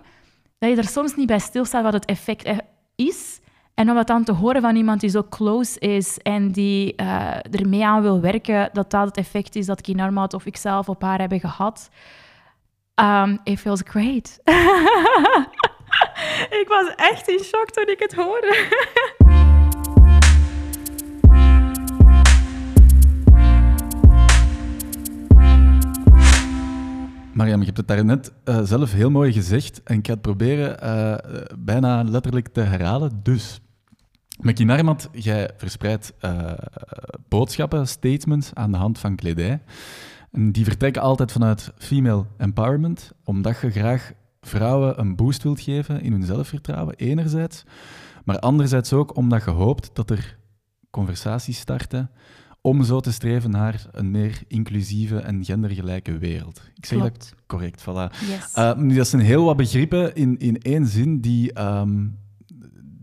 dat 0.57 0.69
je 0.69 0.75
er 0.75 0.87
soms 0.87 1.15
niet 1.15 1.27
bij 1.27 1.39
stilstaat 1.39 1.83
wat 1.83 1.93
het 1.93 2.05
effect 2.05 2.45
e-, 2.45 2.57
is. 2.95 3.39
En 3.83 3.89
om 3.89 3.95
dat 3.95 4.07
dan 4.07 4.23
te 4.23 4.31
horen 4.31 4.61
van 4.61 4.75
iemand 4.75 5.01
die 5.01 5.09
zo 5.09 5.23
close 5.29 5.79
is 5.79 6.17
en 6.17 6.51
die 6.51 6.93
uh, 7.01 7.35
er 7.35 7.67
mee 7.67 7.85
aan 7.85 8.01
wil 8.01 8.21
werken, 8.21 8.69
dat 8.73 8.91
dat 8.91 9.05
het 9.05 9.17
effect 9.17 9.55
is 9.55 9.65
dat 9.65 9.81
Kinarmat 9.81 10.33
of 10.33 10.45
ikzelf 10.45 10.89
op 10.89 11.01
haar 11.01 11.19
hebben 11.19 11.39
gehad. 11.39 11.89
Um, 12.95 13.39
it 13.43 13.59
feels 13.59 13.81
great. 13.85 14.39
ik 16.61 16.65
was 16.67 16.95
echt 16.95 17.29
in 17.29 17.39
shock 17.39 17.69
toen 17.69 17.87
ik 17.87 17.99
het 17.99 18.13
hoorde. 18.13 18.67
Mariam, 27.33 27.59
je 27.59 27.65
hebt 27.65 27.77
het 27.77 27.87
daarnet 27.87 28.33
uh, 28.45 28.59
zelf 28.63 28.91
heel 28.91 29.09
mooi 29.09 29.33
gezegd 29.33 29.83
en 29.83 29.97
ik 29.97 30.05
ga 30.05 30.13
het 30.13 30.21
proberen 30.21 30.77
uh, 30.83 31.15
bijna 31.57 32.03
letterlijk 32.03 32.47
te 32.47 32.61
herhalen. 32.61 33.19
Dus, 33.23 33.61
met 34.39 34.55
Kinarmat, 34.55 35.09
jij 35.11 35.49
verspreidt 35.57 36.13
uh, 36.21 36.51
boodschappen, 37.27 37.87
statements 37.87 38.53
aan 38.53 38.71
de 38.71 38.77
hand 38.77 38.99
van 38.99 39.15
kledij. 39.15 39.61
En 40.31 40.51
die 40.51 40.63
vertrekken 40.63 41.01
altijd 41.01 41.31
vanuit 41.31 41.71
female 41.77 42.25
empowerment, 42.37 43.11
omdat 43.23 43.59
je 43.61 43.71
graag 43.71 44.11
vrouwen 44.41 44.99
een 44.99 45.15
boost 45.15 45.43
wilt 45.43 45.61
geven 45.61 46.01
in 46.01 46.11
hun 46.11 46.23
zelfvertrouwen, 46.23 46.95
enerzijds. 46.95 47.63
Maar 48.25 48.39
anderzijds 48.39 48.93
ook 48.93 49.15
omdat 49.15 49.43
je 49.43 49.51
hoopt 49.51 49.89
dat 49.93 50.09
er 50.09 50.37
conversaties 50.89 51.59
starten 51.59 52.09
om 52.61 52.83
zo 52.83 52.99
te 52.99 53.11
streven 53.11 53.49
naar 53.49 53.85
een 53.91 54.11
meer 54.11 54.41
inclusieve 54.47 55.17
en 55.17 55.45
gendergelijke 55.45 56.17
wereld. 56.17 56.61
Ik 56.75 56.85
zeg 56.85 56.99
dat 56.99 57.33
correct, 57.47 57.81
voilà. 57.81 58.19
Yes. 58.29 58.51
Uh, 58.57 58.75
nu, 58.75 58.95
dat 58.95 59.07
zijn 59.07 59.21
heel 59.21 59.43
wat 59.43 59.57
begrippen 59.57 60.15
in, 60.15 60.37
in 60.37 60.57
één 60.57 60.87
zin 60.87 61.19
die, 61.19 61.61
um, 61.61 62.17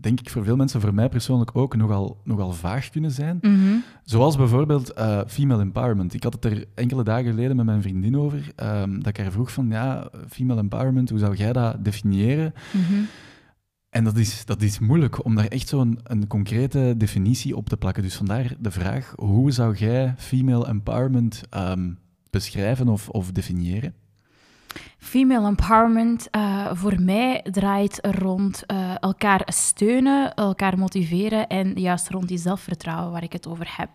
denk 0.01 0.19
ik, 0.19 0.29
voor 0.29 0.43
veel 0.43 0.55
mensen, 0.55 0.81
voor 0.81 0.93
mij 0.93 1.09
persoonlijk 1.09 1.49
ook, 1.53 1.75
nogal, 1.75 2.21
nogal 2.23 2.51
vaag 2.51 2.89
kunnen 2.89 3.11
zijn. 3.11 3.37
Mm 3.41 3.55
-hmm. 3.55 3.83
Zoals 4.03 4.37
bijvoorbeeld 4.37 4.97
uh, 4.97 5.21
female 5.27 5.61
empowerment. 5.61 6.13
Ik 6.13 6.23
had 6.23 6.33
het 6.33 6.45
er 6.45 6.65
enkele 6.75 7.03
dagen 7.03 7.29
geleden 7.29 7.55
met 7.55 7.65
mijn 7.65 7.81
vriendin 7.81 8.17
over, 8.17 8.51
um, 8.63 8.97
dat 8.97 9.07
ik 9.07 9.17
haar 9.17 9.31
vroeg 9.31 9.51
van, 9.51 9.69
ja, 9.69 10.09
female 10.29 10.59
empowerment, 10.59 11.09
hoe 11.09 11.19
zou 11.19 11.35
jij 11.35 11.53
dat 11.53 11.83
definiëren? 11.83 12.53
Mm 12.71 12.83
-hmm. 12.83 13.07
En 13.91 14.03
dat 14.03 14.17
is, 14.17 14.45
dat 14.45 14.61
is 14.61 14.79
moeilijk 14.79 15.25
om 15.25 15.35
daar 15.35 15.47
echt 15.47 15.67
zo'n 15.67 15.99
een 16.03 16.27
concrete 16.27 16.93
definitie 16.97 17.55
op 17.55 17.69
te 17.69 17.77
plakken. 17.77 18.03
Dus 18.03 18.15
vandaar 18.15 18.55
de 18.59 18.71
vraag: 18.71 19.13
hoe 19.15 19.51
zou 19.51 19.75
jij 19.75 20.13
female 20.17 20.67
empowerment 20.67 21.41
um, 21.57 21.97
beschrijven 22.29 22.87
of, 22.87 23.09
of 23.09 23.31
definiëren? 23.31 23.93
Female 24.97 25.47
empowerment 25.47 26.27
uh, 26.31 26.69
voor 26.73 27.01
mij 27.01 27.45
draait 27.51 27.99
rond 28.01 28.63
uh, 28.67 28.91
elkaar 28.99 29.41
steunen, 29.45 30.33
elkaar 30.33 30.77
motiveren 30.77 31.47
en 31.47 31.73
juist 31.79 32.09
rond 32.09 32.27
die 32.27 32.37
zelfvertrouwen 32.37 33.11
waar 33.11 33.23
ik 33.23 33.33
het 33.33 33.47
over 33.47 33.73
heb. 33.77 33.89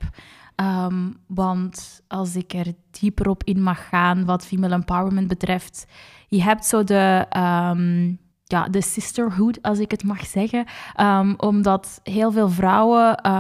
Um, 0.57 1.17
want 1.27 2.03
als 2.09 2.37
ik 2.37 2.53
er 2.53 2.73
dieper 2.91 3.29
op 3.29 3.45
in 3.45 3.63
mag 3.63 3.89
gaan 3.89 4.25
wat 4.25 4.47
female 4.47 4.75
empowerment 4.75 5.29
betreft, 5.29 5.87
je 6.29 6.43
hebt 6.43 6.65
zo 6.65 6.85
de. 6.85 7.27
Um, 7.37 8.19
ja, 8.49 8.69
de 8.69 8.83
sisterhood, 8.83 9.63
als 9.63 9.79
ik 9.79 9.91
het 9.91 10.05
mag 10.05 10.27
zeggen. 10.27 10.65
Um, 11.01 11.35
omdat 11.37 12.01
heel 12.03 12.33
veel 12.33 12.49
vrouwen 12.49 13.31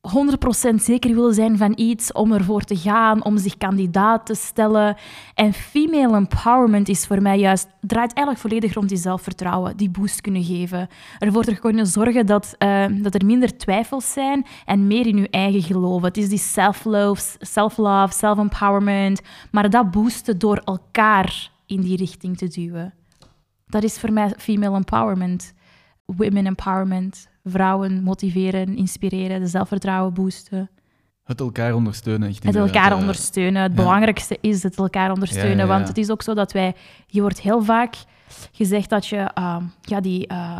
100% 0.00 0.74
zeker 0.74 1.14
willen 1.14 1.34
zijn 1.34 1.56
van 1.56 1.72
iets, 1.76 2.12
om 2.12 2.32
ervoor 2.32 2.62
te 2.62 2.76
gaan, 2.76 3.24
om 3.24 3.38
zich 3.38 3.56
kandidaat 3.56 4.26
te 4.26 4.34
stellen. 4.34 4.96
En 5.34 5.52
female 5.52 6.16
empowerment 6.16 6.88
is 6.88 7.06
voor 7.06 7.22
mij 7.22 7.38
juist, 7.38 7.68
draait 7.80 8.12
eigenlijk 8.12 8.38
volledig 8.38 8.74
rond 8.74 8.88
die 8.88 8.98
zelfvertrouwen, 8.98 9.76
die 9.76 9.90
boost 9.90 10.20
kunnen 10.20 10.44
geven. 10.44 10.88
Ervoor 11.18 11.44
te 11.44 11.58
kunnen 11.58 11.86
zorgen 11.86 12.26
dat, 12.26 12.54
uh, 12.58 12.84
dat 12.90 13.14
er 13.14 13.26
minder 13.26 13.56
twijfels 13.56 14.12
zijn 14.12 14.46
en 14.64 14.86
meer 14.86 15.06
in 15.06 15.16
je 15.16 15.30
eigen 15.30 15.62
geloven. 15.62 16.08
Het 16.08 16.16
is 16.16 16.28
die 16.28 16.38
self-love, 16.38 17.36
self-love, 17.38 18.14
self-empowerment, 18.14 19.20
maar 19.50 19.70
dat 19.70 19.90
boosten 19.90 20.38
door 20.38 20.56
elkaar 20.64 21.50
in 21.66 21.80
die 21.80 21.96
richting 21.96 22.36
te 22.36 22.48
duwen. 22.48 22.94
Dat 23.66 23.82
is 23.82 23.98
voor 23.98 24.12
mij 24.12 24.34
female 24.36 24.76
empowerment, 24.76 25.54
women 26.04 26.46
empowerment 26.46 27.28
vrouwen 27.50 28.02
motiveren, 28.02 28.76
inspireren, 28.76 29.40
de 29.40 29.46
zelfvertrouwen 29.46 30.14
boosten. 30.14 30.70
Het 31.24 31.40
elkaar 31.40 31.74
ondersteunen. 31.74 32.28
Echt 32.28 32.44
het 32.44 32.56
elkaar 32.56 32.92
uh, 32.92 32.98
ondersteunen. 32.98 33.62
Het 33.62 33.74
belangrijkste 33.74 34.38
is 34.40 34.62
het 34.62 34.76
elkaar 34.76 35.10
ondersteunen. 35.12 35.68
want 35.68 35.88
het 35.88 35.98
is 35.98 36.10
ook 36.10 36.22
zo 36.22 36.34
dat 36.34 36.52
wij... 36.52 36.74
Je 37.06 37.20
wordt 37.20 37.40
heel 37.40 37.62
vaak 37.62 37.94
gezegd 38.52 38.90
dat 38.90 39.06
je 39.06 39.30
uh, 39.38 39.56
ja, 39.80 40.00
die, 40.00 40.32
uh, 40.32 40.58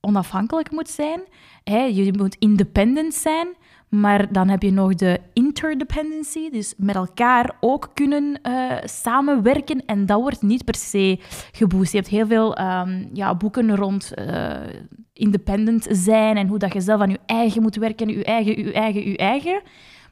onafhankelijk 0.00 0.70
moet 0.70 0.88
zijn. 0.88 1.20
Hè? 1.64 1.78
Je 1.78 2.12
moet 2.12 2.36
independent 2.38 3.14
zijn. 3.14 3.48
Maar 3.90 4.32
dan 4.32 4.48
heb 4.48 4.62
je 4.62 4.72
nog 4.72 4.94
de 4.94 5.20
interdependency, 5.32 6.50
dus 6.50 6.74
met 6.76 6.94
elkaar 6.94 7.56
ook 7.60 7.90
kunnen 7.94 8.40
uh, 8.42 8.72
samenwerken. 8.84 9.84
En 9.86 10.06
dat 10.06 10.20
wordt 10.20 10.42
niet 10.42 10.64
per 10.64 10.74
se 10.74 11.18
geboost. 11.52 11.92
Je 11.92 11.98
hebt 11.98 12.10
heel 12.10 12.26
veel 12.26 12.60
um, 12.60 13.10
ja, 13.12 13.34
boeken 13.34 13.76
rond 13.76 14.12
uh, 14.18 14.56
independent 15.12 15.86
zijn 15.90 16.36
en 16.36 16.48
hoe 16.48 16.58
dat 16.58 16.72
je 16.72 16.80
zelf 16.80 17.00
aan 17.00 17.10
je 17.10 17.20
eigen 17.26 17.62
moet 17.62 17.76
werken, 17.76 18.08
je 18.08 18.24
eigen, 18.24 18.64
je 18.64 18.72
eigen, 18.72 19.10
je 19.10 19.16
eigen. 19.16 19.62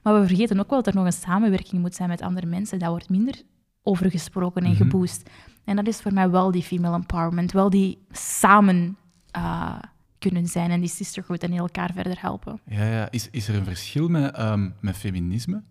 Maar 0.02 0.20
we 0.20 0.26
vergeten 0.26 0.60
ook 0.60 0.70
wel 0.70 0.82
dat 0.82 0.86
er 0.86 1.00
nog 1.00 1.04
een 1.04 1.12
samenwerking 1.12 1.80
moet 1.80 1.94
zijn 1.94 2.08
met 2.08 2.22
andere 2.22 2.46
mensen. 2.46 2.78
Daar 2.78 2.90
wordt 2.90 3.10
minder 3.10 3.42
over 3.82 4.10
gesproken 4.10 4.62
en 4.62 4.70
mhm. 4.70 4.82
geboost. 4.82 5.30
En 5.64 5.76
dat 5.76 5.86
is 5.86 6.00
voor 6.00 6.12
mij 6.12 6.30
wel 6.30 6.50
die 6.50 6.62
female 6.62 6.94
empowerment, 6.94 7.52
wel 7.52 7.70
die 7.70 7.98
samen... 8.10 8.96
Uh, 9.36 9.78
kunnen 10.18 10.46
zijn 10.46 10.70
en 10.70 10.80
die 10.80 10.88
sisterhood 10.88 11.42
en 11.42 11.52
elkaar 11.52 11.90
verder 11.94 12.20
helpen. 12.20 12.60
Ja, 12.66 12.84
ja. 12.84 13.10
Is, 13.10 13.28
is 13.30 13.48
er 13.48 13.54
een 13.54 13.64
verschil 13.64 14.08
met, 14.08 14.38
um, 14.38 14.74
met 14.80 14.96
feminisme? 14.96 15.62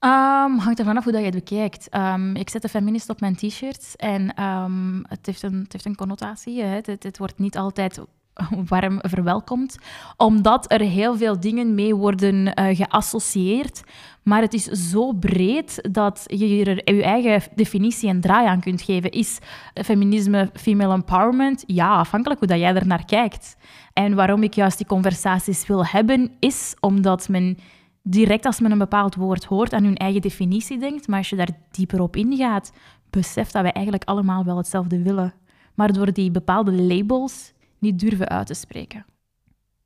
Um, 0.00 0.58
hangt 0.58 0.78
er 0.78 0.84
vanaf 0.84 1.04
hoe 1.04 1.12
dat 1.12 1.20
je 1.20 1.26
het 1.26 1.44
bekijkt. 1.44 1.94
Um, 1.94 2.36
ik 2.36 2.50
zet 2.50 2.62
de 2.62 2.68
feminist 2.68 3.08
op 3.08 3.20
mijn 3.20 3.36
t-shirts 3.36 3.96
en 3.96 4.42
um, 4.42 5.04
het, 5.08 5.26
heeft 5.26 5.42
een, 5.42 5.60
het 5.62 5.72
heeft 5.72 5.84
een 5.84 5.96
connotatie. 5.96 6.62
Hè. 6.62 6.66
Het, 6.66 7.02
het, 7.02 7.18
wordt 7.18 7.38
niet 7.38 7.56
altijd 7.56 8.04
warm 8.68 8.98
verwelkomd, 9.00 9.78
omdat 10.16 10.72
er 10.72 10.80
heel 10.80 11.16
veel 11.16 11.40
dingen 11.40 11.74
mee 11.74 11.94
worden 11.94 12.34
uh, 12.46 12.76
geassocieerd. 12.76 13.82
Maar 14.22 14.40
het 14.40 14.54
is 14.54 14.64
zo 14.64 15.12
breed 15.12 15.88
dat 15.90 16.22
je 16.26 16.64
er 16.64 16.94
je 16.94 17.02
eigen 17.02 17.42
definitie 17.54 18.08
en 18.08 18.20
draai 18.20 18.46
aan 18.46 18.60
kunt 18.60 18.82
geven. 18.82 19.10
Is 19.10 19.38
feminisme 19.74 20.50
female 20.52 20.94
empowerment? 20.94 21.64
Ja, 21.66 21.96
afhankelijk 21.96 22.40
hoe 22.40 22.48
dat 22.48 22.58
jij 22.58 22.74
er 22.74 22.86
naar 22.86 23.04
kijkt. 23.04 23.56
En 23.92 24.14
waarom 24.14 24.42
ik 24.42 24.54
juist 24.54 24.78
die 24.78 24.86
conversaties 24.86 25.66
wil 25.66 25.86
hebben, 25.86 26.30
is 26.38 26.74
omdat 26.80 27.28
men 27.28 27.58
direct 28.02 28.44
als 28.44 28.60
men 28.60 28.70
een 28.70 28.78
bepaald 28.78 29.14
woord 29.14 29.44
hoort 29.44 29.72
aan 29.72 29.84
hun 29.84 29.96
eigen 29.96 30.20
definitie 30.20 30.78
denkt. 30.78 31.08
Maar 31.08 31.18
als 31.18 31.28
je 31.30 31.36
daar 31.36 31.58
dieper 31.70 32.00
op 32.00 32.16
ingaat, 32.16 32.72
beseft 33.10 33.52
dat 33.52 33.62
wij 33.62 33.72
eigenlijk 33.72 34.04
allemaal 34.04 34.44
wel 34.44 34.56
hetzelfde 34.56 35.02
willen. 35.02 35.34
Maar 35.74 35.92
door 35.92 36.12
die 36.12 36.30
bepaalde 36.30 36.72
labels 36.72 37.52
niet 37.78 37.98
durven 37.98 38.28
uit 38.28 38.46
te 38.46 38.54
spreken. 38.54 39.06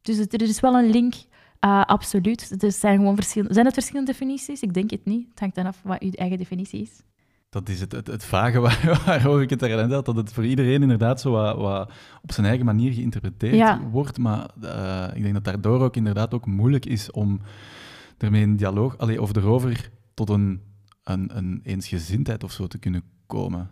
Dus 0.03 0.17
het, 0.17 0.33
er 0.33 0.43
is 0.43 0.61
wel 0.61 0.75
een 0.75 0.91
link, 0.91 1.15
uh, 1.15 1.85
absoluut. 1.85 2.63
Er 2.63 2.73
zijn, 2.73 2.97
gewoon 2.97 3.15
verschillende, 3.15 3.55
zijn 3.55 3.67
het 3.67 3.75
verschillende 3.75 4.13
definities? 4.13 4.63
Ik 4.63 4.75
denk 4.75 4.91
het 4.91 5.05
niet. 5.05 5.29
Het 5.31 5.41
hangt 5.41 5.55
dan 5.55 5.67
af 5.67 5.81
wat 5.83 6.01
uw 6.01 6.11
eigen 6.11 6.39
definitie 6.39 6.81
is. 6.81 7.03
Dat 7.51 7.69
is 7.69 7.81
het, 7.81 7.93
het, 7.93 8.07
het 8.07 8.25
vage 8.25 8.61
waar, 8.67 9.03
waarover 9.07 9.43
ik 9.43 9.51
het 9.51 9.63
erin 9.63 9.91
had, 9.91 10.05
dat 10.05 10.17
het 10.17 10.33
voor 10.33 10.47
iedereen 10.47 10.83
inderdaad 10.83 11.21
zo 11.21 11.31
wat, 11.31 11.57
wat 11.57 11.93
op 12.23 12.33
zijn 12.33 12.47
eigen 12.47 12.65
manier 12.65 12.93
geïnterpreteerd 12.93 13.79
wordt. 13.91 14.19
Maar 14.19 14.51
uh, 14.63 15.07
ik 15.15 15.23
denk 15.23 15.35
dat 15.35 15.45
daardoor 15.45 15.81
ook 15.81 15.97
inderdaad 15.97 16.35
ook 16.35 16.47
moeilijk 16.47 16.87
is 16.87 17.11
om 17.11 17.41
ermee 18.19 18.43
in 18.43 18.57
dialoog, 18.57 18.99
allee, 18.99 19.23
of 19.23 19.37
erover 19.37 19.91
tot 20.15 20.29
een, 20.29 20.61
een, 21.13 21.31
een 21.35 21.61
eensgezindheid 21.65 22.45
of 22.45 22.53
zo 22.53 22.67
te 22.67 22.79
kunnen 22.79 23.03
komen? 23.27 23.71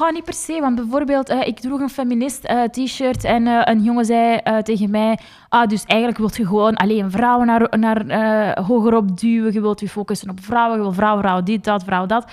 Oh, 0.00 0.12
niet 0.12 0.24
per 0.24 0.34
se, 0.34 0.60
want 0.60 0.74
bijvoorbeeld, 0.74 1.30
uh, 1.30 1.46
ik 1.46 1.60
droeg 1.60 1.80
een 1.80 1.88
feminist 1.88 2.44
uh, 2.50 2.62
t-shirt 2.62 3.24
en 3.24 3.46
uh, 3.46 3.60
een 3.64 3.82
jongen 3.82 4.04
zei 4.04 4.40
tegen 4.62 4.90
mij, 4.90 5.18
ah, 5.48 5.68
dus 5.68 5.84
eigenlijk 5.84 6.20
wil 6.20 6.30
je 6.32 6.46
gewoon 6.46 6.74
alleen 6.74 7.10
vrouwen 7.10 7.46
naar, 7.46 7.78
naar 7.78 8.62
hogerop 8.62 9.18
duwen, 9.20 9.52
je 9.52 9.60
wilt 9.60 9.80
je 9.80 9.88
focussen 9.88 10.30
op 10.30 10.44
vrouwen, 10.44 10.76
je 10.76 10.82
wil 10.82 10.92
vrouw, 10.92 11.18
vrouw, 11.18 11.42
dit, 11.42 11.64
dat, 11.64 11.84
vrouw, 11.84 12.06
dat. 12.06 12.26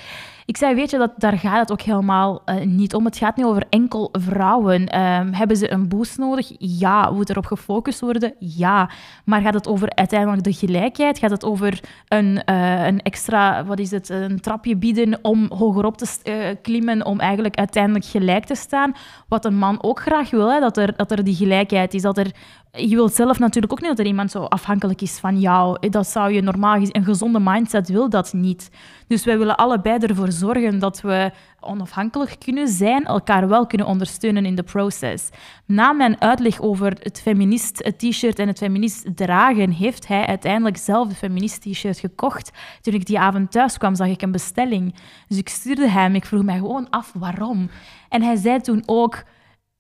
Ik 0.51 0.57
zei, 0.57 0.75
weet 0.75 0.91
je, 0.91 0.97
dat, 0.97 1.11
daar 1.17 1.37
gaat 1.37 1.59
het 1.59 1.71
ook 1.71 1.81
helemaal 1.81 2.41
uh, 2.45 2.65
niet 2.65 2.93
om. 2.93 3.05
Het 3.05 3.17
gaat 3.17 3.35
niet 3.35 3.45
over 3.45 3.63
enkel 3.69 4.09
vrouwen. 4.11 4.99
Um, 4.99 5.33
hebben 5.33 5.57
ze 5.57 5.71
een 5.71 5.87
boost 5.87 6.17
nodig? 6.17 6.51
Ja. 6.57 7.09
Moet 7.11 7.29
erop 7.29 7.45
gefocust 7.45 7.99
worden? 7.99 8.33
Ja. 8.39 8.89
Maar 9.25 9.41
gaat 9.41 9.53
het 9.53 9.67
over 9.67 9.89
uiteindelijk 9.95 10.43
de 10.43 10.53
gelijkheid? 10.53 11.19
Gaat 11.19 11.29
het 11.29 11.45
over 11.45 11.79
een, 12.07 12.41
uh, 12.49 12.85
een 12.85 13.01
extra, 13.01 13.65
wat 13.65 13.79
is 13.79 13.91
het, 13.91 14.09
een 14.09 14.39
trapje 14.39 14.75
bieden 14.75 15.19
om 15.21 15.51
hogerop 15.53 15.97
te 15.97 16.19
uh, 16.23 16.55
klimmen, 16.61 17.05
om 17.05 17.19
eigenlijk 17.19 17.55
uiteindelijk 17.55 18.05
gelijk 18.05 18.45
te 18.45 18.55
staan? 18.55 18.95
Wat 19.27 19.45
een 19.45 19.57
man 19.57 19.83
ook 19.83 19.99
graag 19.99 20.29
wil, 20.29 20.51
hè? 20.51 20.59
Dat, 20.59 20.77
er, 20.77 20.95
dat 20.95 21.11
er 21.11 21.23
die 21.23 21.35
gelijkheid 21.35 21.93
is, 21.93 22.01
dat 22.01 22.17
er 22.17 22.31
je 22.71 22.95
wilt 22.95 23.13
zelf 23.13 23.39
natuurlijk 23.39 23.73
ook 23.73 23.79
niet 23.79 23.89
dat 23.89 23.99
er 23.99 24.05
iemand 24.05 24.31
zo 24.31 24.43
afhankelijk 24.43 25.01
is 25.01 25.19
van 25.19 25.39
jou. 25.39 25.89
Dat 25.89 26.07
zou 26.07 26.31
je 26.31 26.41
normaal. 26.41 26.79
Een 26.81 27.03
gezonde 27.03 27.39
mindset 27.39 27.89
wil 27.89 28.09
dat 28.09 28.33
niet. 28.33 28.69
Dus 29.07 29.25
wij 29.25 29.37
willen 29.37 29.57
allebei 29.57 29.97
ervoor 29.97 30.31
zorgen 30.31 30.79
dat 30.79 31.01
we 31.01 31.31
onafhankelijk 31.59 32.35
kunnen 32.39 32.67
zijn, 32.67 33.05
elkaar 33.05 33.47
wel 33.47 33.67
kunnen 33.67 33.87
ondersteunen 33.87 34.45
in 34.45 34.55
de 34.55 34.63
proces. 34.63 35.29
Na 35.65 35.91
mijn 35.91 36.21
uitleg 36.21 36.61
over 36.61 36.97
het 36.99 37.21
feminist 37.21 37.93
t-shirt 37.97 38.39
en 38.39 38.47
het 38.47 38.57
feminist 38.57 39.15
dragen, 39.15 39.71
heeft 39.71 40.07
hij 40.07 40.25
uiteindelijk 40.25 40.77
zelf 40.77 41.07
de 41.07 41.15
feminist 41.15 41.61
t-shirt 41.61 41.99
gekocht. 41.99 42.51
Toen 42.81 42.93
ik 42.93 43.05
die 43.05 43.19
avond 43.19 43.51
thuis 43.51 43.77
kwam, 43.77 43.95
zag 43.95 44.07
ik 44.07 44.21
een 44.21 44.31
bestelling. 44.31 44.95
Dus 45.27 45.37
ik 45.37 45.49
stuurde 45.49 45.89
hem, 45.89 46.15
ik 46.15 46.25
vroeg 46.25 46.43
mij 46.43 46.57
gewoon 46.57 46.89
af 46.89 47.11
waarom. 47.15 47.69
En 48.09 48.21
hij 48.21 48.35
zei 48.35 48.59
toen 48.59 48.83
ook, 48.85 49.23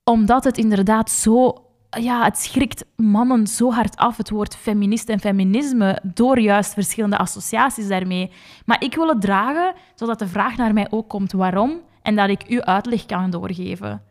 omdat 0.03 0.43
het 0.43 0.57
inderdaad 0.57 1.09
zo 1.09 1.65
ja, 1.99 2.23
het 2.23 2.37
schrikt 2.37 2.85
mannen 2.95 3.47
zo 3.47 3.71
hard 3.71 3.95
af, 3.95 4.17
het 4.17 4.29
woord 4.29 4.55
feminist 4.55 5.09
en 5.09 5.19
feminisme, 5.19 5.99
door 6.03 6.39
juist 6.39 6.73
verschillende 6.73 7.17
associaties 7.17 7.87
daarmee. 7.87 8.31
Maar 8.65 8.83
ik 8.83 8.95
wil 8.95 9.07
het 9.07 9.21
dragen, 9.21 9.73
zodat 9.95 10.19
de 10.19 10.27
vraag 10.27 10.57
naar 10.57 10.73
mij 10.73 10.87
ook 10.89 11.09
komt 11.09 11.31
waarom, 11.31 11.79
en 12.01 12.15
dat 12.15 12.29
ik 12.29 12.49
u 12.49 12.61
uitleg 12.61 13.05
kan 13.05 13.29
doorgeven. 13.29 14.01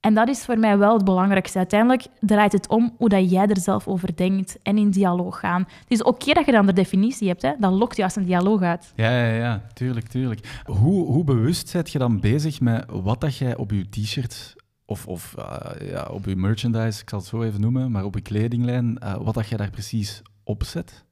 En 0.00 0.14
dat 0.14 0.28
is 0.28 0.44
voor 0.44 0.58
mij 0.58 0.78
wel 0.78 0.94
het 0.94 1.04
belangrijkste. 1.04 1.58
Uiteindelijk 1.58 2.06
draait 2.20 2.52
het 2.52 2.68
om 2.68 2.94
hoe 2.96 3.08
dat 3.08 3.30
jij 3.30 3.46
er 3.46 3.60
zelf 3.60 3.88
over 3.88 4.16
denkt 4.16 4.58
en 4.62 4.78
in 4.78 4.90
dialoog 4.90 5.38
gaan. 5.38 5.60
Het 5.60 5.90
is 5.90 6.02
oké 6.02 6.32
dat 6.32 6.46
je 6.46 6.52
dan 6.52 6.66
de 6.66 6.72
definitie 6.72 7.28
hebt, 7.28 7.42
hè? 7.42 7.52
dat 7.58 7.72
lokt 7.72 7.96
juist 7.96 8.16
een 8.16 8.24
dialoog 8.24 8.62
uit. 8.62 8.92
Ja, 8.96 9.10
ja, 9.10 9.34
ja, 9.34 9.62
tuurlijk, 9.72 10.08
tuurlijk. 10.08 10.62
Hoe, 10.64 11.06
hoe 11.06 11.24
bewust 11.24 11.68
zet 11.68 11.90
je 11.90 11.98
dan 11.98 12.20
bezig 12.20 12.60
met 12.60 12.84
wat 12.88 13.20
dat 13.20 13.36
jij 13.36 13.56
op 13.56 13.70
je 13.70 13.88
t-shirt 13.88 14.55
of, 14.86 15.06
of 15.06 15.34
uh, 15.38 15.88
ja, 15.90 16.04
op 16.10 16.24
je 16.24 16.36
merchandise, 16.36 17.02
ik 17.02 17.08
zal 17.08 17.18
het 17.18 17.28
zo 17.28 17.42
even 17.42 17.60
noemen, 17.60 17.90
maar 17.90 18.04
op 18.04 18.14
je 18.14 18.20
kledinglijn, 18.20 18.98
uh, 19.02 19.16
wat 19.16 19.34
dat 19.34 19.48
je 19.48 19.56
daar 19.56 19.70
precies 19.70 20.22
op 20.44 20.64
zet? 20.64 21.04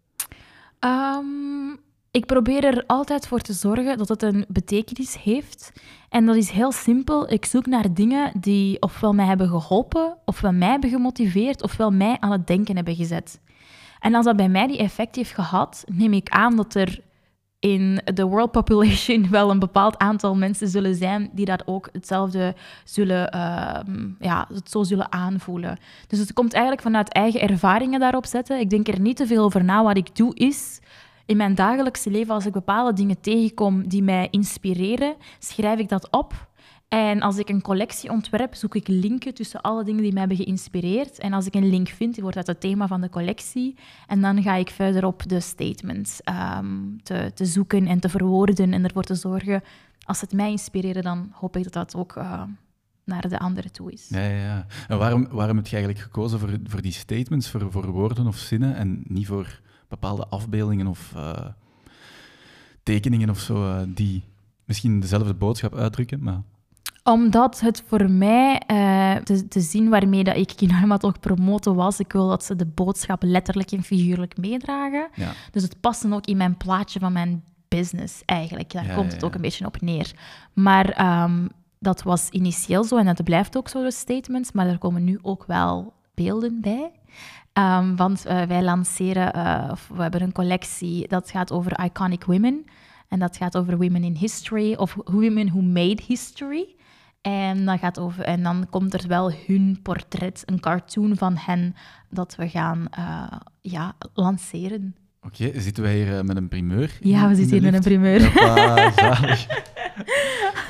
Um, 0.81 1.79
ik 2.11 2.27
probeer 2.27 2.65
er 2.65 2.85
altijd 2.87 3.27
voor 3.27 3.41
te 3.41 3.53
zorgen 3.53 3.99
dat 3.99 4.09
het 4.09 4.23
een 4.23 4.45
betekenis 4.49 5.23
heeft. 5.23 5.73
En 6.09 6.27
dat 6.27 6.37
is 6.37 6.51
heel 6.51 6.73
simpel. 6.73 7.33
Ik 7.33 7.45
zoek 7.45 7.67
naar 7.67 7.95
dingen 7.95 8.33
die 8.41 8.81
ofwel 8.83 9.13
mij 9.13 9.27
hebben 9.27 9.49
geholpen, 9.49 10.17
ofwel 10.25 10.53
mij 10.53 10.69
hebben 10.69 10.91
gemotiveerd, 10.91 11.63
ofwel 11.63 11.91
mij 11.91 12.17
aan 12.21 12.33
het 12.33 12.47
denken 12.47 12.77
hebben 12.77 12.95
gezet. 12.95 13.41
En 14.01 14.15
als 14.15 14.25
dat 14.25 14.37
bij 14.37 14.49
mij 14.49 14.67
die 14.67 14.79
effect 14.79 15.17
heeft 15.17 15.35
gehad, 15.35 15.85
neem 15.93 16.13
ik 16.13 16.29
aan 16.29 16.57
dat 16.57 16.75
er 16.75 17.01
in 17.65 18.01
de 18.15 18.25
world 18.25 18.51
population 18.51 19.27
wel 19.31 19.51
een 19.51 19.59
bepaald 19.59 19.99
aantal 19.99 20.37
mensen 20.37 20.69
zullen 20.69 20.95
zijn 20.95 21.31
die 21.33 21.45
dat 21.45 21.67
ook 21.67 21.89
hetzelfde 21.93 22.55
zullen, 22.85 23.35
uh, 23.35 23.81
ja, 24.19 24.49
zo 24.65 24.83
zullen 24.83 25.13
aanvoelen. 25.13 25.79
Dus 26.07 26.19
het 26.19 26.33
komt 26.33 26.53
eigenlijk 26.53 26.83
vanuit 26.83 27.09
eigen 27.13 27.41
ervaringen 27.41 28.01
daarop 28.01 28.27
zetten. 28.27 28.61
Ik 28.61 28.71
denk 28.71 28.89
er 28.89 29.01
niet 29.01 29.17
te 29.17 29.27
veel 29.27 29.45
over 29.45 29.65
na. 29.65 29.83
Wat 29.83 29.97
ik 29.97 30.17
doe 30.17 30.35
is, 30.35 30.81
in 31.27 31.37
mijn 31.37 31.55
dagelijkse 31.55 32.11
leven, 32.11 32.35
als 32.35 32.47
ik 32.47 32.53
bepaalde 32.53 32.93
dingen 32.93 33.21
tegenkom 33.21 33.89
die 33.89 34.03
mij 34.03 34.29
inspireren, 34.31 35.15
schrijf 35.39 35.79
ik 35.79 35.89
dat 35.89 36.11
op 36.11 36.49
en 36.95 37.21
als 37.21 37.39
ik 37.39 37.49
een 37.49 37.63
collectie 37.63 38.11
ontwerp, 38.11 38.55
zoek 38.55 38.75
ik 38.75 38.89
linken 38.89 39.35
tussen 39.35 39.61
alle 39.61 39.85
dingen 39.85 40.03
die 40.03 40.13
mij 40.13 40.21
hebben 40.21 40.39
geïnspireerd. 40.39 41.19
En 41.19 41.33
als 41.33 41.47
ik 41.47 41.55
een 41.55 41.69
link 41.69 41.89
vind, 41.89 42.21
wordt 42.21 42.37
dat 42.37 42.47
het 42.47 42.61
thema 42.61 42.87
van 42.87 43.01
de 43.01 43.09
collectie. 43.09 43.77
En 44.07 44.21
dan 44.21 44.43
ga 44.43 44.55
ik 44.55 44.71
verder 44.71 45.05
op 45.05 45.29
de 45.29 45.41
statements 45.41 46.21
um, 46.59 47.03
te, 47.03 47.31
te, 47.35 47.45
zoeken 47.45 47.87
en 47.87 48.01
te 48.01 48.09
verwoorden 48.09 48.73
en 48.73 48.85
ervoor 48.85 49.03
te 49.03 49.15
zorgen. 49.15 49.63
Als 50.05 50.21
het 50.21 50.33
mij 50.33 50.51
inspireren, 50.51 51.03
dan 51.03 51.33
hoop 51.33 51.57
ik 51.57 51.63
dat 51.65 51.73
dat 51.73 51.95
ook 51.97 52.17
uh, 52.17 52.43
naar 53.05 53.29
de 53.29 53.39
andere 53.39 53.71
toe 53.71 53.93
is. 53.93 54.07
Ja, 54.09 54.25
ja. 54.25 54.67
En 54.89 54.99
waarom, 54.99 55.29
waarom 55.31 55.57
heb 55.57 55.67
je 55.67 55.77
eigenlijk 55.77 56.05
gekozen 56.05 56.39
voor, 56.39 56.59
voor 56.65 56.83
die 56.83 56.93
statements, 56.93 57.51
voor, 57.51 57.73
voor 57.73 57.87
woorden 57.87 58.27
of 58.27 58.37
zinnen 58.37 58.77
en 58.77 59.03
niet 59.07 59.27
voor 59.27 59.61
bepaalde 59.89 60.27
afbeeldingen 60.27 60.87
of 60.87 61.13
uh, 61.17 61.33
tekeningen 62.83 63.31
of 63.31 63.41
zo, 63.41 63.65
uh, 63.65 63.83
die 63.89 64.23
misschien 64.65 65.01
dezelfde 65.01 65.35
boodschap 65.35 65.75
uitdrukken, 65.75 66.23
maar 66.23 66.43
omdat 67.05 67.61
het 67.61 67.83
voor 67.87 68.11
mij 68.11 68.63
uh, 68.71 69.15
te, 69.23 69.49
te, 69.49 69.61
zien 69.61 69.89
waarmee 69.89 70.25
dat 70.25 70.37
ik 70.37 70.53
Kinarma 70.57 70.97
toch 70.97 71.21
promoten 71.21 71.75
was, 71.75 71.99
ik 71.99 72.13
wil 72.13 72.29
dat 72.29 72.45
ze 72.45 72.57
de 72.57 72.67
boodschap 72.67 73.23
letterlijk 73.23 73.71
en 73.73 73.83
figuurlijk 73.83 74.37
meedragen. 74.37 75.09
Ja. 75.15 75.33
Dus 75.51 75.63
het 75.63 75.81
past 75.81 76.03
dan 76.03 76.15
ook 76.15 76.27
in 76.27 76.37
mijn 76.37 76.57
plaatje 76.57 76.99
van 76.99 77.13
mijn 77.13 77.45
business 77.69 78.23
eigenlijk. 78.25 78.73
Daar 78.73 78.87
Ja, 78.87 78.95
komt 78.95 79.13
het 79.13 79.25
ook 79.25 79.35
een 79.35 79.41
beetje 79.41 79.67
op 79.67 79.81
neer. 79.81 80.13
Maar 80.53 80.89
ehm, 80.89 81.47
dat 81.79 82.03
was 82.03 82.29
initieel 82.29 82.85
zo 82.85 82.97
en 82.97 83.07
dat 83.07 83.25
blijft 83.25 83.57
ook 83.57 83.69
zo, 83.69 83.83
de 83.83 83.93
statements. 83.93 84.53
Maar 84.53 84.67
er 84.67 84.79
komen 84.79 85.05
nu 85.05 85.19
ook 85.23 85.45
wel 85.47 85.93
beelden 86.15 86.61
bij. 86.61 86.91
Ehm, 87.53 87.97
want 87.97 88.27
eh, 88.27 88.43
wij 88.43 88.63
lanceren, 88.63 89.33
eh, 89.33 89.69
of 89.71 89.91
we 89.95 90.03
hebben 90.03 90.23
een 90.23 90.33
collectie 90.33 91.09
dat 91.09 91.31
gaat 91.31 91.53
over 91.53 91.85
iconic 91.85 92.25
women. 92.25 92.65
En 93.09 93.19
dat 93.19 93.37
gaat 93.37 93.57
over 93.57 93.79
women 93.79 94.05
in 94.05 94.17
history, 94.17 94.75
of 94.75 94.97
women 95.05 95.49
who 95.49 95.61
made 95.61 96.03
history. 96.07 96.75
En, 97.25 97.65
dat 97.65 97.79
gaat 97.79 97.99
over, 97.99 98.25
en 98.25 98.43
dan 98.43 98.67
komt 98.71 98.95
er 98.95 99.09
wel 99.09 99.33
hun 99.47 99.79
portret, 99.83 100.43
een 100.45 100.61
cartoon 100.61 101.17
van 101.17 101.37
hen, 101.37 101.75
dat 102.11 102.35
we 102.35 102.49
gaan 102.49 102.87
eh, 102.91 103.33
ja, 103.61 103.95
lanceren. 104.15 104.97
Oké, 105.23 105.61
zitten 105.61 105.83
wij 105.83 105.97
hier 105.97 106.19
eh, 106.19 106.25
met 106.25 106.37
een 106.37 106.49
primeur? 106.49 106.99
Ja, 107.01 107.29
we 107.29 107.35
zitten 107.35 107.53
hier 107.53 107.63
met 107.63 107.75
een 107.75 107.81
primeur. 107.81 108.21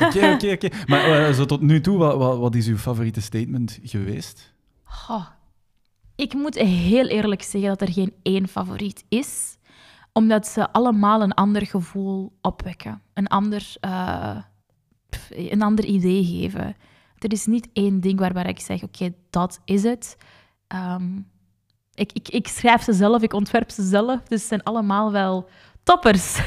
Oké, 0.00 0.32
oké, 0.32 0.52
oké. 0.52 0.68
Maar 0.86 1.26
eh, 1.26 1.34
zo 1.34 1.44
tot 1.44 1.60
nu 1.60 1.80
toe, 1.80 1.98
wat, 1.98 2.16
wat, 2.16 2.38
wat 2.38 2.54
is 2.54 2.66
uw 2.66 2.76
favoriete 2.76 3.20
statement 3.20 3.78
geweest? 3.82 4.54
Ik 6.16 6.34
moet 6.34 6.54
heel 6.58 7.06
eerlijk 7.06 7.42
zeggen 7.42 7.68
dat 7.68 7.80
er 7.80 7.92
geen 7.92 8.12
één 8.22 8.48
favoriet 8.48 9.04
is, 9.08 9.56
omdat 10.12 10.46
ze 10.46 10.72
allemaal 10.72 11.22
een 11.22 11.34
ander 11.34 11.66
gevoel 11.66 12.32
opwekken, 12.40 13.02
een 13.14 13.26
ander, 13.26 13.74
een 15.30 15.62
ander 15.62 15.84
idee 15.84 16.24
geven. 16.24 16.76
Er 17.18 17.32
is 17.32 17.46
niet 17.46 17.68
één 17.72 18.00
ding 18.00 18.18
waarbij 18.18 18.44
ik 18.44 18.60
zeg, 18.60 18.82
oké, 18.82 19.14
dat 19.30 19.60
is 19.64 19.82
het. 19.82 20.16
Ehm, 20.66 21.16
ik, 21.94 22.12
ik, 22.12 22.28
ik 22.28 22.48
schrijf 22.48 22.82
ze 22.82 22.92
zelf, 22.92 23.22
ik 23.22 23.32
ontwerp 23.32 23.70
ze 23.70 23.82
zelf, 23.82 24.20
dus 24.28 24.40
ze 24.40 24.46
zijn 24.46 24.62
allemaal 24.62 25.12
wel 25.12 25.48
toppers. 25.82 26.38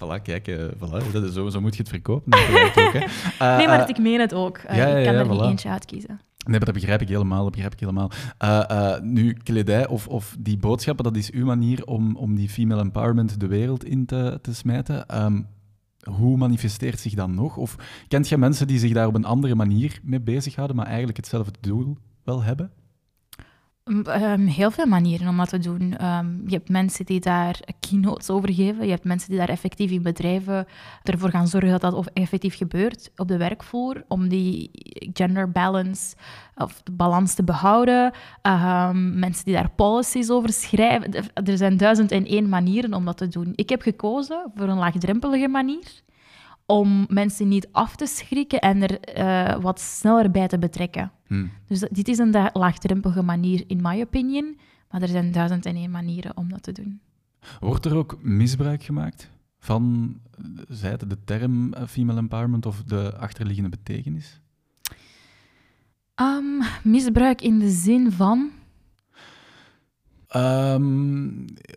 Voilà, 0.00 0.22
kijk, 0.22 0.48
eh, 0.48 0.56
voilà, 0.56 1.12
dat 1.12 1.24
is 1.24 1.32
zo, 1.32 1.48
zo 1.48 1.60
moet 1.60 1.76
je 1.76 1.80
het 1.80 1.90
verkopen. 1.90 2.32
ook, 2.34 2.92
hè. 2.92 3.56
Nee, 3.56 3.66
maar 3.66 3.80
eh, 3.80 3.88
ik 3.88 3.98
meen 3.98 4.20
het 4.20 4.34
ook. 4.34 4.58
Eh, 4.58 4.76
ja, 4.76 4.86
ja, 4.86 4.96
ik 4.96 5.04
kan 5.04 5.14
ja, 5.14 5.20
er 5.20 5.28
niet 5.28 5.40
voilà. 5.40 5.44
eentje 5.44 5.68
uitkiezen. 5.68 6.20
Nee, 6.46 6.56
maar 6.56 6.64
dat 6.64 6.74
begrijp 6.74 7.00
ik 7.00 7.08
helemaal. 7.08 7.42
Dat 7.42 7.52
begrijp 7.52 7.72
ik 7.72 7.80
helemaal. 7.80 8.10
Eh, 8.38 8.70
eh, 8.70 9.02
nu, 9.02 9.32
kledij 9.32 9.86
of, 9.86 10.08
of 10.08 10.36
die 10.38 10.56
boodschappen, 10.56 11.04
dat 11.04 11.16
is 11.16 11.30
uw 11.30 11.44
manier 11.44 11.86
om, 11.86 12.16
om 12.16 12.34
die 12.34 12.48
female 12.48 12.80
empowerment 12.80 13.40
de 13.40 13.46
wereld 13.46 13.84
in 13.84 14.06
te, 14.06 14.38
te 14.42 14.54
smijten. 14.54 15.06
Ehm, 15.06 15.42
hoe 16.00 16.36
manifesteert 16.36 17.00
zich 17.00 17.14
dat 17.14 17.28
nog? 17.28 17.56
Of 17.56 17.76
kent 18.08 18.28
je 18.28 18.38
mensen 18.38 18.66
die 18.66 18.78
zich 18.78 18.92
daar 18.92 19.06
op 19.06 19.14
een 19.14 19.24
andere 19.24 19.54
manier 19.54 20.00
mee 20.02 20.20
bezighouden, 20.20 20.76
maar 20.76 20.86
eigenlijk 20.86 21.16
hetzelfde 21.16 21.52
doel 21.60 21.96
wel 22.24 22.42
hebben? 22.42 22.70
Ehm, 23.84 24.46
heel 24.46 24.70
veel 24.70 24.86
manieren 24.86 25.28
om 25.28 25.36
dat 25.36 25.48
te 25.48 25.58
doen. 25.58 25.96
Ehm, 25.96 26.26
je 26.46 26.54
hebt 26.54 26.68
mensen 26.68 27.04
die 27.04 27.20
daar 27.20 27.60
keynotes 27.80 28.30
over 28.30 28.52
geven. 28.52 28.84
Je 28.84 28.90
hebt 28.90 29.04
mensen 29.04 29.28
die 29.28 29.38
daar 29.38 29.48
effectief 29.48 29.90
in 29.90 30.02
bedrijven 30.02 30.66
ervoor 31.02 31.30
gaan 31.30 31.48
zorgen 31.48 31.70
dat 31.70 31.80
dat 31.80 32.10
effectief 32.12 32.56
gebeurt 32.56 33.10
op 33.16 33.28
de 33.28 33.36
werkvloer. 33.36 34.04
Om 34.08 34.28
die 34.28 34.70
gender 35.12 35.50
balance 35.50 36.16
of 36.54 36.82
de 36.82 36.92
balans 36.92 37.34
te 37.34 37.44
behouden. 37.44 38.12
Ehm, 38.42 39.18
mensen 39.18 39.44
die 39.44 39.54
daar 39.54 39.70
policies 39.70 40.30
over 40.30 40.52
schrijven. 40.52 41.12
Er 41.34 41.56
zijn 41.56 41.76
duizend 41.76 42.10
en 42.10 42.26
één 42.26 42.48
manieren 42.48 42.94
om 42.94 43.04
dat 43.04 43.16
te 43.16 43.28
doen. 43.28 43.52
Ik 43.54 43.68
heb 43.68 43.82
gekozen 43.82 44.50
voor 44.54 44.68
een 44.68 44.78
laagdrempelige 44.78 45.48
manier. 45.48 46.02
Om 46.70 47.06
mensen 47.08 47.48
niet 47.48 47.68
af 47.72 47.96
te 47.96 48.06
schrikken 48.06 48.60
en 48.60 48.82
er 48.82 49.00
eh, 49.00 49.62
wat 49.62 49.80
sneller 49.80 50.30
bij 50.30 50.48
te 50.48 50.58
betrekken. 50.58 51.12
Hm. 51.26 51.46
Dus 51.66 51.80
dit 51.90 52.08
is 52.08 52.18
een 52.18 52.50
laagdrempelige 52.52 53.22
manier, 53.22 53.64
in 53.66 53.78
my 53.82 54.00
opinion. 54.00 54.58
Maar 54.90 55.02
er 55.02 55.08
zijn 55.08 55.32
duizend 55.32 55.66
en 55.66 55.76
één 55.76 55.90
manieren 55.90 56.36
om 56.36 56.48
dat 56.48 56.62
te 56.62 56.72
doen. 56.72 57.00
Wordt 57.60 57.84
er 57.84 57.96
ook 57.96 58.18
misbruik 58.22 58.82
gemaakt 58.82 59.30
van, 59.58 60.16
eh, 60.68 60.80
het 60.80 61.10
de 61.10 61.18
term 61.24 61.72
eh, 61.72 61.86
female 61.86 62.18
empowerment 62.18 62.66
of 62.66 62.82
de 62.82 63.16
achterliggende 63.16 63.68
betekenis? 63.68 64.40
Ehm, 66.14 66.62
misbruik 66.82 67.42
in 67.42 67.58
de 67.58 67.70
zin 67.70 68.12
van... 68.12 68.50
Ehm, 70.30 71.26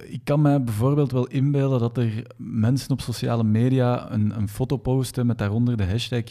ik 0.06 0.22
kan 0.24 0.42
mij 0.42 0.64
bijvoorbeeld 0.64 1.12
wel 1.12 1.28
inbeelden 1.28 1.80
dat 1.80 1.98
er 1.98 2.24
mensen 2.38 2.92
op 2.92 3.02
sociale 3.02 3.44
media 3.44 4.12
een, 4.12 4.38
een 4.38 4.50
foto 4.50 4.78
posten 4.78 5.26
met 5.26 5.38
daaronder 5.38 5.78
de 5.78 5.86
hashtag 5.86 6.24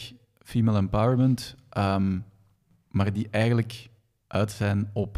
female 0.43 0.77
empowerment, 0.77 1.55
ehm, 1.69 2.17
maar 2.89 3.13
die 3.13 3.27
eigenlijk 3.31 3.89
uit 4.27 4.51
zijn 4.51 4.89
op 4.93 5.17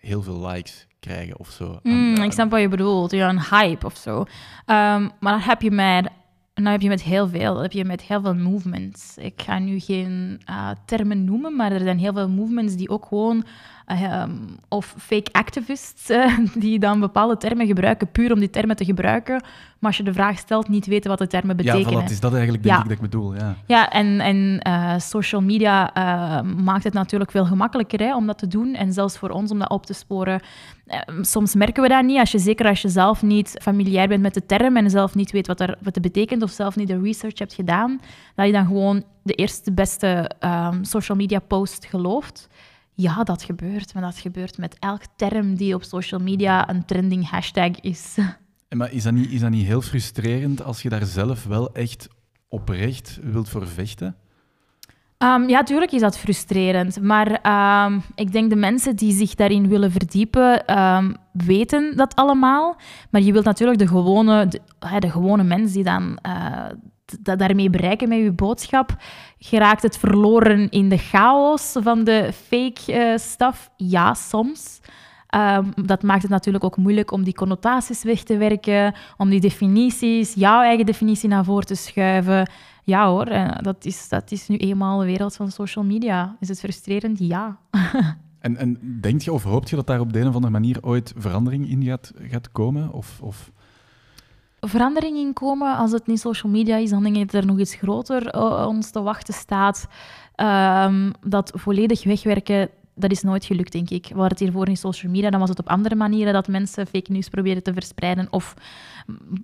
heel 0.00 0.22
veel 0.22 0.46
likes 0.46 0.86
krijgen 1.00 1.38
of 1.38 1.50
zo. 1.50 1.78
Mm, 1.82 2.16
Aan- 2.16 2.22
ik 2.24 2.32
snap 2.32 2.50
wat 2.50 2.60
je 2.60 2.68
bedoelt, 2.68 3.10
ja, 3.10 3.28
een 3.28 3.42
hype 3.50 3.86
of 3.86 3.96
zo. 3.96 4.24
Ehm, 4.66 5.08
maar 5.20 5.32
dat 5.32 5.44
heb 5.44 5.62
je 5.62 5.70
met... 5.70 6.08
Nou 6.58 6.70
heb 6.70 6.80
je 6.80 6.88
met 6.88 7.02
heel 7.02 7.28
veel. 7.28 7.52
Dat 7.54 7.62
heb 7.62 7.72
je 7.72 7.84
met 7.84 8.02
heel 8.02 8.20
veel 8.20 8.34
movements. 8.34 9.14
Ik 9.16 9.42
ga 9.42 9.58
nu 9.58 9.78
geen 9.80 10.40
eh, 10.44 10.68
termen 10.84 11.24
noemen, 11.24 11.56
maar 11.56 11.72
er 11.72 11.80
zijn 11.80 11.98
heel 11.98 12.12
veel 12.12 12.28
movements 12.28 12.74
die 12.76 12.88
ook 12.88 13.06
gewoon... 13.06 13.44
eh, 13.86 14.02
ehm, 14.02 14.30
of 14.68 14.94
fake 14.98 15.32
activists, 15.32 16.08
eh, 16.10 16.38
die 16.64 16.78
dan 16.78 17.00
bepaalde 17.00 17.36
termen 17.36 17.66
gebruiken, 17.66 18.10
puur 18.10 18.32
om 18.32 18.38
die 18.38 18.50
termen 18.50 18.76
te 18.76 18.84
gebruiken. 18.84 19.34
Maar 19.78 19.90
als 19.90 19.96
je 19.96 20.02
de 20.02 20.12
vraag 20.12 20.38
stelt, 20.38 20.68
niet 20.68 20.86
weten 20.86 21.10
wat 21.10 21.18
de 21.18 21.26
termen 21.26 21.56
ja, 21.56 21.62
betekenen. 21.72 21.98
voilà, 22.00 22.02
het 22.02 22.10
is 22.10 22.20
dat 22.20 22.32
eigenlijk 22.34 22.62
denk 22.62 22.74
Ja. 22.74 22.82
ik 22.82 22.88
dat 22.88 22.96
ik 22.96 23.10
bedoel. 23.10 23.34
Ja. 23.34 23.54
Ja, 23.66 23.90
en, 23.90 24.20
en 24.20 24.60
social 25.00 25.40
media 25.40 25.90
maakt 26.42 26.84
het 26.84 26.92
natuurlijk 26.92 27.30
veel 27.30 27.44
gemakkelijker 27.44 27.98
hè, 28.00 28.16
om 28.16 28.26
dat 28.26 28.38
te 28.38 28.48
doen. 28.48 28.74
En 28.74 28.92
zelfs 28.92 29.18
voor 29.18 29.30
ons 29.30 29.50
om 29.50 29.58
dat 29.58 29.70
op 29.70 29.86
te 29.86 29.92
sporen. 29.94 30.40
Eh, 30.88 31.00
soms 31.20 31.54
merken 31.54 31.82
we 31.82 31.88
dat 31.88 32.04
niet, 32.04 32.18
als 32.18 32.30
je, 32.30 32.38
zeker 32.38 32.66
als 32.66 32.82
je 32.82 32.88
zelf 32.88 33.22
niet 33.22 33.58
familiair 33.62 34.08
bent 34.08 34.22
met 34.22 34.34
de 34.34 34.46
term 34.46 34.76
en 34.76 34.90
zelf 34.90 35.14
niet 35.14 35.30
weet 35.30 35.46
wat, 35.46 35.60
er, 35.60 35.78
wat 35.80 35.94
het 35.94 36.02
betekent 36.02 36.42
of 36.42 36.50
zelf 36.50 36.76
niet 36.76 36.88
de 36.88 37.00
research 37.00 37.38
hebt 37.38 37.54
gedaan, 37.54 38.00
dat 38.34 38.46
je 38.46 38.52
dan 38.52 38.66
gewoon 38.66 39.04
de 39.22 39.34
eerste 39.34 39.72
beste 39.72 40.30
ehm, 40.38 40.84
social 40.84 41.16
media 41.16 41.38
post 41.38 41.86
gelooft. 41.86 42.48
Ja, 42.94 43.24
dat 43.24 43.42
gebeurt. 43.42 43.94
Maar 43.94 44.02
dat 44.02 44.18
gebeurt 44.18 44.58
met 44.58 44.76
elk 44.78 45.02
term 45.16 45.54
die 45.54 45.74
op 45.74 45.82
social 45.82 46.20
media 46.20 46.68
een 46.68 46.84
trending 46.84 47.30
hashtag 47.30 47.80
is. 47.80 48.16
Maar 48.76 48.92
is 48.92 49.02
dat, 49.02 49.12
niet, 49.12 49.30
is 49.30 49.40
dat 49.40 49.50
niet 49.50 49.66
heel 49.66 49.80
frustrerend 49.80 50.62
als 50.62 50.82
je 50.82 50.88
daar 50.88 51.04
zelf 51.04 51.44
wel 51.44 51.74
echt 51.74 52.08
oprecht 52.48 53.18
wilt 53.22 53.48
voor 53.48 53.68
vechten? 53.68 54.16
Ehm, 55.18 55.48
ja, 55.48 55.62
tuurlijk 55.62 55.92
is 55.92 56.00
dat 56.00 56.18
frustrerend. 56.18 57.00
Maar 57.00 57.40
ehm, 57.42 57.98
ik 58.14 58.32
denk 58.32 58.50
de 58.50 58.56
mensen 58.56 58.96
die 58.96 59.12
zich 59.12 59.34
daarin 59.34 59.68
willen 59.68 59.90
verdiepen, 59.90 60.66
ehm, 60.66 61.12
weten 61.32 61.96
dat 61.96 62.14
allemaal. 62.14 62.76
Maar 63.10 63.20
je 63.20 63.32
wilt 63.32 63.44
natuurlijk 63.44 63.78
de 63.78 63.86
gewone, 63.86 64.48
de, 64.48 64.60
de 64.98 65.10
gewone 65.10 65.42
mens 65.42 65.72
die 65.72 65.84
dan 65.84 66.18
eh, 66.22 67.36
daarmee 67.36 67.70
bereiken 67.70 68.08
met 68.08 68.18
je 68.18 68.32
boodschap. 68.32 68.96
Geraakt 69.38 69.82
het 69.82 69.98
verloren 69.98 70.70
in 70.70 70.88
de 70.88 70.98
chaos 70.98 71.76
van 71.80 72.04
de 72.04 72.30
fake 72.32 72.92
eh 72.92 73.16
stuff? 73.16 73.70
Ja, 73.76 74.14
soms. 74.14 74.80
Dat 75.74 76.02
maakt 76.02 76.22
het 76.22 76.30
natuurlijk 76.30 76.64
ook 76.64 76.76
moeilijk 76.76 77.10
om 77.10 77.24
die 77.24 77.34
connotaties 77.34 78.02
weg 78.02 78.22
te 78.22 78.36
werken, 78.36 78.94
om 79.16 79.28
die 79.28 79.40
definities, 79.40 80.34
jouw 80.34 80.62
eigen 80.62 80.86
definitie 80.86 81.28
naar 81.28 81.44
voren 81.44 81.66
te 81.66 81.74
schuiven. 81.74 82.50
Ja 82.88 83.08
hoor, 83.08 83.26
eh, 83.26 83.50
dat 83.60 83.84
is, 83.84 84.08
dat 84.08 84.30
is 84.30 84.48
nu 84.48 84.56
eenmaal 84.56 84.98
de 84.98 85.04
wereld 85.04 85.36
van 85.36 85.50
social 85.50 85.84
media. 85.84 86.36
Is 86.40 86.48
het 86.48 86.58
frustrerend? 86.58 87.18
Ja. 87.18 87.56
En, 88.38 88.56
en 88.56 88.98
denk 89.00 89.20
je 89.20 89.32
of 89.32 89.42
hoop 89.42 89.68
je 89.68 89.76
dat 89.76 89.86
daar 89.86 90.00
op 90.00 90.12
de 90.12 90.20
een 90.20 90.28
of 90.28 90.34
andere 90.34 90.52
manier 90.52 90.78
ooit 90.80 91.12
verandering 91.16 91.68
in 91.68 91.82
gaat, 91.84 92.12
gaat 92.16 92.52
komen? 92.52 92.92
Of, 92.92 93.20
of... 93.22 93.50
Verandering 94.60 95.16
in 95.16 95.32
komen, 95.32 95.76
als 95.76 95.92
het 95.92 96.06
niet 96.06 96.20
social 96.20 96.52
media 96.52 96.76
is, 96.76 96.90
dan 96.90 97.02
denk 97.02 97.16
ik 97.16 97.30
dat 97.30 97.40
er 97.40 97.46
nog 97.46 97.58
iets 97.58 97.74
groter 97.74 98.26
eh, 98.26 98.66
ons 98.68 98.90
te 98.90 99.02
wachten 99.02 99.34
staat. 99.34 99.88
Ehm, 100.34 101.10
dat 101.20 101.52
volledig 101.54 102.04
wegwerken, 102.04 102.68
dat 102.94 103.10
is 103.10 103.22
nooit 103.22 103.44
gelukt, 103.44 103.72
denk 103.72 103.90
ik. 103.90 104.06
Hadden 104.06 104.28
het 104.28 104.38
hiervoor 104.38 104.68
in 104.68 104.76
social 104.76 105.12
media, 105.12 105.30
dan 105.30 105.40
was 105.40 105.48
het 105.48 105.58
op 105.58 105.68
andere 105.68 105.94
manieren 105.94 106.32
dat 106.32 106.48
mensen 106.48 106.86
fake 106.86 107.12
news 107.12 107.28
proberen 107.28 107.62
te 107.62 107.72
verspreiden. 107.72 108.26
Of, 108.30 108.54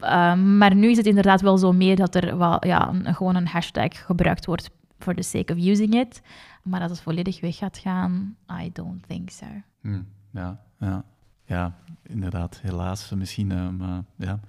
ehm, 0.01 0.59
maar 0.59 0.75
nu 0.75 0.91
is 0.91 0.97
het 0.97 1.07
inderdaad 1.07 1.41
wel 1.41 1.59
zo 1.59 1.73
meer 1.73 1.97
dat 1.97 2.15
er 2.15 2.39
wel, 2.39 2.67
ja, 2.67 2.89
een, 2.89 3.15
gewoon 3.15 3.35
een 3.35 3.47
hashtag 3.47 4.07
gebruikt 4.07 4.47
wordt 4.47 4.71
for 4.99 5.15
the 5.15 5.23
sake 5.23 5.53
of 5.53 5.59
using 5.59 5.95
it. 5.95 6.23
Maar 6.63 6.81
dat 6.81 6.91
het 6.91 7.01
volledig 7.01 7.41
weg 7.41 7.57
gaat 7.57 7.79
gaan, 7.79 8.37
I 8.63 8.71
don't 8.73 9.09
think 9.09 9.31
so. 9.31 9.47
Hm, 9.81 10.01
ja, 10.31 10.61
ja, 10.79 11.05
ja. 11.45 11.75
inderdaad, 12.03 12.61
helaas. 12.63 13.11
Misschien, 13.11 13.51
uh, 13.51 13.69
maar 13.69 14.03
ja, 14.17 14.41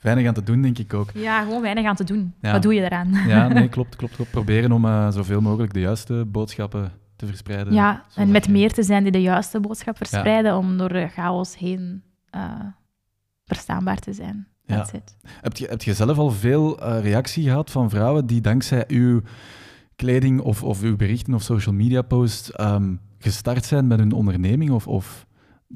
weinig 0.00 0.26
aan 0.26 0.34
te 0.34 0.42
doen, 0.42 0.62
denk 0.62 0.78
ik 0.78 0.94
ook. 0.94 1.10
Ja, 1.14 1.42
gewoon 1.42 1.62
weinig 1.62 1.86
aan 1.86 1.96
te 1.96 2.04
doen. 2.04 2.34
Wat 2.40 2.62
doe 2.62 2.74
je 2.74 2.82
eraan? 2.82 3.10
Ja, 3.26 3.48
nee, 3.48 3.68
klopt, 3.68 3.96
klopt, 3.96 4.14
klopt. 4.14 4.30
Proberen 4.30 4.72
om 4.72 4.84
uh, 4.84 5.10
zoveel 5.10 5.40
mogelijk 5.40 5.72
de 5.72 5.80
juiste 5.80 6.24
boodschappen 6.26 6.92
te 7.16 7.26
verspreiden. 7.26 7.72
Ja, 7.72 8.04
en 8.14 8.30
met 8.30 8.48
meer 8.48 8.72
te 8.72 8.82
zijn 8.82 9.02
die 9.02 9.12
de 9.12 9.22
juiste 9.22 9.60
boodschap 9.60 9.96
verspreiden, 9.96 10.56
om 10.56 10.76
door 10.76 11.08
chaos 11.08 11.56
heen 11.56 12.02
verstaanbaar 13.44 13.98
te 13.98 14.12
zijn. 14.12 14.46
Ja. 14.66 14.86
Heb, 15.40 15.56
je, 15.56 15.66
heb 15.66 15.82
je 15.82 15.94
zelf 15.94 16.18
al 16.18 16.30
veel 16.30 16.84
reactie 17.00 17.44
gehad 17.44 17.70
van 17.70 17.90
vrouwen 17.90 18.26
die 18.26 18.40
dankzij 18.40 18.84
uw 18.88 19.20
kleding 19.96 20.40
of, 20.40 20.62
of 20.62 20.82
uw 20.82 20.96
berichten 20.96 21.34
of 21.34 21.42
social 21.42 21.74
media 21.74 22.02
posts 22.02 22.60
um, 22.60 23.00
gestart 23.18 23.64
zijn 23.64 23.86
met 23.86 23.98
hun 23.98 24.12
onderneming 24.12 24.70
of, 24.70 24.86
of 24.86 25.26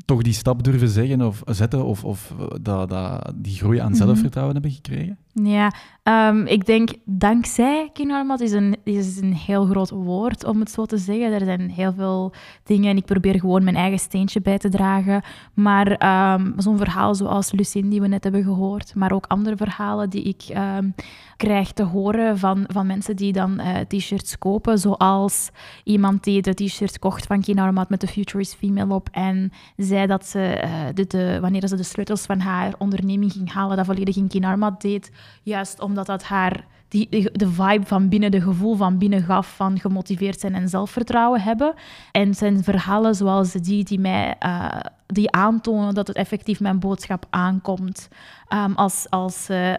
toch 0.04 0.22
die 0.22 0.32
stap 0.32 0.62
durven 0.62 0.88
zeggen 0.88 1.22
of 1.22 1.42
zetten 1.44 1.84
of, 1.84 2.04
of 2.04 2.34
dat, 2.60 2.88
dat, 2.88 3.32
die 3.34 3.56
groei 3.56 3.78
aan 3.78 3.90
mhm. 3.90 3.96
zelfvertrouwen 3.96 4.54
hebben 4.54 4.72
gekregen? 4.72 5.18
Ja, 5.42 5.72
ehm, 6.02 6.46
ik 6.46 6.66
denk 6.66 6.90
dankzij 7.04 7.90
Kinormat 7.92 8.40
is 8.40 8.52
een, 8.52 8.76
is 8.84 9.20
een 9.20 9.34
heel 9.34 9.66
groot 9.66 9.90
woord 9.90 10.44
om 10.44 10.60
het 10.60 10.70
zo 10.70 10.84
te 10.86 10.98
zeggen. 10.98 11.32
Er 11.32 11.44
zijn 11.44 11.70
heel 11.70 11.92
veel 11.92 12.32
dingen 12.64 12.90
en 12.90 12.96
ik 12.96 13.04
probeer 13.04 13.40
gewoon 13.40 13.64
mijn 13.64 13.76
eigen 13.76 13.98
steentje 13.98 14.40
bij 14.40 14.58
te 14.58 14.68
dragen. 14.68 15.22
Maar 15.54 15.88
um, 16.34 16.54
zo'n 16.56 16.76
verhaal 16.76 17.14
zoals 17.14 17.52
Lucine 17.52 17.88
die 17.88 18.00
we 18.00 18.06
net 18.06 18.22
hebben 18.22 18.42
gehoord, 18.42 18.94
maar 18.94 19.12
ook 19.12 19.26
andere 19.26 19.56
verhalen 19.56 20.10
die 20.10 20.22
ik 20.22 20.56
um, 20.56 20.94
krijg 21.36 21.72
te 21.72 21.82
horen 21.82 22.38
van, 22.38 22.64
van 22.66 22.86
mensen 22.86 23.16
die 23.16 23.32
dan 23.32 23.60
uh, 23.60 23.78
t-shirts 23.78 24.38
kopen, 24.38 24.78
zoals 24.78 25.50
iemand 25.84 26.24
die 26.24 26.42
de 26.42 26.54
t-shirt 26.54 26.98
kocht 26.98 27.26
van 27.26 27.40
Kinormat 27.40 27.88
met 27.88 28.00
de 28.00 28.06
Future 28.06 28.40
is 28.40 28.54
Female 28.54 28.94
op 28.94 29.08
en 29.12 29.52
zei 29.76 30.06
dat 30.06 30.26
ze, 30.26 30.62
uh, 30.64 31.04
de, 31.06 31.38
wanneer 31.40 31.68
ze 31.68 31.76
de 31.76 31.82
sleutels 31.82 32.26
van 32.26 32.40
haar 32.40 32.74
onderneming 32.78 33.32
ging 33.32 33.52
halen, 33.52 33.76
dat 33.76 33.86
volledig 33.86 34.16
in 34.16 34.28
Kinormat 34.28 34.80
deed 34.80 35.10
Juist 35.42 35.80
omdat 35.80 36.06
dat 36.06 36.22
haar 36.22 36.64
die, 36.88 37.30
de 37.32 37.48
vibe 37.48 37.86
van 37.86 38.08
binnen, 38.08 38.30
de 38.30 38.40
gevoel 38.40 38.76
van 38.76 38.98
binnen 38.98 39.22
gaf 39.22 39.56
van 39.56 39.80
gemotiveerd 39.80 40.40
zijn 40.40 40.54
en 40.54 40.68
zelfvertrouwen 40.68 41.40
hebben. 41.40 41.74
En 42.12 42.34
zijn 42.34 42.64
verhalen 42.64 43.14
zoals 43.14 43.52
die 43.52 43.84
die 43.84 44.00
mij 44.00 44.36
uh, 44.46 44.70
die 45.06 45.30
aantonen 45.30 45.94
dat 45.94 46.06
het 46.06 46.16
effectief 46.16 46.60
mijn 46.60 46.78
boodschap 46.78 47.26
aankomt. 47.30 48.08
Um, 48.48 48.74
als 48.74 49.06
als 49.10 49.50
uh, 49.50 49.72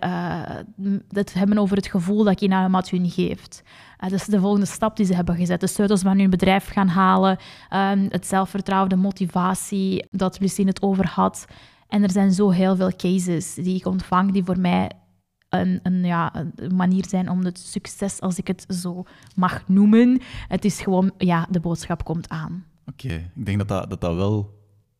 het 1.09 1.33
hebben 1.33 1.57
over 1.57 1.75
het 1.75 1.87
gevoel 1.87 2.23
dat 2.23 2.35
Kinamat 2.35 2.89
hun 2.89 3.09
geeft. 3.09 3.63
Uh, 4.03 4.09
dus 4.09 4.25
de 4.25 4.39
volgende 4.39 4.65
stap 4.65 4.95
die 4.95 5.05
ze 5.05 5.15
hebben 5.15 5.35
gezet. 5.35 5.59
De 5.59 5.67
sleutels 5.67 6.01
van 6.01 6.19
hun 6.19 6.29
bedrijf 6.29 6.67
gaan 6.67 6.87
halen. 6.87 7.37
Um, 7.73 8.05
het 8.09 8.27
zelfvertrouwen, 8.27 8.89
de 8.89 8.95
motivatie 8.95 10.07
dat 10.11 10.39
Lucine 10.39 10.69
het 10.69 10.81
over 10.81 11.07
had. 11.07 11.45
En 11.87 12.03
er 12.03 12.11
zijn 12.11 12.31
zo 12.31 12.49
heel 12.49 12.75
veel 12.75 12.91
cases 12.95 13.53
die 13.53 13.75
ik 13.75 13.85
ontvang 13.85 14.31
die 14.31 14.43
voor 14.43 14.59
mij 14.59 14.91
een, 15.49 15.79
een, 15.83 16.05
ja, 16.05 16.33
een 16.55 16.75
manier 16.75 17.05
zijn 17.07 17.29
om 17.29 17.45
het 17.45 17.59
succes, 17.59 18.21
als 18.21 18.37
ik 18.37 18.47
het 18.47 18.65
zo 18.67 19.05
mag 19.35 19.67
noemen. 19.67 20.21
Het 20.47 20.65
is 20.65 20.81
gewoon, 20.81 21.11
ja, 21.17 21.47
de 21.49 21.59
boodschap 21.59 22.03
komt 22.03 22.29
aan. 22.29 22.65
Oké, 22.85 23.29
ik 23.35 23.45
denk 23.45 23.57
dat 23.57 23.67
dat, 23.67 23.89
dat 23.89 24.01
dat 24.01 24.15
wel 24.15 24.55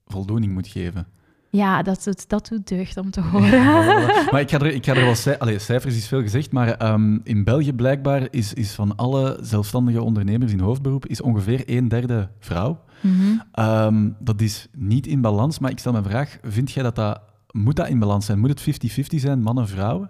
voldoening 0.06 0.54
moet 0.54 0.68
geven. 0.68 1.08
Ja, 1.50 1.82
dat 1.82 2.04
doet, 2.04 2.30
dat 2.30 2.48
doet 2.48 2.68
deugd 2.68 2.98
om 2.98 3.12
te 3.12 3.22
horen. 3.32 3.66
maar 4.32 4.40
ik 4.40 4.50
ga 4.50 4.60
er, 4.60 4.74
ik 4.74 4.86
ga 4.86 4.94
er 4.94 5.06
wel... 5.06 5.38
Allee, 5.40 5.60
cijfers 5.60 5.96
is 5.96 6.08
veel 6.08 6.22
gezegd, 6.22 6.52
maar 6.52 6.92
um, 6.92 7.22
in 7.24 7.44
België 7.44 7.74
blijkbaar 7.74 8.28
is, 8.30 8.54
is 8.54 8.72
van 8.72 8.96
alle 8.96 9.38
zelfstandige 9.42 10.02
ondernemers 10.02 10.52
in 10.52 10.60
hoofdberoep 10.60 11.06
is 11.06 11.22
ongeveer 11.22 11.64
een 11.66 11.88
derde 11.88 12.30
vrouw. 12.40 12.80
Mm 13.02 13.42
-hmm. 13.54 14.16
dat 14.20 14.42
is 14.42 14.68
niet 14.78 15.08
in 15.08 15.22
balans, 15.22 15.60
maar 15.60 15.72
ik 15.72 15.80
stel 15.80 15.96
een 15.96 16.04
vraag. 16.04 16.38
Vind 16.42 16.72
jij 16.72 16.84
dat 16.84 16.96
dat... 16.96 17.22
Moet 17.52 17.76
dat 17.76 17.88
in 17.88 18.00
balans 18.00 18.26
zijn? 18.26 18.40
Moet 18.40 18.66
het 18.66 18.92
50-50 18.92 19.16
zijn, 19.16 19.42
mannen-vrouwen? 19.42 20.10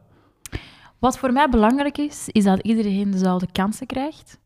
Wat 0.99 1.17
voor 1.17 1.33
mij 1.33 1.49
belangrijk 1.49 1.97
is, 1.97 2.29
is 2.31 2.43
dat 2.43 2.59
iedereen 2.59 3.11
dezelfde 3.11 3.47
kansen 3.51 3.87
krijgt. 3.87 4.39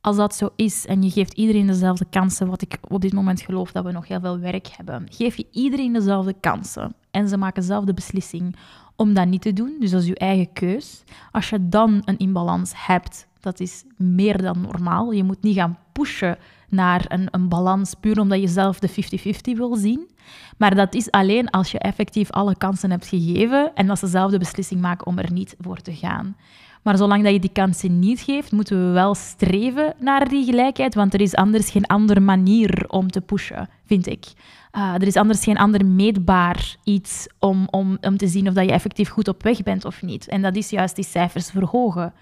Als 0.00 0.16
dat 0.16 0.34
zo 0.34 0.48
is 0.56 0.86
en 0.86 1.02
je 1.02 1.10
geeft 1.10 1.32
iedereen 1.32 1.66
dezelfde 1.66 2.06
kansen, 2.10 2.48
wat 2.48 2.62
ik 2.62 2.78
op 2.88 3.00
dit 3.00 3.12
moment 3.12 3.40
geloof 3.40 3.72
dat 3.72 3.84
we 3.84 3.92
nog 3.92 4.08
heel 4.08 4.20
veel 4.20 4.38
werk 4.38 4.68
hebben, 4.76 5.06
geef 5.10 5.36
je 5.36 5.46
iedereen 5.50 5.92
dezelfde 5.92 6.34
kansen 6.40 6.94
en 7.10 7.28
ze 7.28 7.36
maken 7.36 7.62
zelf 7.62 7.84
de 7.84 7.94
beslissing 7.94 8.56
om 8.96 9.14
dat 9.14 9.26
niet 9.26 9.42
te 9.42 9.52
doen, 9.52 9.76
dus 9.80 9.90
dat 9.90 10.00
is 10.00 10.06
je 10.06 10.14
eigen 10.14 10.52
keus. 10.52 11.02
Als 11.32 11.50
je 11.50 11.68
dan 11.68 12.02
een 12.04 12.18
imbalans 12.18 12.72
hebt, 12.76 13.26
dat 13.40 13.60
is 13.60 13.84
meer 13.96 14.42
dan 14.42 14.60
normaal. 14.60 15.12
Je 15.12 15.24
moet 15.24 15.42
niet 15.42 15.56
gaan 15.56 15.78
pushen 15.92 16.38
naar 16.74 17.04
een, 17.08 17.28
een 17.30 17.48
balans 17.48 17.94
puur 18.00 18.20
omdat 18.20 18.40
je 18.40 18.48
zelf 18.48 18.78
de 18.78 18.90
50-50 18.90 19.56
wil 19.56 19.76
zien. 19.76 20.10
Maar 20.56 20.74
dat 20.74 20.94
is 20.94 21.10
alleen 21.10 21.50
als 21.50 21.70
je 21.70 21.78
effectief 21.78 22.30
alle 22.30 22.56
kansen 22.56 22.90
hebt 22.90 23.06
gegeven 23.06 23.70
en 23.74 23.86
dat 23.86 23.98
ze 23.98 24.06
zelf 24.06 24.30
de 24.30 24.38
beslissing 24.38 24.80
maken 24.80 25.06
om 25.06 25.18
er 25.18 25.32
niet 25.32 25.56
voor 25.60 25.80
te 25.80 25.94
gaan. 25.94 26.36
Maar 26.84 26.96
zolang 26.96 27.22
dat 27.22 27.32
je 27.32 27.40
die 27.40 27.52
kansen 27.52 27.98
niet 27.98 28.20
geeft, 28.20 28.52
moeten 28.52 28.86
we 28.86 28.92
wel 28.92 29.14
streven 29.14 29.94
naar 29.98 30.28
die 30.28 30.44
gelijkheid, 30.44 30.94
want 30.94 31.14
er 31.14 31.20
is 31.20 31.34
anders 31.34 31.70
geen 31.70 31.86
andere 31.86 32.20
manier 32.20 32.84
om 32.88 33.10
te 33.10 33.20
pushen, 33.20 33.68
vind 33.86 34.06
ik. 34.06 34.24
Uh, 34.72 34.94
er 34.94 35.06
is 35.06 35.16
anders 35.16 35.44
geen 35.44 35.58
ander 35.58 35.86
meetbaar 35.86 36.76
iets 36.84 37.26
om, 37.38 37.66
om, 37.70 37.98
om 38.00 38.16
te 38.16 38.26
zien 38.26 38.48
of 38.48 38.54
dat 38.54 38.64
je 38.64 38.72
effectief 38.72 39.08
goed 39.08 39.28
op 39.28 39.42
weg 39.42 39.62
bent 39.62 39.84
of 39.84 40.02
niet. 40.02 40.28
En 40.28 40.42
dat 40.42 40.56
is 40.56 40.70
juist 40.70 40.94
die 40.96 41.04
cijfers 41.04 41.50
verhogen. 41.50 42.12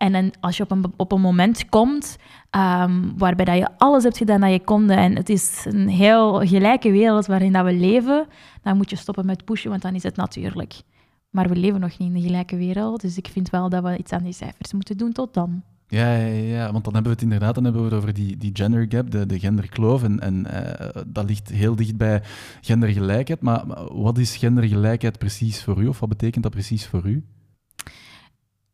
En 0.00 0.30
als 0.40 0.56
je 0.56 0.62
op 0.62 0.70
een, 0.70 0.92
op 0.96 1.12
een 1.12 1.20
moment 1.20 1.68
komt 1.68 2.16
um, 2.50 3.18
waarbij 3.18 3.44
dat 3.44 3.56
je 3.56 3.68
alles 3.78 4.02
hebt 4.02 4.16
gedaan 4.16 4.40
dat 4.40 4.50
je 4.50 4.64
kon 4.64 4.90
en 4.90 5.16
het 5.16 5.28
is 5.28 5.64
een 5.68 5.88
heel 5.88 6.46
gelijke 6.46 6.90
wereld 6.90 7.26
waarin 7.26 7.52
dat 7.52 7.64
we 7.64 7.72
leven, 7.72 8.26
dan 8.62 8.76
moet 8.76 8.90
je 8.90 8.96
stoppen 8.96 9.26
met 9.26 9.44
pushen, 9.44 9.70
want 9.70 9.82
dan 9.82 9.94
is 9.94 10.02
het 10.02 10.16
natuurlijk. 10.16 10.82
Maar 11.30 11.48
we 11.48 11.56
leven 11.56 11.80
nog 11.80 11.98
niet 11.98 12.08
in 12.08 12.14
de 12.14 12.20
gelijke 12.20 12.56
wereld, 12.56 13.00
dus 13.00 13.16
ik 13.16 13.28
vind 13.28 13.50
wel 13.50 13.68
dat 13.68 13.82
we 13.82 13.98
iets 13.98 14.12
aan 14.12 14.22
die 14.22 14.32
cijfers 14.32 14.72
moeten 14.72 14.96
doen 14.96 15.12
tot 15.12 15.34
dan. 15.34 15.62
Ja, 15.88 16.16
ja, 16.26 16.72
want 16.72 16.84
dan 16.84 16.94
hebben 16.94 17.12
we 17.12 17.18
het 17.18 17.22
inderdaad 17.22 17.54
dan 17.54 17.64
hebben 17.64 17.82
we 17.82 17.88
het 17.88 17.96
over 17.96 18.14
die, 18.14 18.36
die 18.36 18.50
gender 18.52 18.86
gap, 18.88 19.10
de, 19.10 19.26
de 19.26 19.38
genderkloof. 19.38 20.02
En, 20.02 20.20
en 20.20 20.46
uh, 20.46 21.02
dat 21.06 21.24
ligt 21.24 21.48
heel 21.48 21.76
dicht 21.76 21.96
bij 21.96 22.22
gendergelijkheid. 22.60 23.40
Maar, 23.40 23.66
maar 23.66 23.94
wat 23.94 24.18
is 24.18 24.36
gendergelijkheid 24.36 25.18
precies 25.18 25.62
voor 25.62 25.82
u? 25.82 25.86
Of 25.86 26.00
wat 26.00 26.08
betekent 26.08 26.42
dat 26.42 26.52
precies 26.52 26.86
voor 26.86 27.06
u? 27.06 27.24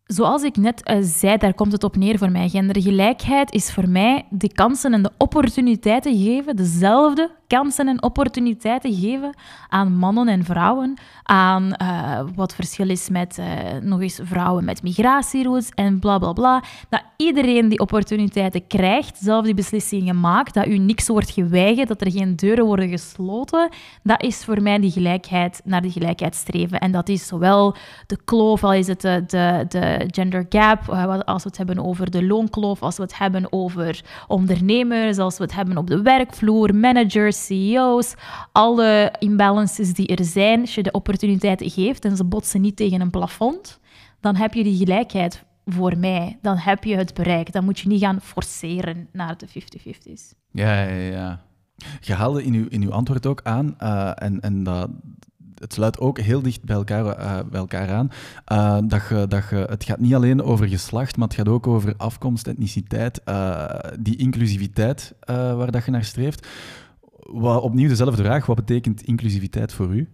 Zoals 0.06 0.42
ik 0.42 0.56
net 0.56 0.90
uh, 0.90 0.96
zei, 1.00 1.36
daar 1.36 1.54
komt 1.54 1.72
het 1.72 1.84
op 1.84 1.96
neer 1.96 2.18
voor 2.18 2.30
mij. 2.30 2.48
Gendergelijkheid 2.48 3.52
is 3.52 3.72
voor 3.72 3.88
mij 3.88 4.26
de 4.30 4.52
kansen 4.52 4.92
en 4.92 5.02
de 5.02 5.10
opportuniteiten 5.18 6.16
geven, 6.16 6.56
dezelfde 6.56 7.30
kansen 7.46 7.88
en 7.88 8.02
opportuniteiten 8.02 8.94
geven 8.94 9.34
aan 9.68 9.96
mannen 9.96 10.28
en 10.28 10.44
vrouwen, 10.44 10.94
aan 11.22 11.74
uh, 11.82 12.20
wat 12.34 12.54
verschil 12.54 12.88
is 12.88 13.08
met 13.08 13.38
uh, 13.38 13.46
nog 13.80 14.00
eens 14.00 14.20
vrouwen 14.22 14.64
met 14.64 14.82
migratieroutes 14.82 15.70
en 15.74 15.98
bla 15.98 16.18
bla 16.18 16.32
bla. 16.32 16.62
Dat 16.88 17.02
iedereen 17.16 17.68
die 17.68 17.78
opportuniteiten 17.78 18.66
krijgt, 18.66 19.18
zelf 19.18 19.44
die 19.44 19.54
beslissingen 19.54 20.20
maakt, 20.20 20.54
dat 20.54 20.66
u 20.66 20.78
niks 20.78 21.08
wordt 21.08 21.30
geweigerd, 21.30 21.88
dat 21.88 22.00
er 22.00 22.10
geen 22.10 22.36
deuren 22.36 22.64
worden 22.64 22.88
gesloten. 22.88 23.68
Dat 24.02 24.22
is 24.22 24.44
voor 24.44 24.62
mij 24.62 24.78
die 24.78 24.90
gelijkheid, 24.90 25.60
naar 25.64 25.82
die 25.82 25.90
gelijkheid 25.90 26.34
streven. 26.34 26.80
En 26.80 26.92
dat 26.92 27.08
is 27.08 27.26
zowel 27.26 27.74
de 28.06 28.18
kloof, 28.24 28.64
al 28.64 28.72
is 28.72 28.86
het 28.86 29.00
de, 29.00 29.24
de, 29.26 29.64
de 29.68 30.08
gender 30.10 30.46
gap, 30.48 30.88
eh, 30.88 31.18
als 31.18 31.42
we 31.42 31.48
het 31.48 31.58
hebben 31.58 31.84
over 31.84 32.10
de 32.10 32.24
loonkloof, 32.24 32.82
als 32.82 32.96
we 32.96 33.02
het 33.02 33.18
hebben 33.18 33.52
over 33.52 34.04
ondernemers, 34.26 35.18
als 35.18 35.38
we 35.38 35.44
het 35.44 35.54
hebben 35.54 35.76
op 35.76 35.86
de 35.86 36.02
werkvloer, 36.02 36.74
managers, 36.74 37.35
CEO's, 37.44 38.14
alle 38.52 39.12
imbalances 39.18 39.92
die 39.92 40.06
er 40.06 40.24
zijn, 40.24 40.60
als 40.60 40.74
je 40.74 40.82
de 40.82 40.90
opportuniteiten 40.90 41.70
geeft 41.70 42.04
en 42.04 42.16
ze 42.16 42.24
botsen 42.24 42.60
niet 42.60 42.76
tegen 42.76 43.00
een 43.00 43.10
plafond, 43.10 43.80
dan 44.20 44.36
heb 44.36 44.54
je 44.54 44.62
die 44.62 44.76
gelijkheid 44.76 45.44
voor 45.66 45.98
mij. 45.98 46.38
Dan 46.42 46.56
heb 46.56 46.84
je 46.84 46.96
het 46.96 47.14
bereikt. 47.14 47.52
Dan 47.52 47.64
moet 47.64 47.78
je 47.78 47.88
niet 47.88 48.00
gaan 48.00 48.20
forceren 48.20 49.08
naar 49.12 49.36
de 49.36 49.46
50-50's. 49.48 50.34
Ja, 50.50 50.82
ja, 50.82 51.10
ja. 51.10 51.44
Je 52.00 52.14
haalde 52.14 52.44
in 52.44 52.54
uw, 52.54 52.66
in 52.68 52.82
uw 52.82 52.92
antwoord 52.92 53.26
ook 53.26 53.40
aan, 53.42 53.76
uh, 53.82 54.10
en, 54.14 54.40
en 54.40 54.62
dat, 54.62 54.90
het 55.54 55.72
sluit 55.72 55.98
ook 55.98 56.18
heel 56.18 56.42
dicht 56.42 56.64
bij 56.64 56.76
elkaar, 56.76 57.04
uh, 57.04 57.38
bij 57.50 57.60
elkaar 57.60 57.90
aan. 57.90 58.10
Uh, 58.52 58.78
dat 58.88 59.02
je, 59.08 59.26
dat 59.28 59.50
het 59.50 59.84
gaat 59.84 59.98
niet 59.98 60.14
alleen 60.14 60.42
over 60.42 60.68
geslacht, 60.68 61.16
maar 61.16 61.28
het 61.28 61.36
gaat 61.36 61.48
ook 61.48 61.66
over 61.66 61.94
afkomst, 61.96 62.46
etniciteit, 62.46 63.20
die 64.00 64.16
inclusiviteit 64.16 65.14
waar 65.26 65.70
dat 65.70 65.84
je 65.84 65.90
naar 65.90 66.04
streeft. 66.04 66.46
Wat, 67.30 67.62
opnieuw 67.62 67.88
dezelfde 67.88 68.22
vraag. 68.22 68.46
Wat 68.46 68.56
betekent 68.56 69.02
inclusiviteit 69.02 69.72
voor 69.72 69.94
u? 69.94 70.08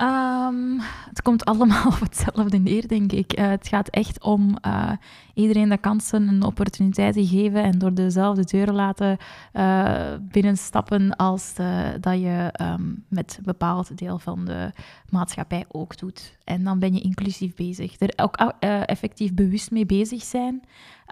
Um, 0.00 0.80
het 1.08 1.22
komt 1.22 1.44
allemaal 1.44 1.86
op 1.94 2.00
hetzelfde 2.00 2.58
neer, 2.58 2.88
denk 2.88 3.12
ik. 3.12 3.38
Uh, 3.38 3.48
het 3.48 3.68
gaat 3.68 3.88
echt 3.88 4.22
om 4.22 4.56
uh, 4.66 4.92
iedereen 5.34 5.68
de 5.68 5.78
kansen 5.78 6.28
en 6.28 6.42
opportuniteiten 6.42 7.26
geven 7.26 7.62
en 7.62 7.78
door 7.78 7.94
dezelfde 7.94 8.44
deuren 8.44 8.74
laten 8.74 9.16
uh, 9.52 10.14
binnenstappen 10.20 11.16
als 11.16 11.54
de, 11.54 11.96
dat 12.00 12.20
je 12.20 12.54
um, 12.60 13.04
met 13.08 13.34
een 13.38 13.44
bepaald 13.44 13.98
deel 13.98 14.18
van 14.18 14.44
de 14.44 14.72
maatschappij 15.08 15.64
ook 15.68 15.98
doet. 15.98 16.38
En 16.44 16.64
dan 16.64 16.78
ben 16.78 16.94
je 16.94 17.00
inclusief 17.00 17.54
bezig. 17.54 18.00
Er 18.00 18.12
ook 18.16 18.36
effectief 18.86 19.34
bewust 19.34 19.70
mee 19.70 19.86
bezig 19.86 20.22
zijn, 20.22 20.62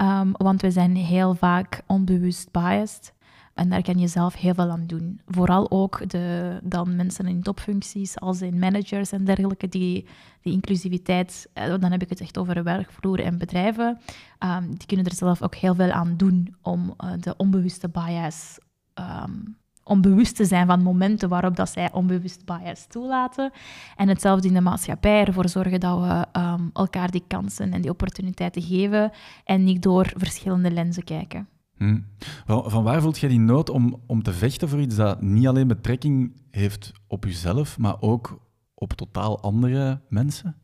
um, 0.03 0.33
want 0.33 0.63
we 0.63 0.71
zijn 0.71 0.97
heel 0.97 1.35
vaak 1.35 1.83
onbewust 1.87 2.51
biased. 2.51 3.13
En 3.55 3.69
daar 3.69 3.83
kan 3.83 3.99
je 3.99 4.09
zelf 4.09 4.35
heel 4.35 4.55
veel 4.55 4.71
aan 4.71 4.87
doen. 4.87 5.21
Vooral 5.27 5.71
ook 5.71 6.11
de, 6.11 6.59
dan 6.63 6.97
mensen 6.97 7.27
in 7.27 7.43
topfuncties, 7.43 8.21
als 8.21 8.43
in 8.43 8.59
managers 8.59 9.13
en 9.13 9.25
dergelijke, 9.25 9.69
die, 9.69 10.07
die 10.43 10.53
inclusiviteit, 10.53 11.49
eh, 11.53 11.67
dan 11.67 11.91
heb 11.93 12.03
ik 12.03 12.09
het 12.09 12.21
echt 12.21 12.39
over 12.39 12.63
werkvloer 12.63 13.21
en 13.21 13.39
bedrijven, 13.39 13.99
um, 14.39 14.69
die 14.69 14.87
kunnen 14.87 15.07
er 15.07 15.15
zelf 15.15 15.43
ook 15.43 15.55
heel 15.55 15.75
veel 15.75 15.91
aan 15.91 16.17
doen 16.17 16.55
om 16.63 16.95
uh, 17.05 17.13
de 17.21 17.37
onbewuste 17.37 17.89
bias 17.89 18.59
um, 18.95 19.57
om 19.85 20.01
bewust 20.01 20.37
te 20.37 20.45
zijn 20.45 20.67
van 20.67 20.83
momenten 20.83 21.29
waarop 21.29 21.57
dat 21.57 21.71
zij 21.71 21.93
onbewust 21.93 22.45
bias 22.45 22.87
toelaten. 22.87 23.53
En 23.97 24.09
hetzelfde 24.09 24.49
in 24.49 24.55
de 24.55 24.61
maatschappij, 24.61 25.25
ervoor 25.25 25.49
zorgen 25.49 25.81
dat 25.81 26.01
we 26.01 26.41
um, 26.41 26.71
elkaar 26.73 27.11
die 27.11 27.25
kansen 27.27 27.73
en 27.73 27.81
die 27.81 27.91
opportuniteiten 27.91 28.63
geven 28.63 29.11
en 29.45 29.65
niet 29.65 29.83
door 29.83 30.13
verschillende 30.17 30.71
lenzen 30.71 31.05
kijken. 31.05 31.49
Hmm. 31.77 32.05
Van, 32.47 32.83
waar 32.83 33.01
voelt 33.01 33.19
jij 33.19 33.29
die 33.29 33.41
nood 33.41 33.71
om, 33.71 34.01
om 34.07 34.23
te 34.23 34.33
vechten 34.33 34.69
voor 34.69 34.81
iets 34.81 34.97
dat 34.97 35.23
niet 35.23 35.47
alleen 35.47 35.67
betrekking 35.67 36.33
heeft 36.51 36.93
op 37.07 37.25
jezelf, 37.25 37.79
maar 37.79 37.97
ook 38.01 38.39
op 38.75 38.93
totaal 38.93 39.41
andere 39.41 40.01
mensen? 40.09 40.57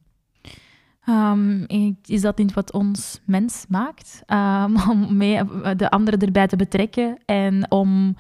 Um, 1.08 1.66
is 2.04 2.20
dat 2.20 2.38
niet 2.38 2.52
wat 2.52 2.72
ons 2.72 3.20
mens 3.24 3.64
maakt? 3.68 4.22
Um, 4.26 4.76
om 4.90 5.16
mee 5.16 5.40
de 5.76 5.90
anderen 5.90 6.20
erbij 6.20 6.46
te 6.46 6.56
betrekken 6.56 7.18
en 7.24 7.70
om 7.70 8.16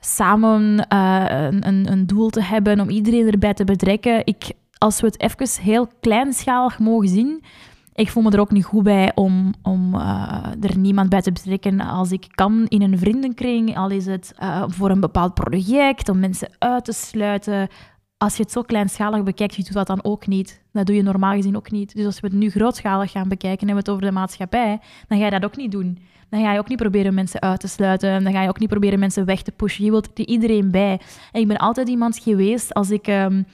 samen 0.00 0.86
uh, 0.92 1.48
een, 1.50 1.92
een, 1.92 2.06
doel 2.06 2.30
te 2.30 2.42
hebben, 2.42 2.80
om 2.80 2.88
iedereen 2.88 3.30
erbij 3.30 3.54
te 3.54 3.64
betrekken. 3.64 4.26
Ik, 4.26 4.52
als 4.78 5.00
we 5.00 5.06
het 5.06 5.20
even 5.20 5.62
heel 5.62 5.88
kleinschalig 6.00 6.78
mogen 6.78 7.08
zien, 7.08 7.42
ik 7.94 8.10
voel 8.10 8.22
me 8.22 8.30
er 8.30 8.40
ook 8.40 8.50
niet 8.50 8.64
goed 8.64 8.82
bij 8.82 9.12
om, 9.14 9.54
om 9.62 9.94
uh, 9.94 10.44
er 10.60 10.78
niemand 10.78 11.08
bij 11.08 11.20
te 11.20 11.32
betrekken 11.32 11.80
als 11.80 12.12
ik 12.12 12.26
kan 12.30 12.66
in 12.68 12.82
een 12.82 12.98
vriendenkring. 12.98 13.76
Al 13.76 13.90
is 13.90 14.06
het 14.06 14.34
uh, 14.42 14.64
voor 14.66 14.90
een 14.90 15.00
bepaald 15.00 15.34
project, 15.34 16.08
om 16.08 16.18
mensen 16.18 16.50
uit 16.58 16.84
te 16.84 16.92
sluiten. 16.92 17.68
Als 18.16 18.36
je 18.36 18.42
het 18.42 18.52
zo 18.52 18.62
kleinschalig 18.62 19.22
bekijkt, 19.22 19.54
je 19.54 19.62
doet 19.62 19.72
dat 19.72 19.86
dan 19.86 20.04
ook 20.04 20.26
niet. 20.26 20.62
Dat 20.72 20.86
doe 20.86 20.96
je 20.96 21.02
normaal 21.02 21.34
gezien 21.34 21.56
ook 21.56 21.70
niet. 21.70 21.94
Dus 21.94 22.06
als 22.06 22.20
we 22.20 22.26
het 22.26 22.36
nu 22.36 22.50
grootschalig 22.50 23.10
gaan 23.10 23.28
bekijken 23.28 23.68
en 23.68 23.72
we 23.72 23.78
het 23.78 23.90
over 23.90 24.02
de 24.02 24.12
maatschappij, 24.12 24.80
dan 25.08 25.18
ga 25.18 25.24
je 25.24 25.30
dat 25.30 25.44
ook 25.44 25.56
niet 25.56 25.72
doen. 25.72 25.98
Dan 26.28 26.42
ga 26.42 26.52
je 26.52 26.58
ook 26.58 26.68
niet 26.68 26.78
proberen 26.78 27.14
mensen 27.14 27.40
uit 27.40 27.60
te 27.60 27.68
sluiten. 27.68 28.24
Dan 28.24 28.32
ga 28.32 28.42
je 28.42 28.48
ook 28.48 28.58
niet 28.58 28.68
proberen 28.68 28.98
mensen 28.98 29.24
weg 29.24 29.42
te 29.42 29.52
pushen. 29.52 29.84
Je 29.84 29.90
wilt 29.90 30.18
er 30.18 30.26
iedereen 30.26 30.70
bij. 30.70 31.00
En 31.32 31.40
ik 31.40 31.48
ben 31.48 31.56
altijd 31.56 31.88
iemand 31.88 32.18
geweest, 32.18 32.74
als 32.74 32.90
ik... 32.90 33.06
Um, 33.06 33.46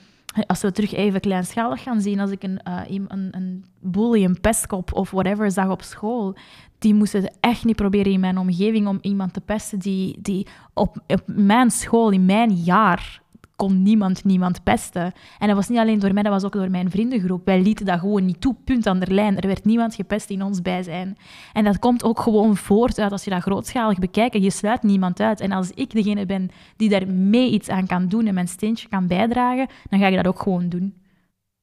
als 0.46 0.60
we 0.60 0.72
terug 0.72 0.92
even 0.92 1.20
kleinschalig 1.20 1.82
gaan 1.82 2.00
zien, 2.00 2.20
als 2.20 2.30
ik 2.30 2.42
een, 2.42 2.60
uh, 2.68 2.80
een, 2.86 3.28
een 3.30 3.64
bully, 3.80 4.24
een 4.24 4.40
pestkop 4.40 4.92
of 4.92 5.10
whatever 5.10 5.50
zag 5.50 5.70
op 5.70 5.82
school, 5.82 6.36
die 6.78 6.94
moesten 6.94 7.32
echt 7.40 7.64
niet 7.64 7.76
proberen 7.76 8.12
in 8.12 8.20
mijn 8.20 8.38
omgeving 8.38 8.86
om 8.86 8.98
iemand 9.00 9.32
te 9.32 9.40
pesten 9.40 9.78
die, 9.78 10.18
die 10.20 10.46
op, 10.74 11.02
op 11.06 11.22
mijn 11.26 11.70
school, 11.70 12.10
in 12.10 12.24
mijn 12.24 12.50
jaar, 12.50 13.22
kon 13.58 13.82
niemand 13.82 14.24
niemand 14.24 14.62
pesten. 14.62 15.12
En 15.38 15.46
dat 15.46 15.56
was 15.56 15.68
niet 15.68 15.78
alleen 15.78 15.98
door 15.98 16.12
mij, 16.12 16.22
dat 16.22 16.32
was 16.32 16.44
ook 16.44 16.52
door 16.52 16.70
mijn 16.70 16.90
vriendengroep. 16.90 17.44
Wij 17.44 17.62
lieten 17.62 17.86
dat 17.86 17.98
gewoon 17.98 18.24
niet 18.24 18.40
toe, 18.40 18.56
punt 18.64 18.86
aan 18.86 18.98
de 18.98 19.14
lijn. 19.14 19.36
Er 19.36 19.46
werd 19.46 19.64
niemand 19.64 19.94
gepest 19.94 20.30
in 20.30 20.42
ons 20.42 20.62
bijzijn. 20.62 21.16
En 21.52 21.64
dat 21.64 21.78
komt 21.78 22.04
ook 22.04 22.20
gewoon 22.20 22.56
voort 22.56 22.98
uit 22.98 23.12
als 23.12 23.24
je 23.24 23.30
dat 23.30 23.42
grootschalig 23.42 23.98
bekijkt. 23.98 24.42
Je 24.42 24.50
sluit 24.50 24.82
niemand 24.82 25.20
uit. 25.20 25.40
En 25.40 25.52
als 25.52 25.70
ik 25.70 25.90
degene 25.90 26.26
ben 26.26 26.50
die 26.76 26.88
daar 26.88 27.08
mee 27.08 27.50
iets 27.50 27.68
aan 27.68 27.86
kan 27.86 28.08
doen 28.08 28.26
en 28.26 28.34
mijn 28.34 28.48
steentje 28.48 28.88
kan 28.88 29.06
bijdragen, 29.06 29.66
dan 29.90 29.98
ga 29.98 30.06
ik 30.06 30.16
dat 30.16 30.26
ook 30.26 30.42
gewoon 30.42 30.68
doen. 30.68 30.94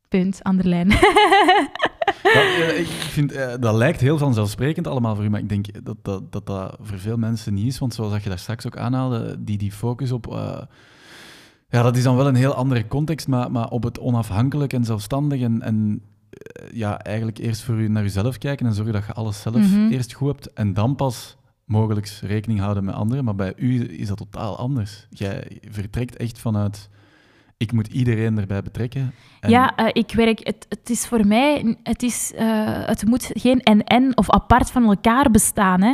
Punt, 0.08 0.39
aan 0.43 0.58
de 0.58 0.68
lijn. 0.68 0.89
Dat, 2.24 2.78
ik 2.78 2.88
vind, 2.88 3.32
eh, 3.32 3.54
dat 3.60 3.76
lijkt 3.76 4.02
heel 4.02 4.18
vanzelfsprekend 4.18 4.88
allemaal 4.88 5.16
voor 5.16 5.24
u, 5.24 5.30
maar 5.30 5.39
ik 5.39 5.50
denk 5.50 5.86
dat 5.86 5.98
dat, 6.02 6.32
dat, 6.32 6.46
dat 6.46 6.78
voor 6.82 7.00
veel 7.00 7.18
mensen 7.18 7.54
niet 7.54 7.68
is. 7.68 7.80
Want 7.80 7.93
zoals 7.93 8.24
je 8.24 8.30
daar 8.30 8.39
straks 8.39 8.66
ook 8.66 8.78
aanhaalde, 8.78 9.36
die, 9.39 9.58
die 9.58 9.72
focus 9.72 10.12
op... 10.12 10.28
Uh, 10.28 10.62
ja, 11.68 11.82
dat 11.82 11.97
is 11.97 12.03
dan 12.03 12.16
wel 12.16 12.28
een 12.28 12.36
heel 12.36 12.53
andere 12.53 12.88
context, 12.88 13.28
maar, 13.28 13.51
maar 13.51 13.70
op 13.70 13.84
het 13.84 13.99
onafhankelijk 13.99 14.74
en 14.74 14.84
zelfstandig 14.84 15.41
en, 15.41 15.61
en 15.61 16.01
eh, 16.30 16.72
ja, 16.72 16.99
eigenlijk 16.99 17.38
eerst 17.38 17.61
voor 17.61 17.76
u 17.76 17.88
naar 17.88 18.03
uzelf 18.03 18.38
kijken 18.38 18.66
en 18.66 18.74
zorgen 18.74 18.93
dat 18.93 19.05
je 19.05 19.13
alles 19.13 19.41
zelf 19.41 19.55
mhm. 19.55 19.88
eerst 19.91 20.13
goed 20.13 20.28
hebt 20.28 20.53
en 20.53 20.74
dan 20.74 20.95
pas 20.95 21.38
mogelijk 21.66 22.20
rekening 22.22 22.59
houden 22.59 22.84
met 22.84 22.95
anderen. 22.95 23.24
Maar 23.24 23.36
bij 23.36 23.53
u 23.55 23.99
is 23.99 24.07
dat 24.07 24.18
totaal 24.18 24.57
anders. 24.57 25.07
Jij 25.09 25.59
vertrekt 25.70 26.16
echt 26.16 26.39
vanuit 26.39 26.89
ik 27.57 27.72
moet 27.72 27.88
iedereen 27.88 28.38
erbij 28.38 28.61
betrekken. 28.61 29.13
Ja, 29.41 29.80
uh, 29.80 29.88
ik 29.91 30.11
werk, 30.11 30.39
het, 30.43 30.66
het 30.70 30.89
is 30.89 31.07
voor 31.07 31.28
mij, 31.28 31.78
het, 31.84 32.03
is, 32.03 32.32
uh, 32.36 32.41
het 32.86 33.05
moet 33.05 33.30
geen 33.34 33.63
en-en 33.63 34.18
of 34.18 34.32
apart 34.32 34.72
van 34.72 34.84
elkaar 34.84 35.32
bestaan. 35.32 35.82
Hè. 35.82 35.93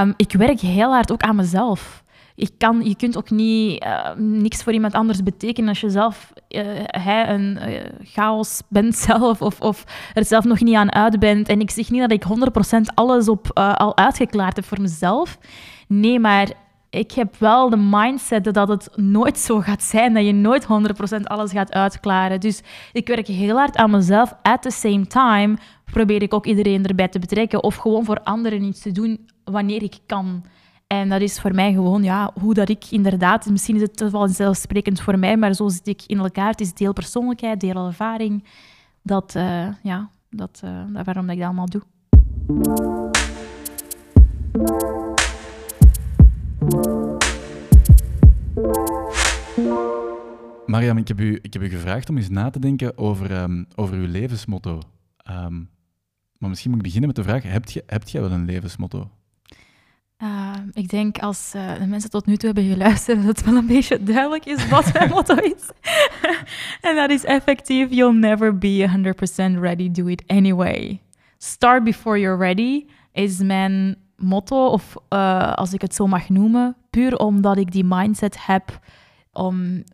Um, 0.00 0.14
ik 0.16 0.32
werk 0.32 0.60
heel 0.60 0.92
hard 0.92 1.12
ook 1.12 1.22
aan 1.22 1.36
mezelf 1.36 2.04
je, 2.40 2.50
kan, 2.58 2.80
je 2.84 2.96
kunt 2.96 3.16
ook 3.16 3.30
niet 3.30 3.84
uh, 3.84 4.10
niks 4.16 4.62
voor 4.62 4.72
iemand 4.72 4.92
anders 4.92 5.22
betekenen 5.22 5.68
als 5.68 5.80
je 5.80 5.90
zelf 5.90 6.32
hij 6.86 7.28
een 7.28 7.58
uh, 7.68 7.80
chaos 8.02 8.62
bent 8.68 8.96
zelf 9.08 9.42
of, 9.42 9.60
of 9.60 9.84
er 10.14 10.24
zelf 10.24 10.44
nog 10.44 10.60
niet 10.60 10.74
aan 10.74 10.92
uit 10.92 11.18
bent. 11.18 11.48
En 11.48 11.60
ik 11.60 11.70
zeg 11.70 11.90
niet 11.90 12.00
dat 12.00 12.12
ik 12.12 12.24
100% 12.80 12.94
alles 12.94 13.28
op, 13.28 13.50
al 13.54 13.96
uitgeklaard 13.96 14.56
heb 14.56 14.64
voor 14.64 14.80
mezelf. 14.80 15.38
Nee, 15.88 16.20
maar 16.20 16.48
ik 16.90 17.12
heb 17.12 17.36
wel 17.38 17.70
de 17.70 17.76
mindset 17.76 18.54
dat 18.54 18.68
het 18.68 18.90
nooit 18.96 19.38
zo 19.38 19.60
gaat 19.60 19.82
zijn, 19.82 20.14
dat 20.14 20.26
je 20.26 20.32
nooit 20.32 20.64
100% 20.64 20.66
alles 21.22 21.52
gaat 21.52 21.72
uitklaren. 21.72 22.40
Dus 22.40 22.62
ik 22.92 23.06
werk 23.06 23.26
heel 23.26 23.56
hard 23.56 23.76
aan 23.76 23.90
mezelf. 23.90 24.34
At 24.42 24.62
the 24.62 24.70
same 24.70 25.06
time 25.06 25.56
probeer 25.84 26.22
ik 26.22 26.34
ook 26.34 26.46
iedereen 26.46 26.86
erbij 26.86 27.08
te 27.08 27.18
betrekken 27.18 27.62
of 27.62 27.76
gewoon 27.76 28.04
voor 28.04 28.20
anderen 28.22 28.62
iets 28.62 28.80
te 28.80 28.92
doen 28.92 29.28
wanneer 29.44 29.82
ik 29.82 29.98
kan. 30.06 30.44
En 30.92 31.08
dat 31.08 31.20
is 31.20 31.40
voor 31.40 31.54
mij 31.54 31.72
gewoon 31.72 32.02
ja, 32.02 32.30
hoe 32.40 32.54
dat 32.54 32.68
ik 32.68 32.84
inderdaad, 32.90 33.50
misschien 33.50 33.74
is 33.74 33.80
het 33.80 34.10
wel 34.10 34.28
zelfsprekend 34.28 35.00
voor 35.00 35.18
mij, 35.18 35.36
maar 35.36 35.54
zo 35.54 35.68
zit 35.68 35.86
ik 35.86 36.02
in 36.06 36.18
elkaar. 36.18 36.50
Het 36.50 36.60
is 36.60 36.74
deel 36.74 36.92
persoonlijkheid, 36.92 37.60
deel 37.60 37.86
ervaring. 37.86 38.44
Dat, 39.02 39.34
uh, 39.36 39.68
ja, 39.82 40.10
dat, 40.30 40.60
uh, 40.64 40.82
dat 40.92 41.04
waarom 41.04 41.30
ik 41.30 41.38
dat 41.38 41.46
allemaal 41.46 41.68
doe. 41.68 41.82
Mariam, 50.66 50.96
ik 50.96 51.08
heb, 51.08 51.20
u, 51.20 51.38
ik 51.42 51.52
heb 51.52 51.62
u 51.62 51.68
gevraagd 51.68 52.08
om 52.08 52.16
eens 52.16 52.28
na 52.28 52.50
te 52.50 52.58
denken 52.58 52.98
over, 52.98 53.42
um, 53.42 53.66
over 53.74 53.96
uw 53.96 54.06
levensmotto. 54.06 54.80
Um, 55.30 55.70
maar 56.38 56.48
misschien 56.48 56.70
moet 56.70 56.78
ik 56.78 56.86
beginnen 56.86 57.08
met 57.14 57.16
de 57.16 57.30
vraag: 57.30 57.42
hebt, 57.42 57.72
je, 57.72 57.82
hebt 57.86 58.10
jij 58.10 58.20
wel 58.20 58.32
een 58.32 58.44
levensmotto? 58.44 59.10
Uh, 60.22 60.52
ik 60.72 60.88
denk 60.88 61.18
als 61.18 61.52
uh, 61.56 61.74
de 61.78 61.86
mensen 61.86 62.10
tot 62.10 62.26
nu 62.26 62.36
toe 62.36 62.50
hebben 62.52 62.72
geluisterd, 62.72 63.16
dat 63.16 63.26
het 63.26 63.44
wel 63.44 63.56
een 63.56 63.66
beetje 63.66 64.02
duidelijk 64.02 64.44
is 64.44 64.68
wat 64.68 64.92
mijn 64.94 65.08
motto 65.08 65.34
is. 65.34 65.70
en 66.88 66.96
dat 66.96 67.10
is 67.10 67.24
effectief: 67.24 67.90
You'll 67.90 68.18
never 68.18 68.58
be 68.58 68.90
100% 69.56 69.58
ready, 69.58 69.90
do 69.90 70.06
it 70.06 70.22
anyway. 70.26 71.00
Start 71.38 71.84
before 71.84 72.20
you're 72.20 72.38
ready 72.38 72.86
is 73.12 73.38
mijn 73.38 73.96
motto, 74.16 74.66
of 74.66 74.96
uh, 75.10 75.52
als 75.52 75.72
ik 75.72 75.80
het 75.80 75.94
zo 75.94 76.06
mag 76.06 76.28
noemen, 76.28 76.76
puur 76.90 77.16
omdat 77.16 77.56
ik 77.56 77.72
die 77.72 77.84
mindset 77.84 78.46
heb 78.46 78.78
om 79.32 79.84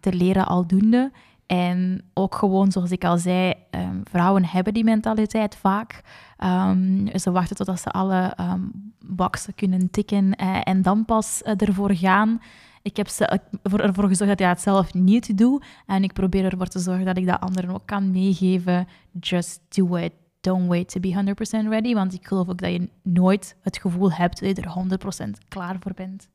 te 0.00 0.12
leren 0.12 0.46
aldoende. 0.46 1.12
En 1.46 2.02
ook 2.14 2.34
gewoon, 2.34 2.72
zoals 2.72 2.90
ik 2.90 3.04
al 3.04 3.18
zei, 3.18 3.54
um, 3.70 4.00
vrouwen 4.10 4.44
hebben 4.44 4.74
die 4.74 4.84
mentaliteit 4.84 5.56
vaak. 5.56 6.02
Um, 6.44 7.18
ze 7.18 7.30
wachten 7.30 7.56
totdat 7.56 7.80
ze 7.80 7.90
alle 7.90 8.36
um, 8.40 8.89
boxen 9.06 9.54
kunnen 9.54 9.90
tikken 9.90 10.24
uh, 10.24 10.60
en 10.64 10.82
dan 10.82 11.04
pas 11.04 11.42
uh, 11.44 11.52
ervoor 11.56 11.94
gaan. 11.94 12.40
Ik 12.82 12.96
heb 12.96 13.08
ze, 13.08 13.40
ervoor 13.62 14.08
gezorgd 14.08 14.38
dat 14.38 14.40
ik 14.40 14.46
het 14.46 14.60
zelf 14.60 14.94
niet 14.94 15.38
doe. 15.38 15.62
En 15.86 16.02
ik 16.02 16.12
probeer 16.12 16.44
ervoor 16.44 16.66
te 16.66 16.78
zorgen 16.78 17.04
dat 17.04 17.16
ik 17.16 17.26
dat 17.26 17.40
anderen 17.40 17.74
ook 17.74 17.86
kan 17.86 18.10
meegeven. 18.10 18.88
Just 19.20 19.60
do 19.68 19.96
it. 19.96 20.12
Don't 20.40 20.68
wait 20.68 20.88
to 20.88 21.00
be 21.00 21.34
100% 21.64 21.68
ready. 21.68 21.94
Want 21.94 22.14
ik 22.14 22.26
geloof 22.26 22.48
ook 22.48 22.58
dat 22.60 22.72
je 22.72 22.88
nooit 23.02 23.56
het 23.60 23.78
gevoel 23.78 24.12
hebt 24.12 24.40
dat 24.40 24.56
je 24.56 24.62
er 24.62 24.98
100% 25.44 25.48
klaar 25.48 25.76
voor 25.80 25.92
bent. 25.94 26.28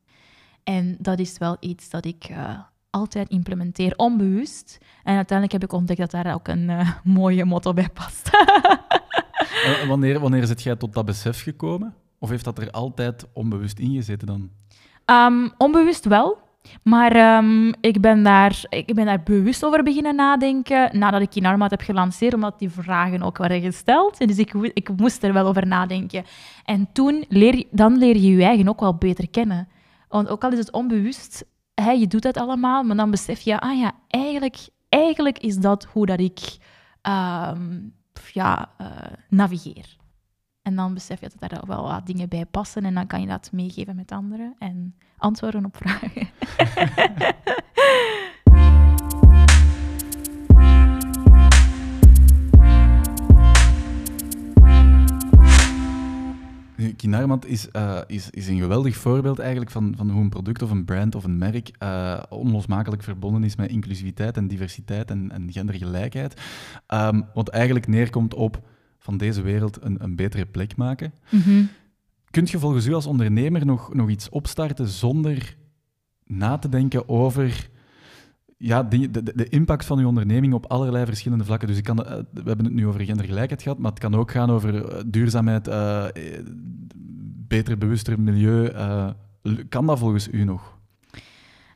En 0.64 0.96
dat 0.98 1.18
is 1.18 1.38
wel 1.38 1.56
iets 1.60 1.90
dat 1.90 2.04
ik 2.04 2.28
uh, 2.30 2.58
altijd 2.90 3.28
implementeer, 3.28 3.92
onbewust. 3.96 4.78
En 5.02 5.16
uiteindelijk 5.16 5.52
heb 5.52 5.70
ik 5.70 5.72
ontdekt 5.72 6.00
dat 6.00 6.10
daar 6.10 6.34
ook 6.34 6.48
een 6.48 6.70
mooie 7.04 7.44
motto 7.44 7.72
bij 7.72 7.88
past. 7.88 8.30
wanneer, 9.88 10.20
wanneer 10.20 10.46
zit 10.46 10.62
jij 10.62 10.76
tot 10.76 10.94
dat 10.94 11.04
besef 11.04 11.42
gekomen? 11.42 11.94
Of 12.18 12.28
heeft 12.28 12.44
dat 12.44 12.58
er 12.58 12.70
altijd 12.70 13.26
onbewust 13.32 13.78
in 13.78 13.94
gezeten 13.94 14.26
dan? 14.26 14.50
Um, 15.06 15.50
onbewust 15.58 16.04
wel. 16.04 16.44
Maar 16.82 17.36
um, 17.36 17.74
ik, 17.80 18.00
ben 18.00 18.22
daar, 18.22 18.64
ik 18.68 18.94
ben 18.94 19.04
daar 19.04 19.22
bewust 19.22 19.64
over 19.64 19.82
beginnen 19.82 20.16
nadenken 20.16 20.98
nadat 20.98 21.20
ik 21.20 21.30
Kinarmat 21.30 21.70
heb 21.70 21.80
gelanceerd, 21.80 22.34
omdat 22.34 22.58
die 22.58 22.70
vragen 22.70 23.22
ook 23.22 23.38
werden 23.38 23.60
gesteld. 23.60 24.20
En 24.20 24.26
dus 24.26 24.38
ik, 24.38 24.52
ik 24.54 24.88
moest 24.96 25.22
er 25.22 25.32
wel 25.32 25.46
over 25.46 25.66
nadenken. 25.66 26.24
En 26.64 26.88
toen 26.92 27.24
leer, 27.28 27.64
dan 27.70 27.98
leer 27.98 28.16
je 28.16 28.36
je 28.36 28.44
eigen 28.44 28.68
ook 28.68 28.80
wel 28.80 28.94
beter 28.94 29.30
kennen. 29.30 29.68
Want 30.08 30.28
ook 30.28 30.44
al 30.44 30.52
is 30.52 30.58
het 30.58 30.72
onbewust, 30.72 31.44
je 31.74 32.06
doet 32.06 32.24
het 32.24 32.36
allemaal, 32.36 32.82
maar 32.82 32.96
dan 32.96 33.10
besef 33.10 33.40
je, 33.40 33.60
ah 33.60 33.78
ja, 33.78 33.92
eigenlijk, 34.08 34.68
eigenlijk 34.88 35.38
is 35.38 35.56
dat 35.56 35.84
hoe 35.84 36.06
dat 36.06 36.20
ik 36.20 36.56
um, 37.02 37.94
ja, 38.32 38.70
uh, 38.80 38.86
navigeer. 39.28 39.96
En 40.66 40.76
dan 40.76 40.94
besef 40.94 41.20
je 41.20 41.30
dat 41.38 41.50
daar 41.50 41.62
wel 41.66 41.82
wat 41.82 42.06
dingen 42.06 42.28
bij 42.28 42.46
passen 42.46 42.84
en 42.84 42.94
dan 42.94 43.06
kan 43.06 43.20
je 43.20 43.26
dat 43.26 43.50
meegeven 43.52 43.96
met 43.96 44.12
anderen 44.12 44.54
en 44.58 44.94
antwoorden 45.16 45.64
op 45.64 45.76
vragen. 45.76 46.28
Kinarmand 56.96 57.46
is, 57.46 57.68
uh, 57.72 58.00
is, 58.06 58.30
is 58.30 58.48
een 58.48 58.58
geweldig 58.58 58.96
voorbeeld 58.96 59.38
eigenlijk 59.38 59.70
van, 59.70 59.94
van 59.96 60.10
hoe 60.10 60.22
een 60.22 60.28
product 60.28 60.62
of 60.62 60.70
een 60.70 60.84
brand 60.84 61.14
of 61.14 61.24
een 61.24 61.38
merk 61.38 61.70
uh, 61.82 62.22
onlosmakelijk 62.28 63.02
verbonden 63.02 63.44
is 63.44 63.56
met 63.56 63.70
inclusiviteit 63.70 64.36
en 64.36 64.48
diversiteit 64.48 65.10
en, 65.10 65.30
en 65.32 65.52
gendergelijkheid. 65.52 66.40
Um, 66.88 67.26
wat 67.34 67.48
eigenlijk 67.48 67.86
neerkomt 67.86 68.34
op 68.34 68.60
van 69.06 69.16
deze 69.16 69.42
wereld 69.42 69.78
een, 69.82 69.96
een 70.02 70.16
betere 70.16 70.46
plek 70.46 70.76
maken. 70.76 71.12
Mm 71.30 71.40
-hmm. 71.40 71.68
Kunt 72.30 72.50
je 72.50 72.58
volgens 72.58 72.86
u 72.86 72.94
als 72.94 73.06
ondernemer 73.06 73.66
nog, 73.66 73.94
nog 73.94 74.08
iets 74.08 74.28
opstarten 74.28 74.88
zonder 74.88 75.56
na 76.24 76.58
te 76.58 76.68
denken 76.68 77.08
over 77.08 77.68
ja, 78.56 78.82
die, 78.82 79.10
de, 79.10 79.22
de, 79.22 79.48
impact 79.48 79.84
van 79.84 79.98
uw 79.98 80.06
onderneming 80.06 80.54
op 80.54 80.66
allerlei 80.66 81.04
verschillende 81.06 81.44
vlakken. 81.44 81.68
Dus 81.68 81.76
ik 81.76 81.84
kan, 81.84 82.04
eh, 82.04 82.16
we 82.32 82.42
hebben 82.44 82.64
het 82.64 82.74
nu 82.74 82.86
over 82.86 83.00
gendergelijkheid 83.00 83.62
gehad, 83.62 83.78
maar 83.78 83.90
het 83.90 84.00
kan 84.00 84.14
ook 84.14 84.30
gaan 84.30 84.50
over 84.50 84.84
eh, 84.84 85.02
duurzaamheid, 85.06 85.68
uh, 85.68 86.04
beter, 87.48 87.78
bewuster 87.78 88.20
milieu. 88.20 88.70
Uh, 88.72 89.10
kan 89.68 89.86
dat 89.86 89.98
volgens 89.98 90.28
u 90.28 90.44
nog? 90.44 90.78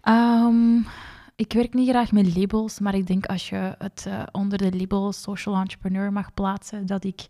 Um, 0.09 0.87
ik 1.41 1.53
werk 1.53 1.75
niet 1.75 1.89
graag 1.89 2.13
met 2.13 2.37
labels, 2.37 2.79
maar 2.79 2.95
ik 2.95 3.07
denk 3.07 3.27
als 3.27 3.49
je 3.49 3.75
het 3.79 4.05
uh, 4.09 4.23
onder 4.33 4.59
de 4.59 4.77
label 4.77 5.13
social 5.13 5.57
entrepreneur 5.57 6.13
mag 6.13 6.35
plaatsen, 6.35 6.87
dat 6.87 7.05
ik 7.05 7.27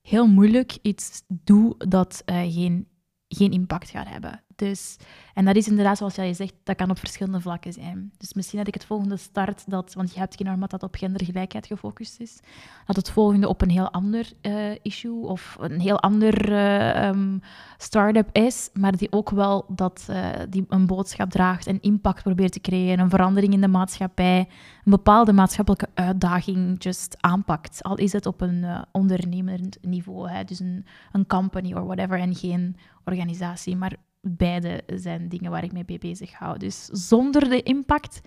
heel 0.00 0.26
moeilijk 0.26 0.78
iets 0.82 1.22
doe 1.28 1.74
dat 1.88 2.22
uh, 2.26 2.52
geen, 2.52 2.88
geen 3.28 3.52
impact 3.52 3.90
gaat 3.90 4.08
hebben. 4.08 4.44
Dus, 4.58 4.96
en 5.34 5.44
dat 5.44 5.56
is 5.56 5.68
inderdaad, 5.68 5.98
zoals 5.98 6.14
jij 6.14 6.34
zegt, 6.34 6.54
dat 6.64 6.76
kan 6.76 6.90
op 6.90 6.98
verschillende 6.98 7.40
vlakken 7.40 7.72
zijn. 7.72 8.12
Dus 8.16 8.34
misschien 8.34 8.58
dat 8.58 8.68
ik 8.68 8.74
het 8.74 8.84
volgende 8.84 9.16
start, 9.16 9.70
dat, 9.70 9.94
want 9.94 10.12
je 10.12 10.18
hebt 10.18 10.36
geen 10.36 10.60
dat 10.66 10.82
op 10.82 10.94
gendergelijkheid 10.94 11.66
gefocust 11.66 12.20
is, 12.20 12.40
dat 12.86 12.96
het 12.96 13.10
volgende 13.10 13.48
op 13.48 13.62
een 13.62 13.70
heel 13.70 13.90
ander 13.92 14.32
uh, 14.42 14.70
issue 14.82 15.26
of 15.26 15.56
een 15.60 15.80
heel 15.80 16.00
ander 16.00 16.52
uh, 16.52 17.36
start-up 17.76 18.28
is, 18.32 18.70
maar 18.72 18.96
die 18.96 19.12
ook 19.12 19.30
wel 19.30 19.64
dat, 19.68 20.06
uh, 20.10 20.28
die 20.48 20.64
een 20.68 20.86
boodschap 20.86 21.30
draagt 21.30 21.66
en 21.66 21.80
impact 21.80 22.22
probeert 22.22 22.52
te 22.52 22.60
creëren, 22.60 22.98
een 22.98 23.10
verandering 23.10 23.52
in 23.52 23.60
de 23.60 23.68
maatschappij, 23.68 24.38
een 24.84 24.90
bepaalde 24.90 25.32
maatschappelijke 25.32 25.88
uitdaging 25.94 26.82
just 26.82 27.16
aanpakt. 27.20 27.82
Al 27.82 27.96
is 27.96 28.12
het 28.12 28.26
op 28.26 28.40
een 28.40 28.86
ondernemend 28.92 29.78
niveau, 29.82 30.30
hè, 30.30 30.44
dus 30.44 30.60
een, 30.60 30.86
een 31.12 31.26
company 31.26 31.72
or 31.72 31.84
whatever 31.84 32.18
en 32.18 32.34
geen 32.34 32.76
organisatie, 33.04 33.76
maar 33.76 33.92
beide 34.20 34.82
zijn 34.86 35.28
dingen 35.28 35.50
waar 35.50 35.64
ik 35.64 35.72
mee 35.72 35.98
bezig 35.98 36.32
hou. 36.32 36.58
Dus 36.58 36.84
zonder 36.84 37.48
de 37.48 37.62
impact, 37.62 38.20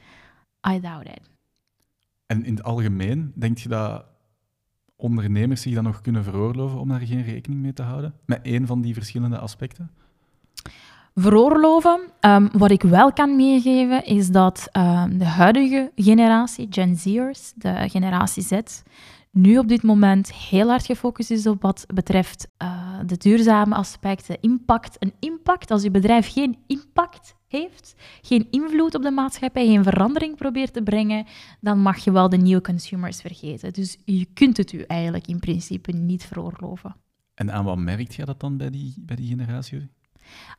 I 0.69 0.79
doubt 0.79 1.07
it. 1.07 1.29
En 2.25 2.45
in 2.45 2.55
het 2.55 2.63
algemeen, 2.63 3.31
denk 3.35 3.57
je 3.57 3.69
dat 3.69 4.05
ondernemers 4.95 5.61
zich 5.61 5.73
dan 5.73 5.83
nog 5.83 6.01
kunnen 6.01 6.23
veroorloven 6.23 6.79
om 6.79 6.87
daar 6.87 6.99
geen 6.99 7.23
rekening 7.23 7.61
mee 7.61 7.73
te 7.73 7.81
houden? 7.81 8.13
Met 8.25 8.39
één 8.41 8.67
van 8.67 8.81
die 8.81 8.93
verschillende 8.93 9.37
aspecten? 9.37 9.91
Veroorloven. 11.15 11.99
Um, 12.19 12.49
wat 12.51 12.71
ik 12.71 12.81
wel 12.81 13.13
kan 13.13 13.35
meegeven 13.35 14.05
is 14.05 14.29
dat 14.29 14.69
um, 14.77 15.17
de 15.17 15.25
huidige 15.25 15.91
generatie, 15.95 16.67
Gen 16.69 16.95
Z'ers, 16.95 17.53
de 17.55 17.89
generatie 17.89 18.43
Z, 18.43 18.61
nu 19.31 19.57
op 19.57 19.67
dit 19.67 19.83
moment 19.83 20.33
heel 20.33 20.67
hard 20.67 20.85
gefocust 20.85 21.31
is 21.31 21.47
op 21.47 21.61
wat 21.61 21.85
betreft 21.93 22.47
uh, 22.63 22.99
de 23.05 23.17
duurzame 23.17 23.75
aspecten, 23.75 24.37
impact. 24.41 24.95
Een 24.99 25.13
impact, 25.19 25.71
als 25.71 25.83
je 25.83 25.91
bedrijf 25.91 26.33
geen 26.33 26.57
impact 26.67 27.35
heeft, 27.47 27.95
geen 28.21 28.47
invloed 28.49 28.95
op 28.95 29.01
de 29.01 29.11
maatschappij, 29.11 29.65
geen 29.65 29.83
verandering 29.83 30.35
probeert 30.35 30.73
te 30.73 30.83
brengen, 30.83 31.25
dan 31.59 31.79
mag 31.79 31.97
je 31.97 32.11
wel 32.11 32.29
de 32.29 32.37
nieuwe 32.37 32.61
consumers 32.61 33.21
vergeten. 33.21 33.73
Dus 33.73 33.97
je 34.05 34.25
kunt 34.33 34.57
het 34.57 34.71
u 34.71 34.81
eigenlijk 34.81 35.27
in 35.27 35.39
principe 35.39 35.91
niet 35.91 36.23
veroorloven. 36.23 36.95
En 37.33 37.51
aan 37.51 37.65
wat 37.65 37.77
merkt 37.77 38.15
je 38.15 38.25
dat 38.25 38.39
dan 38.39 38.57
bij 38.57 38.69
die, 38.69 38.93
bij 38.97 39.15
die 39.15 39.27
generatie? 39.27 39.89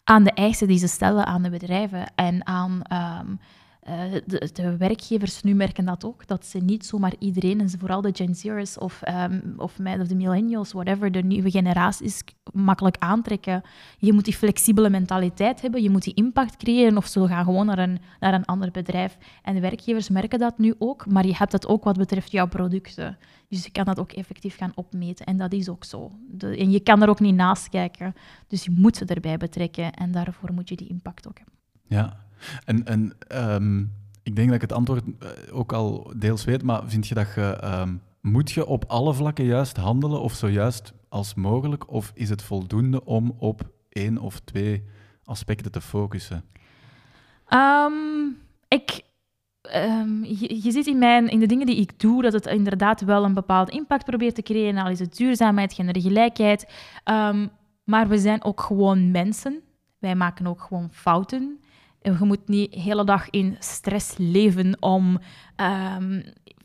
Aan 0.05 0.25
de 0.25 0.33
eisen 0.33 0.69
die 0.69 0.79
ze 0.79 0.87
stellen 0.87 1.27
aan 1.27 1.43
de 1.43 1.51
bedrijven 1.51 2.13
en 2.15 2.47
aan 2.47 2.83
um, 2.93 3.39
uh, 3.89 4.03
de, 4.27 4.51
de, 4.53 4.77
werkgevers 4.77 5.43
nu 5.43 5.55
merken 5.55 5.85
dat 5.85 6.05
ook, 6.05 6.27
dat 6.27 6.47
ze 6.47 6.59
niet 6.59 6.87
zomaar 6.87 7.15
iedereen, 7.19 7.61
en 7.61 7.71
vooral 7.79 8.01
de 8.01 8.11
Gen 8.13 8.35
Z'ers 8.35 8.79
of, 8.79 9.01
um, 9.09 9.55
of, 9.57 9.79
of 9.79 10.07
de 10.07 10.15
millennials, 10.15 10.73
whatever, 10.73 11.13
de 11.13 11.23
nieuwe 11.23 11.51
generaties, 11.51 12.23
makkelijk 12.53 12.97
aantrekken. 12.99 13.63
Je 13.99 14.13
moet 14.13 14.25
die 14.25 14.35
flexibele 14.35 14.91
mentaliteit 14.91 15.61
hebben, 15.61 15.83
je 15.83 15.91
moet 15.91 16.03
die 16.03 16.15
impact 16.15 16.57
creëren 16.57 16.97
of 16.97 17.07
ze 17.07 17.27
gaan 17.27 17.45
gewoon 17.45 17.67
naar 17.67 17.79
een, 17.79 17.99
naar 18.21 18.35
een 18.35 18.45
ander 18.45 18.71
bedrijf. 18.71 19.19
En 19.43 19.55
de 19.55 19.61
werkgevers 19.61 20.09
merken 20.09 20.39
dat 20.39 20.59
nu 20.59 20.75
ook, 20.79 21.07
maar 21.07 21.27
je 21.27 21.37
hebt 21.37 21.53
dat 21.53 21.67
ook 21.67 21.85
wat 21.85 21.99
betreft 21.99 22.31
jouw 22.31 22.49
producten. 22.49 23.19
Dus 23.49 23.65
je 23.65 23.71
kan 23.71 23.85
dat 23.85 23.99
ook 23.99 24.13
effectief 24.13 24.57
gaan 24.57 24.73
opmeten 24.75 25.27
en 25.27 25.37
dat 25.37 25.53
is 25.53 25.69
ook 25.69 25.85
zo. 25.85 26.11
En 26.39 26.71
je 26.71 26.81
kan 26.81 27.03
er 27.03 27.09
ook 27.09 27.21
niet 27.21 27.35
naast 27.35 27.69
kijken, 27.69 28.15
dus 28.47 28.65
je 28.65 28.71
moet 28.71 28.97
ze 28.97 29.05
erbij 29.05 29.37
betrekken 29.37 29.93
en 29.93 30.13
daarvoor 30.13 30.53
moet 30.53 30.69
je 30.69 30.77
die 30.77 30.89
impact 30.89 31.29
ook 31.29 31.39
hebben. 31.39 31.55
Ja, 31.87 32.17
en, 32.65 32.85
en 32.85 33.13
um, 33.55 33.93
ik 34.23 34.37
denk 34.37 34.47
dat 34.47 34.57
ik 34.57 34.63
het 34.63 34.73
antwoord 34.73 35.03
eh, 35.19 35.29
ook 35.57 35.73
al 35.73 36.13
deels 36.17 36.45
weet, 36.45 36.63
maar 36.63 36.83
vind 36.87 37.07
je 37.07 37.15
dat 37.15 37.35
je... 37.35 37.61
Um, 37.65 38.03
moet 38.21 38.51
je 38.51 38.67
op 38.67 38.85
alle 38.87 39.15
vlakken 39.15 39.45
juist 39.45 39.77
handelen 39.77 40.21
of 40.21 40.33
zo 40.33 40.49
juist 40.49 40.93
als 41.09 41.35
mogelijk? 41.35 41.91
Of 41.91 42.13
is 42.15 42.29
het 42.29 42.43
voldoende 42.43 43.05
om 43.05 43.35
op 43.39 43.71
één 43.89 44.19
of 44.19 44.41
twee 44.41 44.85
aspecten 45.25 45.73
te 45.73 45.81
focussen? 45.81 46.45
Um, 47.49 48.37
ik, 48.69 49.03
je, 50.23 50.61
je, 50.63 50.71
ziet 50.71 50.87
in, 50.87 50.99
mijn, 50.99 51.29
in 51.29 51.41
de 51.41 51.47
dingen 51.47 51.67
die 51.67 51.77
ik 51.77 52.01
doe 52.01 52.23
dat 52.23 52.33
het 52.33 52.47
inderdaad 52.47 53.01
wel 53.01 53.25
een 53.25 53.35
bepaald 53.35 53.71
impact 53.71 54.05
probeert 54.05 54.35
te 54.35 54.43
creëren. 54.43 54.83
Al 54.83 54.91
is 54.91 54.99
het 54.99 55.17
duurzaamheid, 55.17 55.73
gendergelijkheid. 55.73 56.73
Um, 57.05 57.51
maar 57.85 58.09
we 58.09 58.19
zijn 58.19 58.45
ook 58.45 58.61
gewoon 58.61 59.11
mensen. 59.11 59.61
Wij 59.99 60.15
maken 60.15 60.47
ook 60.47 60.61
gewoon 60.61 60.89
fouten. 60.93 61.61
Je 62.03 62.17
moet 62.21 62.49
niet 62.49 62.73
de 62.73 62.81
hele 62.81 63.05
dag 63.05 63.31
in 63.31 63.57
stress 63.59 64.15
leven 64.19 64.77
om... 64.81 65.19
Um, 65.97 66.23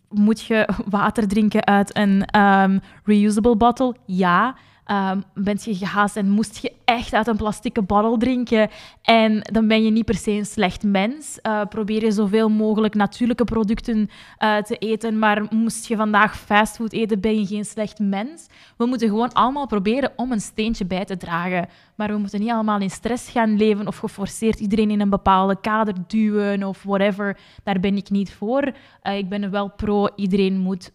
moet 0.10 0.42
je 0.42 0.70
water 0.90 1.28
drinken 1.28 1.66
uit 1.66 1.98
een 1.98 2.40
um, 2.42 2.80
reusable 3.04 3.56
bottle? 3.56 3.96
Ja. 4.06 4.56
Um, 4.92 5.24
bent 5.34 5.64
je 5.64 5.76
gehaast 5.76 6.16
en 6.16 6.30
moest 6.30 6.58
je 6.58 6.72
echt 6.86 7.14
uit 7.14 7.28
een 7.28 7.38
plastieke 7.38 7.82
bottle 7.82 8.18
drinken 8.18 8.70
en 9.02 9.42
dan 9.42 9.68
ben 9.68 9.84
je 9.84 9.92
niet 9.92 10.06
per 10.06 10.16
se 10.16 10.32
een 10.32 10.46
slecht 10.46 10.84
mens. 10.84 11.40
Uh, 11.44 11.62
probeer 11.70 12.04
je 12.04 12.12
zoveel 12.12 12.50
mogelijk 12.50 12.94
natuurlijke 12.96 13.44
producten 13.44 14.10
uh, 14.40 14.58
te 14.58 14.78
eten, 14.78 15.20
maar 15.20 15.46
moest 15.50 15.88
je 15.88 15.96
vandaag 15.96 16.38
fastfood 16.38 16.94
eten, 16.94 17.20
ben 17.20 17.40
je 17.40 17.46
geen 17.46 17.66
slecht 17.66 18.00
mens. 18.00 18.48
We 18.78 18.86
moeten 18.86 19.08
gewoon 19.08 19.34
allemaal 19.34 19.68
proberen 19.68 20.12
om 20.16 20.32
een 20.32 20.42
steentje 20.42 20.86
bij 20.86 21.06
te 21.06 21.18
dragen. 21.18 21.68
Maar 21.96 22.08
we 22.08 22.18
moeten 22.18 22.40
niet 22.40 22.52
allemaal 22.52 22.80
in 22.80 22.90
stress 22.90 23.30
gaan 23.30 23.58
leven 23.58 23.88
of 23.88 23.98
geforceerd 23.98 24.60
iedereen 24.60 24.92
in 24.92 25.02
een 25.02 25.10
bepaalde 25.10 25.58
kader 25.62 25.94
duwen 26.08 26.64
of 26.64 26.84
whatever. 26.84 27.38
Daar 27.64 27.80
ben 27.80 27.98
ik 27.98 28.10
niet 28.10 28.34
voor. 28.34 28.72
Uh, 29.04 29.18
ik 29.18 29.30
ben 29.30 29.44
er 29.44 29.50
wel 29.50 29.70
pro, 29.70 30.08
iedereen 30.16 30.58
moet 30.58 30.92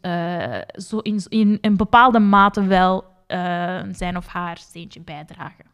zo 0.72 0.98
in, 0.98 1.22
in 1.28 1.58
een 1.60 1.76
bepaalde 1.76 2.18
mate 2.18 2.66
wel 2.66 3.10
uh, 3.28 3.82
zijn 3.92 4.16
of 4.16 4.26
haar 4.26 4.56
steentje 4.58 5.00
bijdragen. 5.00 5.64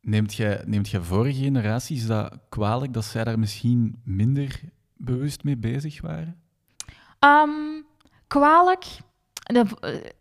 Neemt 0.00 0.34
jij, 0.34 0.62
neemt 0.66 0.88
jij 0.88 1.00
vorige 1.00 1.42
generaties 1.42 2.06
dat 2.06 2.38
kwalijk 2.48 2.92
dat 2.92 3.04
zij 3.04 3.24
daar 3.24 3.38
misschien 3.38 4.00
minder 4.04 4.60
bewust 4.96 5.44
mee 5.44 5.56
bezig 5.56 6.00
waren? 6.00 6.36
Um, 7.20 7.86
kwalijk. 8.26 8.84
De, 9.32 9.64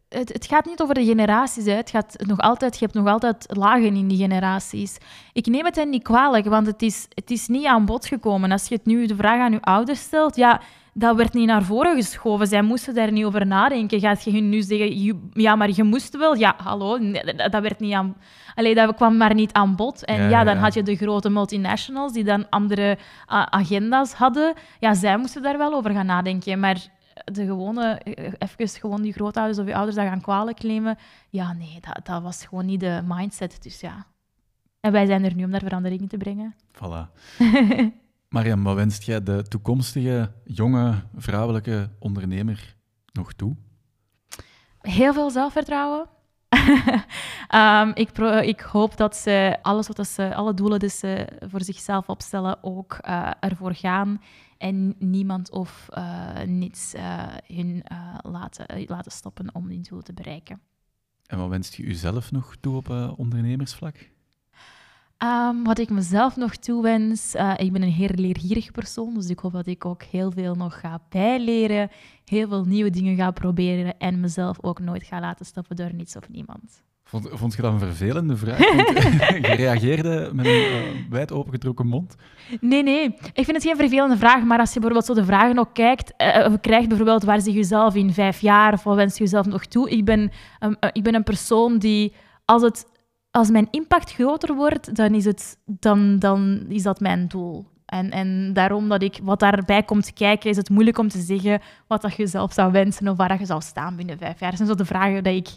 het, 0.10 0.34
het, 0.34 0.46
gaat 0.46 0.66
niet 0.66 0.82
over 0.82 0.96
de 0.96 1.06
generaties. 1.06 1.66
Hè. 1.66 1.72
Het 1.72 1.90
gaat 1.90 2.16
nog 2.18 2.40
altijd, 2.40 2.80
je 2.80 2.86
hebt 2.86 2.98
nog 2.98 3.08
altijd 3.08 3.46
lagen 3.48 3.96
in 3.96 4.08
die 4.08 4.18
generaties. 4.18 4.98
Ik 5.34 5.46
neem 5.46 5.66
het 5.66 5.76
hen 5.76 5.90
niet 5.90 6.04
kwalijk, 6.04 6.46
want 6.46 6.68
het 6.68 6.82
is, 6.82 7.08
het 7.14 7.32
is 7.32 7.48
niet 7.48 7.66
aan 7.66 7.86
bod 7.86 8.06
gekomen. 8.06 8.52
Als 8.52 8.68
je 8.68 8.76
het 8.76 8.86
nu 8.86 9.06
de 9.06 9.16
vraag 9.16 9.40
aan 9.40 9.52
je 9.52 9.62
ouders 9.62 10.00
stelt, 10.00 10.36
ja, 10.36 10.62
dat 10.98 11.16
werd 11.16 11.34
niet 11.34 11.48
naar 11.48 11.64
voren 11.64 11.96
geschoven. 11.96 12.48
Zij 12.48 12.62
moesten 12.62 12.94
daar 12.94 13.12
niet 13.12 13.26
over 13.26 13.46
nadenken. 13.46 14.00
Gaat 14.00 14.24
je 14.24 14.32
hun 14.32 14.50
nu 14.50 14.62
zeggen, 14.62 15.30
ja, 15.34 15.56
maar 15.56 15.70
je 15.74 15.84
moest 15.84 16.18
wel? 16.18 16.36
Ja, 16.36 16.56
hallo, 16.58 17.12
dat 17.36 17.62
werd 17.62 17.80
niet 17.80 17.94
aan... 17.94 18.16
Allee, 18.56 18.76
dat 18.76 18.96
kwam 18.96 19.18
maar 19.18 19.34
niet 19.34 19.54
aan 19.54 19.76
bod. 19.76 20.06
En 20.06 20.30
ja, 20.30 20.44
dan 20.44 20.58
had 20.58 20.74
je 20.74 20.84
de 20.84 20.96
grote 20.96 21.30
multinationals 21.30 22.14
die 22.14 22.24
dan 22.24 22.50
andere 22.50 22.98
agenda's 23.26 24.14
hadden. 24.14 24.54
Ja, 24.80 24.94
zij 24.94 25.18
moesten 25.18 25.42
daar 25.42 25.58
wel 25.58 25.74
over 25.74 25.92
gaan 25.92 26.06
nadenken. 26.06 26.60
Maar 26.60 26.88
de 27.26 27.46
gewone, 27.46 28.00
eh, 28.04 28.34
even 28.38 28.80
gewoon 28.80 29.02
die 29.02 29.14
grootouders 29.14 29.60
of 29.60 29.68
je 29.68 29.76
ouders 29.76 29.96
dat 29.96 30.06
gaan 30.06 30.22
kwalijk 30.22 30.64
nemen, 30.64 30.98
ja, 31.30 31.54
nee, 31.54 31.80
dat, 31.82 32.06
dat 32.06 32.22
was 32.22 32.46
gewoon 32.46 32.66
niet 32.66 32.80
de 32.80 33.02
mindset. 33.06 33.64
Dus 33.64 33.80
ja. 33.80 34.06
En 34.80 34.92
wij 34.92 35.06
zijn 35.06 35.26
er 35.26 35.36
nu 35.36 35.44
om 35.44 35.52
daar 35.52 35.62
verandering 35.64 36.02
in 36.02 36.08
te 36.08 36.18
brengen. 36.18 36.56
Voilà. 36.74 37.12
Mariam, 38.30 38.64
wat 38.64 38.76
wenst 38.76 39.04
jij 39.04 39.24
de 39.24 39.44
toekomstige 39.44 40.32
jonge 40.44 41.04
vrouwelijke 41.16 41.90
ondernemer 42.00 42.76
nog 43.12 43.34
toe? 43.34 43.56
Heel 44.80 45.14
veel 45.14 45.30
zelfvertrouwen. 45.30 46.08
Ehm, 47.48 47.92
ik, 47.94 48.18
ik, 48.42 48.60
hoop 48.60 48.98
dat 48.98 49.16
ze 49.16 49.58
alles 49.62 49.88
wat 49.88 50.08
ze, 50.08 50.36
alle 50.36 50.54
doelen 50.54 50.80
die 50.80 50.90
ze 50.90 51.28
voor 51.40 51.64
zichzelf 51.64 52.10
opstellen, 52.10 52.64
ook 52.64 52.98
uh, 53.08 53.32
ervoor 53.40 53.74
gaan. 53.74 54.22
En 54.58 54.96
niemand 55.00 55.52
of 55.52 55.88
uh, 55.98 56.42
niets 56.46 56.94
uh, 56.96 57.24
hun 57.46 57.84
laten, 58.22 58.86
laten 58.88 59.12
stoppen 59.12 59.56
om 59.56 59.68
die 59.68 59.82
doel 59.82 60.02
te 60.02 60.14
bereiken. 60.14 60.62
En 61.26 61.38
wat 61.38 61.50
wenst 61.50 61.74
je 61.74 61.84
jezelf 61.84 62.32
nog 62.32 62.56
toe 62.60 62.76
op 62.76 62.90
ondernemersvlak? 63.18 64.10
Um, 65.24 65.64
wat 65.64 65.80
ik 65.80 65.90
mezelf 65.90 66.36
nog 66.36 66.56
toewens, 66.56 67.36
uh, 67.36 67.54
ik 67.58 67.72
ben 67.72 67.82
een 67.82 67.92
heel 67.92 68.10
leergierig 68.16 68.72
persoon, 68.72 69.14
dus 69.14 69.30
ik 69.30 69.40
hoop 69.40 69.52
dat 69.52 69.68
ik 69.68 69.86
ook 69.86 70.04
heel 70.04 70.32
veel 70.32 70.56
nog 70.56 70.80
ga 70.80 71.02
bijleren, 71.10 71.90
heel 72.26 72.48
veel 72.48 72.64
nieuwe 72.64 72.90
dingen 72.90 73.16
ga 73.16 73.32
proberen 73.32 73.98
en 73.98 74.20
mezelf 74.20 74.58
ook 74.62 74.80
nooit 74.80 75.04
ga 75.04 75.20
laten 75.20 75.46
stoppen 75.46 75.76
door 75.76 75.94
niets 75.94 76.16
of 76.16 76.30
niemand. 76.30 76.84
Vond, 77.04 77.30
vond 77.32 77.56
je 77.56 77.62
dat 77.62 77.74
een 77.74 77.80
vervelende 77.80 78.38
vraag? 78.38 78.58
je 79.50 79.54
reageerde 79.56 80.30
met 80.34 80.46
een 80.46 80.52
uh, 80.52 81.10
wijd 81.10 81.32
opengetrokken 81.32 81.88
mond. 81.88 82.16
Nee, 82.60 82.84
nee. 82.84 83.04
Ik 83.34 83.46
vind 83.46 83.52
het 83.52 83.64
geen 83.64 83.76
vervelende 83.76 84.18
vraag, 84.18 84.44
maar 84.44 84.60
als 84.60 84.74
je 84.74 84.80
bijvoorbeeld 84.80 85.06
zo 85.06 85.14
de 85.14 85.26
vragen 85.26 85.60
ook 85.60 85.74
kijkt, 85.74 86.14
uh, 86.18 86.46
of 86.46 86.60
krijgt 86.60 86.88
bijvoorbeeld 86.88 87.24
waar 87.24 87.42
zie 87.42 87.52
je 87.52 87.58
jezelf 87.58 87.96
in 87.96 88.14
vijf 88.14 88.40
jaar 88.40 88.74
of 88.74 88.84
wat 88.84 88.96
wens 88.96 89.18
je 89.18 89.24
jezelf 89.24 89.46
nog 89.46 89.66
toe? 89.66 89.90
Ik 89.90 90.06
ben, 90.06 90.32
um, 90.60 90.76
ik 90.92 91.04
ben 91.04 91.16
een 91.16 91.24
persoon 91.24 91.78
die, 91.78 92.14
als 92.46 92.62
het 92.62 92.86
als 93.38 93.50
mijn 93.50 93.68
impact 93.72 94.14
groter 94.14 94.56
wordt, 94.56 94.96
dan 94.96 95.14
is, 95.14 95.26
het, 95.26 95.58
dan, 95.66 96.20
dan 96.20 96.66
is 96.68 96.84
dat 96.84 97.00
mijn 97.00 97.28
doel. 97.28 97.66
En, 97.86 98.12
en 98.12 98.54
daarom 98.54 98.90
dat 98.90 99.02
ik 99.02 99.20
wat 99.24 99.40
daarbij 99.40 99.84
komt 99.84 100.14
kijken, 100.14 100.50
is 100.50 100.58
het 100.58 100.70
moeilijk 100.70 100.98
om 100.98 101.08
te 101.08 101.20
zeggen 101.20 101.62
wat 101.88 102.02
dat 102.02 102.16
je 102.16 102.28
zelf 102.28 102.54
zou 102.54 102.72
wensen 102.72 103.08
of 103.08 103.18
waar 103.18 103.40
je 103.40 103.46
zou 103.46 103.62
staan 103.62 103.96
binnen 103.96 104.18
vijf 104.18 104.40
jaar. 104.40 104.50
Dat 104.50 104.58
zijn 104.58 104.70
zo 104.70 104.76
de 104.76 104.86
vragen 104.86 105.24
dat 105.24 105.34
ik 105.34 105.48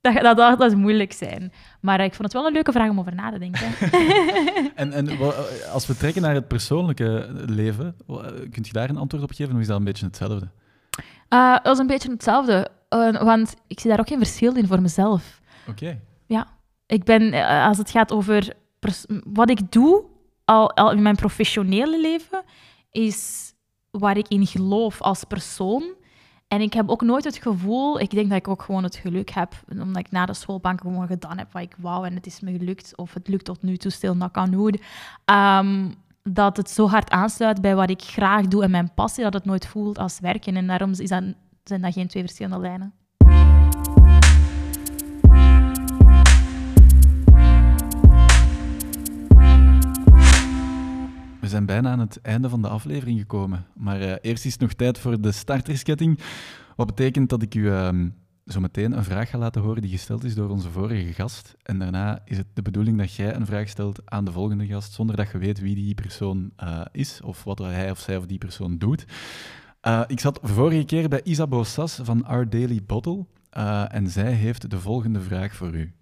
dat, 0.00 0.14
dat, 0.14 0.36
dat, 0.36 0.58
dat 0.58 0.74
moeilijk 0.74 1.12
zijn. 1.12 1.52
Maar 1.80 2.00
ik 2.00 2.14
vond 2.14 2.22
het 2.22 2.32
wel 2.32 2.46
een 2.46 2.52
leuke 2.52 2.72
vraag 2.72 2.90
om 2.90 2.98
over 2.98 3.14
na 3.14 3.30
te 3.30 3.38
denken. 3.38 3.68
en, 4.82 4.92
en 4.92 5.08
als 5.72 5.86
we 5.86 5.96
trekken 5.96 6.22
naar 6.22 6.34
het 6.34 6.48
persoonlijke 6.48 7.30
leven, 7.46 7.96
kunt 8.50 8.66
je 8.66 8.72
daar 8.72 8.90
een 8.90 8.96
antwoord 8.96 9.22
op 9.22 9.32
geven 9.32 9.54
of 9.54 9.60
is 9.60 9.66
dat 9.66 9.78
een 9.78 9.84
beetje 9.84 10.06
hetzelfde? 10.06 10.48
Uh, 11.28 11.56
dat 11.62 11.72
is 11.72 11.78
een 11.78 11.86
beetje 11.86 12.10
hetzelfde, 12.10 12.68
uh, 12.94 13.22
want 13.22 13.54
ik 13.66 13.80
zie 13.80 13.90
daar 13.90 14.00
ook 14.00 14.08
geen 14.08 14.18
verschil 14.18 14.56
in 14.56 14.66
voor 14.66 14.82
mezelf. 14.82 15.40
Oké. 15.68 16.00
Ja. 16.26 16.57
Ik 16.88 17.04
ben, 17.04 17.32
eh, 17.32 17.66
als 17.66 17.78
het 17.78 17.90
gaat 17.90 18.12
over 18.12 18.54
wat 19.24 19.50
ik 19.50 19.72
doe 19.72 20.04
al, 20.44 20.92
in 20.92 21.02
mijn 21.02 21.16
professionele 21.16 22.00
leven, 22.00 22.42
is 22.90 23.52
waar 23.90 24.16
ik 24.16 24.28
in 24.28 24.46
geloof 24.46 25.00
als 25.00 25.24
persoon. 25.24 25.82
En 26.48 26.60
ik 26.60 26.72
heb 26.72 26.88
ook 26.88 27.02
nooit 27.02 27.24
het 27.24 27.36
gevoel, 27.36 28.00
ik 28.00 28.10
denk 28.10 28.28
dat 28.28 28.38
ik 28.38 28.48
ook 28.48 28.62
gewoon 28.62 28.82
het 28.82 28.96
geluk 28.96 29.30
heb, 29.30 29.52
omdat 29.68 29.96
ik 29.96 30.10
na 30.10 30.26
de 30.26 30.34
schoolbank 30.34 30.80
gewoon 30.80 31.06
gedaan 31.06 31.38
heb 31.38 31.52
wat 31.52 31.62
ik 31.62 31.74
wou 31.78 32.06
en 32.06 32.14
het 32.14 32.26
is 32.26 32.40
me 32.40 32.52
gelukt, 32.58 32.96
of 32.96 33.14
het 33.14 33.28
lukt 33.28 33.44
tot 33.44 33.62
nu 33.62 33.76
toe 33.76 33.90
stil 33.90 34.12
knock 34.12 34.36
on 34.36 34.56
wood, 34.56 34.80
um, 35.24 35.94
dat 36.22 36.56
het 36.56 36.70
zo 36.70 36.88
hard 36.88 37.10
aansluit 37.10 37.60
bij 37.60 37.74
wat 37.74 37.90
ik 37.90 38.02
graag 38.02 38.46
doe 38.46 38.62
en 38.62 38.70
mijn 38.70 38.94
passie, 38.94 39.24
dat 39.24 39.32
het 39.32 39.44
nooit 39.44 39.66
voelt 39.66 39.98
als 39.98 40.20
werken. 40.20 40.56
En 40.56 40.66
daarom 40.66 40.90
is 40.90 41.08
dat, 41.08 41.24
zijn 41.64 41.80
dat 41.80 41.92
geen 41.92 42.08
twee 42.08 42.22
verschillende 42.22 42.58
lijnen. 42.58 42.92
We 51.48 51.54
zijn 51.54 51.66
bijna 51.66 51.90
aan 51.90 51.98
het 51.98 52.20
einde 52.20 52.48
van 52.48 52.62
de 52.62 52.68
aflevering 52.68 53.18
gekomen. 53.18 53.66
Maar 53.74 54.00
uh, 54.00 54.14
eerst 54.20 54.44
is 54.44 54.56
nog 54.56 54.72
tijd 54.72 54.98
voor 54.98 55.20
de 55.20 55.32
startersketting. 55.32 56.18
Wat 56.76 56.86
betekent 56.86 57.28
dat 57.28 57.42
ik 57.42 57.54
u 57.54 57.60
uh, 57.60 57.88
zo 58.46 58.60
meteen 58.60 58.92
een 58.92 59.04
vraag 59.04 59.30
ga 59.30 59.38
laten 59.38 59.62
horen 59.62 59.82
die 59.82 59.90
gesteld 59.90 60.24
is 60.24 60.34
door 60.34 60.48
onze 60.48 60.70
vorige 60.70 61.12
gast. 61.12 61.56
En 61.62 61.78
daarna 61.78 62.20
is 62.24 62.36
het 62.36 62.46
de 62.54 62.62
bedoeling 62.62 62.98
dat 62.98 63.14
jij 63.14 63.34
een 63.34 63.46
vraag 63.46 63.68
stelt 63.68 64.00
aan 64.04 64.24
de 64.24 64.32
volgende 64.32 64.66
gast, 64.66 64.92
zonder 64.92 65.16
dat 65.16 65.30
je 65.30 65.38
weet 65.38 65.60
wie 65.60 65.74
die 65.74 65.94
persoon 65.94 66.50
uh, 66.62 66.80
is 66.92 67.20
of 67.22 67.44
wat 67.44 67.58
hij 67.58 67.90
of 67.90 67.98
zij 67.98 68.16
of 68.16 68.26
die 68.26 68.38
persoon 68.38 68.78
doet. 68.78 69.04
Uh, 69.82 70.02
ik 70.06 70.20
zat 70.20 70.38
vorige 70.42 70.84
keer 70.84 71.08
bij 71.08 71.22
Isabeau 71.22 71.64
Sas 71.64 72.00
van 72.02 72.24
Our 72.24 72.50
Daily 72.50 72.80
Bottle. 72.86 73.26
en 73.88 74.10
zij 74.10 74.32
heeft 74.32 74.70
de 74.70 74.80
volgende 74.80 75.20
vraag 75.20 75.54
voor 75.54 75.74
u. 75.74 75.92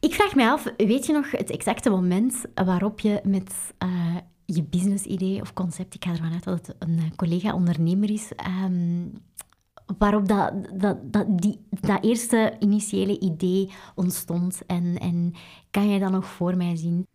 Ik 0.00 0.14
vraag 0.14 0.34
me 0.34 0.50
af, 0.50 0.72
weet 0.76 1.06
je 1.06 1.12
nog 1.12 1.30
het 1.30 1.50
exacte 1.50 1.90
moment 1.90 2.44
waarop 2.54 3.00
je 3.00 3.20
met 3.24 3.72
je 4.54 4.62
business-idee 4.62 5.40
of 5.40 5.52
concept, 5.52 5.94
ik 5.94 6.04
ga 6.04 6.10
ervan 6.10 6.32
uit 6.32 6.44
dat 6.44 6.66
het 6.66 6.76
een 6.78 6.98
eh, 6.98 7.10
collega-ondernemer 7.16 8.10
is, 8.10 8.32
um, 8.64 9.12
waarop 9.98 10.28
dat, 10.28 10.52
dat, 11.02 11.38
die, 11.38 11.60
dat 11.70 12.04
eerste 12.04 12.56
initiële 12.58 13.20
idee 13.20 13.70
ontstond. 13.94 14.66
En, 14.66 14.98
en 14.98 15.32
kan 15.70 15.88
je 15.88 15.98
dat 15.98 16.10
nog 16.10 16.26
voor 16.26 16.56
mij 16.56 16.76
zien? 16.76 17.06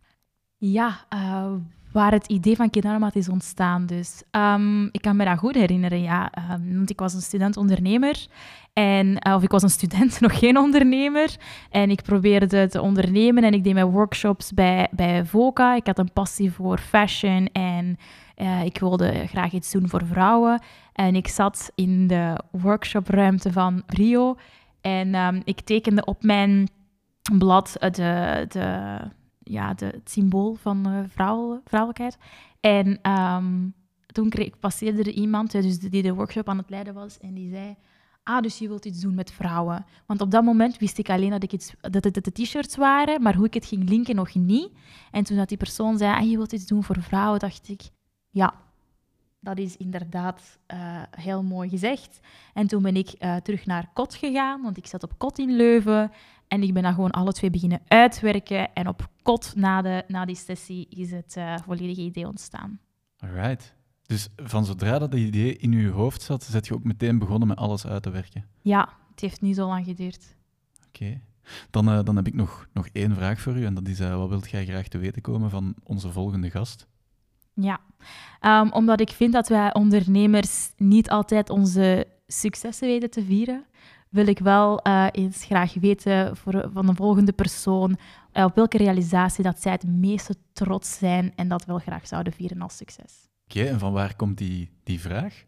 Ja, 0.56 1.06
uh, 1.14 1.54
waar 1.94 2.12
het 2.12 2.26
idee 2.26 2.56
van 2.56 2.70
Kinarmat 2.70 3.16
is 3.16 3.28
ontstaan. 3.28 3.86
Dus 3.86 4.22
um, 4.30 4.84
ik 4.84 5.02
kan 5.02 5.16
me 5.16 5.24
dat 5.24 5.38
goed 5.38 5.54
herinneren, 5.54 6.02
ja. 6.02 6.32
Um, 6.52 6.76
want 6.76 6.90
ik 6.90 6.98
was 6.98 7.14
een 7.14 7.22
student-ondernemer. 7.22 8.26
En, 8.72 9.26
uh, 9.26 9.34
of 9.34 9.42
ik 9.42 9.50
was 9.50 9.62
een 9.62 9.70
student, 9.70 10.20
nog 10.20 10.38
geen 10.38 10.56
ondernemer. 10.56 11.36
En 11.70 11.90
ik 11.90 12.02
probeerde 12.02 12.68
te 12.68 12.80
ondernemen 12.80 13.44
en 13.44 13.52
ik 13.54 13.64
deed 13.64 13.74
mijn 13.74 13.90
workshops 13.90 14.52
bij, 14.52 14.88
bij 14.90 15.24
VOCA. 15.24 15.74
Ik 15.74 15.86
had 15.86 15.98
een 15.98 16.12
passie 16.12 16.52
voor 16.52 16.78
fashion 16.78 17.48
en 17.52 17.98
uh, 18.36 18.64
ik 18.64 18.78
wilde 18.78 19.26
graag 19.26 19.52
iets 19.52 19.70
doen 19.70 19.88
voor 19.88 20.06
vrouwen. 20.06 20.62
En 20.92 21.14
ik 21.14 21.28
zat 21.28 21.70
in 21.74 22.06
de 22.06 22.40
workshopruimte 22.50 23.52
van 23.52 23.82
Rio. 23.86 24.36
En 24.80 25.14
um, 25.14 25.42
ik 25.44 25.60
tekende 25.60 26.04
op 26.04 26.22
mijn 26.22 26.68
blad 27.38 27.76
de, 27.80 28.44
de 28.48 28.98
ja, 29.44 29.74
de, 29.74 29.86
het 29.86 30.10
symbool 30.10 30.54
van 30.54 30.88
uh, 30.88 30.98
vrouw, 31.08 31.60
vrouwelijkheid. 31.64 32.18
En 32.60 33.10
um, 33.10 33.74
toen 34.06 34.28
kreeg, 34.28 34.58
passeerde 34.58 35.02
er 35.02 35.10
iemand 35.10 35.50
dus 35.50 35.78
die 35.78 36.02
de 36.02 36.14
workshop 36.14 36.48
aan 36.48 36.58
het 36.58 36.70
leiden 36.70 36.94
was 36.94 37.18
en 37.18 37.34
die 37.34 37.50
zei... 37.50 37.76
Ah, 38.22 38.42
dus 38.42 38.58
je 38.58 38.68
wilt 38.68 38.84
iets 38.84 39.00
doen 39.00 39.14
met 39.14 39.32
vrouwen. 39.32 39.84
Want 40.06 40.20
op 40.20 40.30
dat 40.30 40.44
moment 40.44 40.78
wist 40.78 40.98
ik 40.98 41.10
alleen 41.10 41.30
dat, 41.30 41.42
ik 41.42 41.52
iets, 41.52 41.74
dat 41.80 42.04
het 42.04 42.24
de 42.24 42.32
t-shirts 42.32 42.76
waren, 42.76 43.22
maar 43.22 43.34
hoe 43.34 43.46
ik 43.46 43.54
het 43.54 43.66
ging 43.66 43.88
linken 43.88 44.14
nog 44.14 44.34
niet. 44.34 44.70
En 45.10 45.24
toen 45.24 45.36
dat 45.36 45.48
die 45.48 45.56
persoon 45.56 45.98
zei, 45.98 46.14
ah, 46.14 46.30
je 46.30 46.36
wilt 46.36 46.52
iets 46.52 46.66
doen 46.66 46.84
voor 46.84 47.02
vrouwen, 47.02 47.38
dacht 47.38 47.68
ik, 47.68 47.82
ja, 48.30 48.54
dat 49.40 49.58
is 49.58 49.76
inderdaad 49.76 50.58
uh, 50.74 51.02
heel 51.10 51.42
mooi 51.42 51.68
gezegd. 51.68 52.20
En 52.54 52.66
toen 52.66 52.82
ben 52.82 52.96
ik 52.96 53.14
uh, 53.18 53.36
terug 53.36 53.66
naar 53.66 53.90
Kot 53.94 54.14
gegaan, 54.14 54.62
want 54.62 54.76
ik 54.76 54.86
zat 54.86 55.02
op 55.02 55.18
Kot 55.18 55.38
in 55.38 55.56
Leuven. 55.56 56.12
En 56.48 56.62
ik 56.62 56.74
ben 56.74 56.82
dan 56.82 56.94
gewoon 56.94 57.10
alle 57.10 57.32
twee 57.32 57.50
beginnen 57.50 57.80
uitwerken. 57.88 58.72
En 58.72 58.88
op 58.88 59.08
kot 59.22 59.52
na, 59.56 59.82
de, 59.82 60.04
na 60.08 60.24
die 60.24 60.36
sessie 60.36 60.86
is 60.88 61.10
het 61.10 61.34
uh, 61.38 61.56
volledige 61.64 62.00
idee 62.00 62.26
ontstaan. 62.26 62.80
Alright. 63.18 63.74
Dus 64.06 64.28
van 64.36 64.64
zodra 64.64 64.98
dat 64.98 65.14
idee 65.14 65.56
in 65.56 65.72
je 65.72 65.88
hoofd 65.88 66.22
zat, 66.22 66.42
zet 66.42 66.66
je 66.66 66.74
ook 66.74 66.84
meteen 66.84 67.18
begonnen 67.18 67.48
met 67.48 67.56
alles 67.56 67.86
uit 67.86 68.02
te 68.02 68.10
werken? 68.10 68.46
Ja, 68.62 68.88
het 69.10 69.20
heeft 69.20 69.40
niet 69.40 69.56
zo 69.56 69.66
lang 69.66 69.84
geduurd. 69.84 70.36
Oké. 70.86 71.20
Dan, 71.70 71.88
uh, 71.88 72.02
dan 72.02 72.16
heb 72.16 72.26
ik 72.26 72.34
nog, 72.34 72.68
nog 72.72 72.88
één 72.92 73.14
vraag 73.14 73.40
voor 73.40 73.56
u. 73.56 73.64
En 73.64 73.74
dat 73.74 73.88
is, 73.88 74.00
uh, 74.00 74.16
wat 74.16 74.28
wilt 74.28 74.50
jij 74.50 74.64
graag 74.64 74.88
te 74.88 74.98
weten 74.98 75.22
komen 75.22 75.50
van 75.50 75.74
onze 75.82 76.12
volgende 76.12 76.50
gast? 76.50 76.86
Ja, 77.54 77.80
um, 78.40 78.72
omdat 78.72 79.00
ik 79.00 79.10
vind 79.10 79.32
dat 79.32 79.48
wij 79.48 79.74
ondernemers 79.74 80.72
niet 80.76 81.10
altijd 81.10 81.50
onze 81.50 82.06
successen 82.26 82.88
weten 82.88 83.10
te 83.10 83.24
vieren 83.24 83.64
wil 84.14 84.26
ik 84.26 84.38
wel 84.38 84.80
uh, 84.86 85.06
eens 85.12 85.44
graag 85.44 85.74
weten 85.74 86.36
voor, 86.36 86.68
van 86.72 86.86
de 86.86 86.94
volgende 86.94 87.32
persoon 87.32 87.96
uh, 88.32 88.44
op 88.44 88.54
welke 88.54 88.76
realisatie 88.76 89.44
dat 89.44 89.60
zij 89.62 89.72
het 89.72 89.86
meeste 89.86 90.34
trots 90.52 90.98
zijn 90.98 91.32
en 91.36 91.48
dat 91.48 91.64
wel 91.64 91.78
graag 91.78 92.06
zouden 92.06 92.32
vieren 92.32 92.62
als 92.62 92.76
succes. 92.76 93.28
Oké, 93.44 93.64
en 93.64 93.78
van 93.78 93.92
waar 93.92 94.16
komt 94.16 94.38
die, 94.38 94.70
die 94.84 95.00
vraag? 95.00 95.44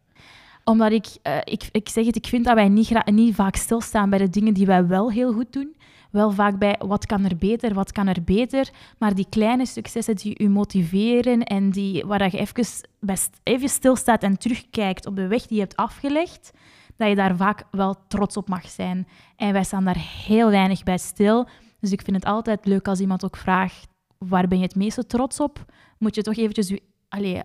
Omdat 0.64 0.92
ik, 0.92 1.06
uh, 1.22 1.36
ik, 1.44 1.68
ik 1.72 1.88
zeg 1.88 2.06
het, 2.06 2.16
ik 2.16 2.26
vind 2.26 2.44
dat 2.44 2.54
wij 2.54 2.68
niet, 2.68 3.04
niet 3.04 3.34
vaak 3.34 3.56
stilstaan 3.56 4.10
bij 4.10 4.18
de 4.18 4.30
dingen 4.30 4.54
die 4.54 4.66
wij 4.66 4.86
wel 4.86 5.10
heel 5.10 5.32
goed 5.32 5.52
doen. 5.52 5.76
Wel 6.10 6.30
vaak 6.30 6.58
bij 6.58 6.80
wat 6.86 7.06
kan 7.06 7.24
er 7.24 7.36
beter, 7.36 7.74
wat 7.74 7.92
kan 7.92 8.06
er 8.06 8.24
beter. 8.24 8.70
Maar 8.98 9.14
die 9.14 9.26
kleine 9.28 9.66
successen 9.66 10.16
die 10.16 10.42
u 10.42 10.48
motiveren 10.48 11.42
en 11.42 11.70
die, 11.70 12.04
waar 12.04 12.30
je 12.30 12.38
even, 12.38 12.64
best, 13.00 13.40
even 13.42 13.68
stilstaat 13.68 14.22
en 14.22 14.38
terugkijkt 14.38 15.06
op 15.06 15.16
de 15.16 15.26
weg 15.26 15.46
die 15.46 15.56
je 15.56 15.62
hebt 15.62 15.76
afgelegd, 15.76 16.52
dat 16.96 17.08
je 17.08 17.14
daar 17.14 17.36
vaak 17.36 17.64
wel 17.70 17.96
trots 18.08 18.36
op 18.36 18.48
mag 18.48 18.68
zijn. 18.68 19.06
En 19.36 19.52
wij 19.52 19.64
staan 19.64 19.84
daar 19.84 19.98
heel 20.26 20.50
weinig 20.50 20.82
bij 20.82 20.98
stil. 20.98 21.48
Dus 21.80 21.92
ik 21.92 22.02
vind 22.02 22.16
het 22.16 22.24
altijd 22.24 22.66
leuk 22.66 22.88
als 22.88 23.00
iemand 23.00 23.24
ook 23.24 23.36
vraagt, 23.36 23.88
waar 24.18 24.48
ben 24.48 24.58
je 24.58 24.64
het 24.64 24.74
meeste 24.74 25.06
trots 25.06 25.40
op? 25.40 25.64
Moet 25.98 26.14
je 26.14 26.22
toch 26.22 26.36
eventjes... 26.36 26.78
Allee, 27.08 27.42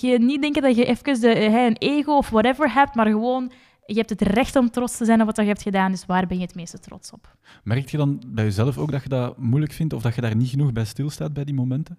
je, 0.00 0.18
niet 0.20 0.40
denken 0.40 0.62
dat 0.62 0.76
je 0.76 0.84
even 0.84 1.20
de, 1.20 1.44
een 1.44 1.76
ego 1.76 2.16
of 2.16 2.30
whatever 2.30 2.72
hebt, 2.72 2.94
maar 2.94 3.06
gewoon 3.06 3.52
je 3.86 3.94
hebt 3.94 4.10
het 4.10 4.22
recht 4.22 4.56
om 4.56 4.70
trots 4.70 4.96
te 4.96 5.04
zijn 5.04 5.20
op 5.20 5.26
wat 5.26 5.36
je 5.36 5.42
hebt 5.42 5.62
gedaan, 5.62 5.90
dus 5.90 6.06
waar 6.06 6.26
ben 6.26 6.36
je 6.36 6.42
het 6.42 6.54
meeste 6.54 6.78
trots 6.78 7.12
op? 7.12 7.36
Merk 7.64 7.88
je 7.88 7.96
dan 7.96 8.22
bij 8.26 8.44
jezelf 8.44 8.78
ook 8.78 8.90
dat 8.90 9.02
je 9.02 9.08
dat 9.08 9.38
moeilijk 9.38 9.72
vindt 9.72 9.92
of 9.92 10.02
dat 10.02 10.14
je 10.14 10.20
daar 10.20 10.36
niet 10.36 10.48
genoeg 10.48 10.72
bij 10.72 10.84
stilstaat 10.84 11.32
bij 11.32 11.44
die 11.44 11.54
momenten? 11.54 11.98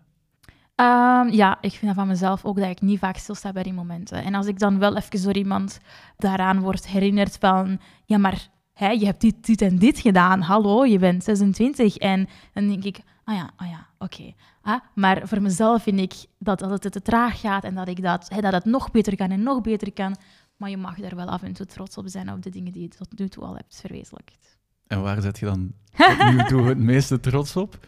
Um, 0.76 1.30
ja, 1.30 1.58
ik 1.62 1.72
vind 1.72 1.86
dat 1.86 1.96
van 1.96 2.08
mezelf 2.08 2.46
ook 2.46 2.60
dat 2.60 2.70
ik 2.70 2.82
niet 2.82 3.00
vaak 3.00 3.18
stilsta 3.18 3.52
bij 3.52 3.64
die 3.64 3.74
momenten. 3.74 4.24
En 4.24 4.36
als 4.36 4.48
ik 4.48 4.60
dan 4.60 4.80
wel 4.80 4.96
even 4.96 5.24
door 5.24 5.36
iemand 5.36 5.80
daaraan 6.18 6.60
word 6.60 6.88
herinnerd 6.88 7.38
van, 7.40 7.80
ja, 8.06 8.18
maar 8.18 8.48
hè, 8.74 8.90
je 8.90 9.06
hebt 9.06 9.22
dit, 9.22 9.46
dit 9.46 9.62
en 9.62 9.78
dit 9.78 10.00
gedaan. 10.00 10.42
Hallo, 10.42 10.86
je 10.86 11.00
bent 11.00 11.24
26. 11.24 11.98
En 11.98 12.28
dan 12.54 12.68
denk 12.68 12.84
ik, 12.84 13.00
ah 13.24 13.36
ja, 13.36 13.50
ah 13.56 13.68
ja, 13.68 13.88
oké. 13.98 14.34
Ah, 14.62 14.80
maar 14.96 15.28
voor 15.28 15.42
mezelf 15.42 15.84
vind 15.84 16.00
ik 16.00 16.14
dat, 16.38 16.60
dat 16.60 16.84
het 16.84 16.92
te 16.92 17.02
traag 17.02 17.40
gaat 17.40 17.64
en 17.64 17.76
dat, 17.76 17.88
ik 17.88 18.02
dat, 18.02 18.30
hè, 18.30 18.42
dat 18.42 18.54
het 18.54 18.66
nog 18.66 18.92
beter 18.92 19.16
kan 19.16 19.32
en 19.32 19.44
nog 19.44 19.62
beter 19.62 19.94
kan. 19.94 20.16
Maar 20.58 20.70
je 20.70 20.78
mag 20.78 21.02
er 21.02 21.16
wel 21.16 21.28
af 21.28 21.44
en 21.44 21.54
toe 21.54 21.66
trots 21.66 21.98
op 21.98 22.08
zijn 22.08 22.32
op 22.32 22.42
de 22.42 22.50
dingen 22.50 22.72
die 22.72 22.82
je 22.82 22.88
tot 22.88 23.20
nu 23.20 23.28
toe 23.28 23.44
al 23.44 23.56
hebt 23.56 23.80
verwezenlijkt. 23.80 24.58
En 24.88 25.02
waar 25.02 25.22
zet 25.22 25.40
je 25.40 25.46
dan 25.46 25.74
tot 26.18 26.32
nu 26.32 26.44
toe 26.44 26.68
het 26.68 26.78
meeste 26.78 27.20
trots 27.20 27.56
op? 27.56 27.80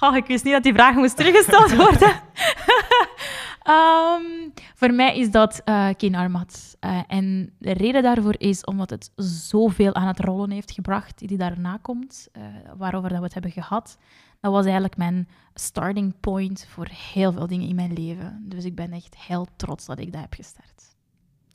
Oh, 0.00 0.16
ik 0.16 0.26
wist 0.26 0.44
niet 0.44 0.52
dat 0.52 0.62
die 0.62 0.72
vraag 0.72 0.94
moest 0.94 1.16
teruggesteld 1.16 1.76
worden. 1.84 2.12
Ehm, 3.66 4.50
voor 4.74 4.92
mij 4.92 5.18
is 5.18 5.30
dat 5.30 5.62
uh, 5.64 5.88
Keen 5.96 6.14
Armat. 6.14 6.76
Uh, 6.80 7.02
en 7.06 7.52
de 7.58 7.72
reden 7.72 8.02
daarvoor 8.02 8.34
is 8.38 8.64
omdat 8.64 8.90
het 8.90 9.12
zoveel 9.16 9.94
aan 9.94 10.06
het 10.06 10.20
rollen 10.20 10.50
heeft 10.50 10.70
gebracht 10.70 11.28
die 11.28 11.36
daarna 11.36 11.78
komt, 11.82 12.28
uh, 12.32 12.42
waarover 12.76 13.08
dat 13.08 13.18
we 13.18 13.24
het 13.24 13.34
hebben 13.34 13.50
gehad. 13.50 13.98
Dat 14.40 14.52
was 14.52 14.64
eigenlijk 14.64 14.96
mijn 14.96 15.28
starting 15.54 16.14
point 16.20 16.66
voor 16.68 16.88
heel 16.90 17.32
veel 17.32 17.46
dingen 17.46 17.68
in 17.68 17.74
mijn 17.74 17.92
leven. 17.92 18.42
Dus 18.44 18.64
ik 18.64 18.74
ben 18.74 18.92
echt 18.92 19.16
heel 19.18 19.46
trots 19.56 19.86
dat 19.86 19.98
ik 19.98 20.12
dat 20.12 20.20
heb 20.20 20.34
gestart. 20.34 20.96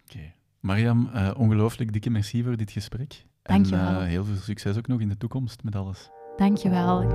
Oké. 0.03 0.17
Okay. 0.17 0.35
Mariam, 0.59 1.09
ongelooflijk 1.37 1.93
dikke 1.93 2.09
merci 2.09 2.43
voor 2.43 2.57
dit 2.57 2.71
gesprek. 2.71 3.25
Dank 3.41 3.65
je 3.65 3.75
wel. 3.75 4.01
En 4.01 4.07
heel 4.07 4.25
veel 4.25 4.35
succes 4.35 4.77
ook 4.77 4.87
nog 4.87 4.99
in 4.99 5.09
de 5.09 5.17
toekomst 5.17 5.63
met 5.63 5.75
alles. 5.75 6.09
Dank 6.37 6.57
je 6.57 6.69
wel. 6.69 7.05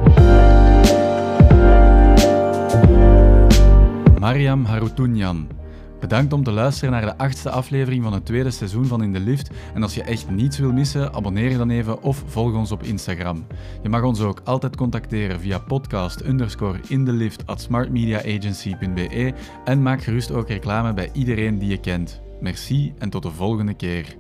Mariam 4.21 4.65
Haroutounian. 4.65 5.49
Bedankt 6.01 6.33
om 6.33 6.43
te 6.43 6.51
luisteren 6.51 6.91
naar 6.91 7.01
de 7.01 7.19
achtste 7.19 7.51
aflevering 7.51 8.03
van 8.03 8.13
het 8.13 8.27
tweede 8.27 8.51
seizoen 8.51 8.87
van 8.87 9.03
In 9.03 9.13
de 9.13 9.21
Lift. 9.21 9.51
En 9.75 9.83
als 9.83 9.95
je 9.95 10.03
echt 10.03 10.31
niets 10.31 10.59
wil 10.59 10.73
missen, 10.73 11.15
abonneer 11.15 11.51
je 11.51 11.57
dan 11.57 11.71
even 11.71 12.03
of 12.03 12.23
volg 12.27 12.55
ons 12.55 12.73
op 12.73 12.83
Instagram. 12.83 13.47
Je 13.83 13.89
mag 13.89 14.03
ons 14.03 14.21
ook 14.21 14.41
altijd 14.45 14.77
contacteren 14.77 15.41
via 15.41 15.59
podcast 15.59 16.25
underscore 16.25 16.79
in 16.89 17.05
de 17.05 17.13
lift 17.13 17.47
at 17.47 17.61
smartmediaagency.be 17.61 19.35
en 19.65 19.83
maak 19.83 20.03
gerust 20.03 20.33
ook 20.33 20.49
reclame 20.49 20.95
bij 20.95 21.11
iedereen 21.13 21.59
die 21.59 21.69
je 21.69 21.81
kent. 21.81 22.21
Merci 22.41 22.95
en 22.99 23.11
tot 23.11 23.23
de 23.23 23.31
volgende 23.31 23.75
keer. 23.75 24.17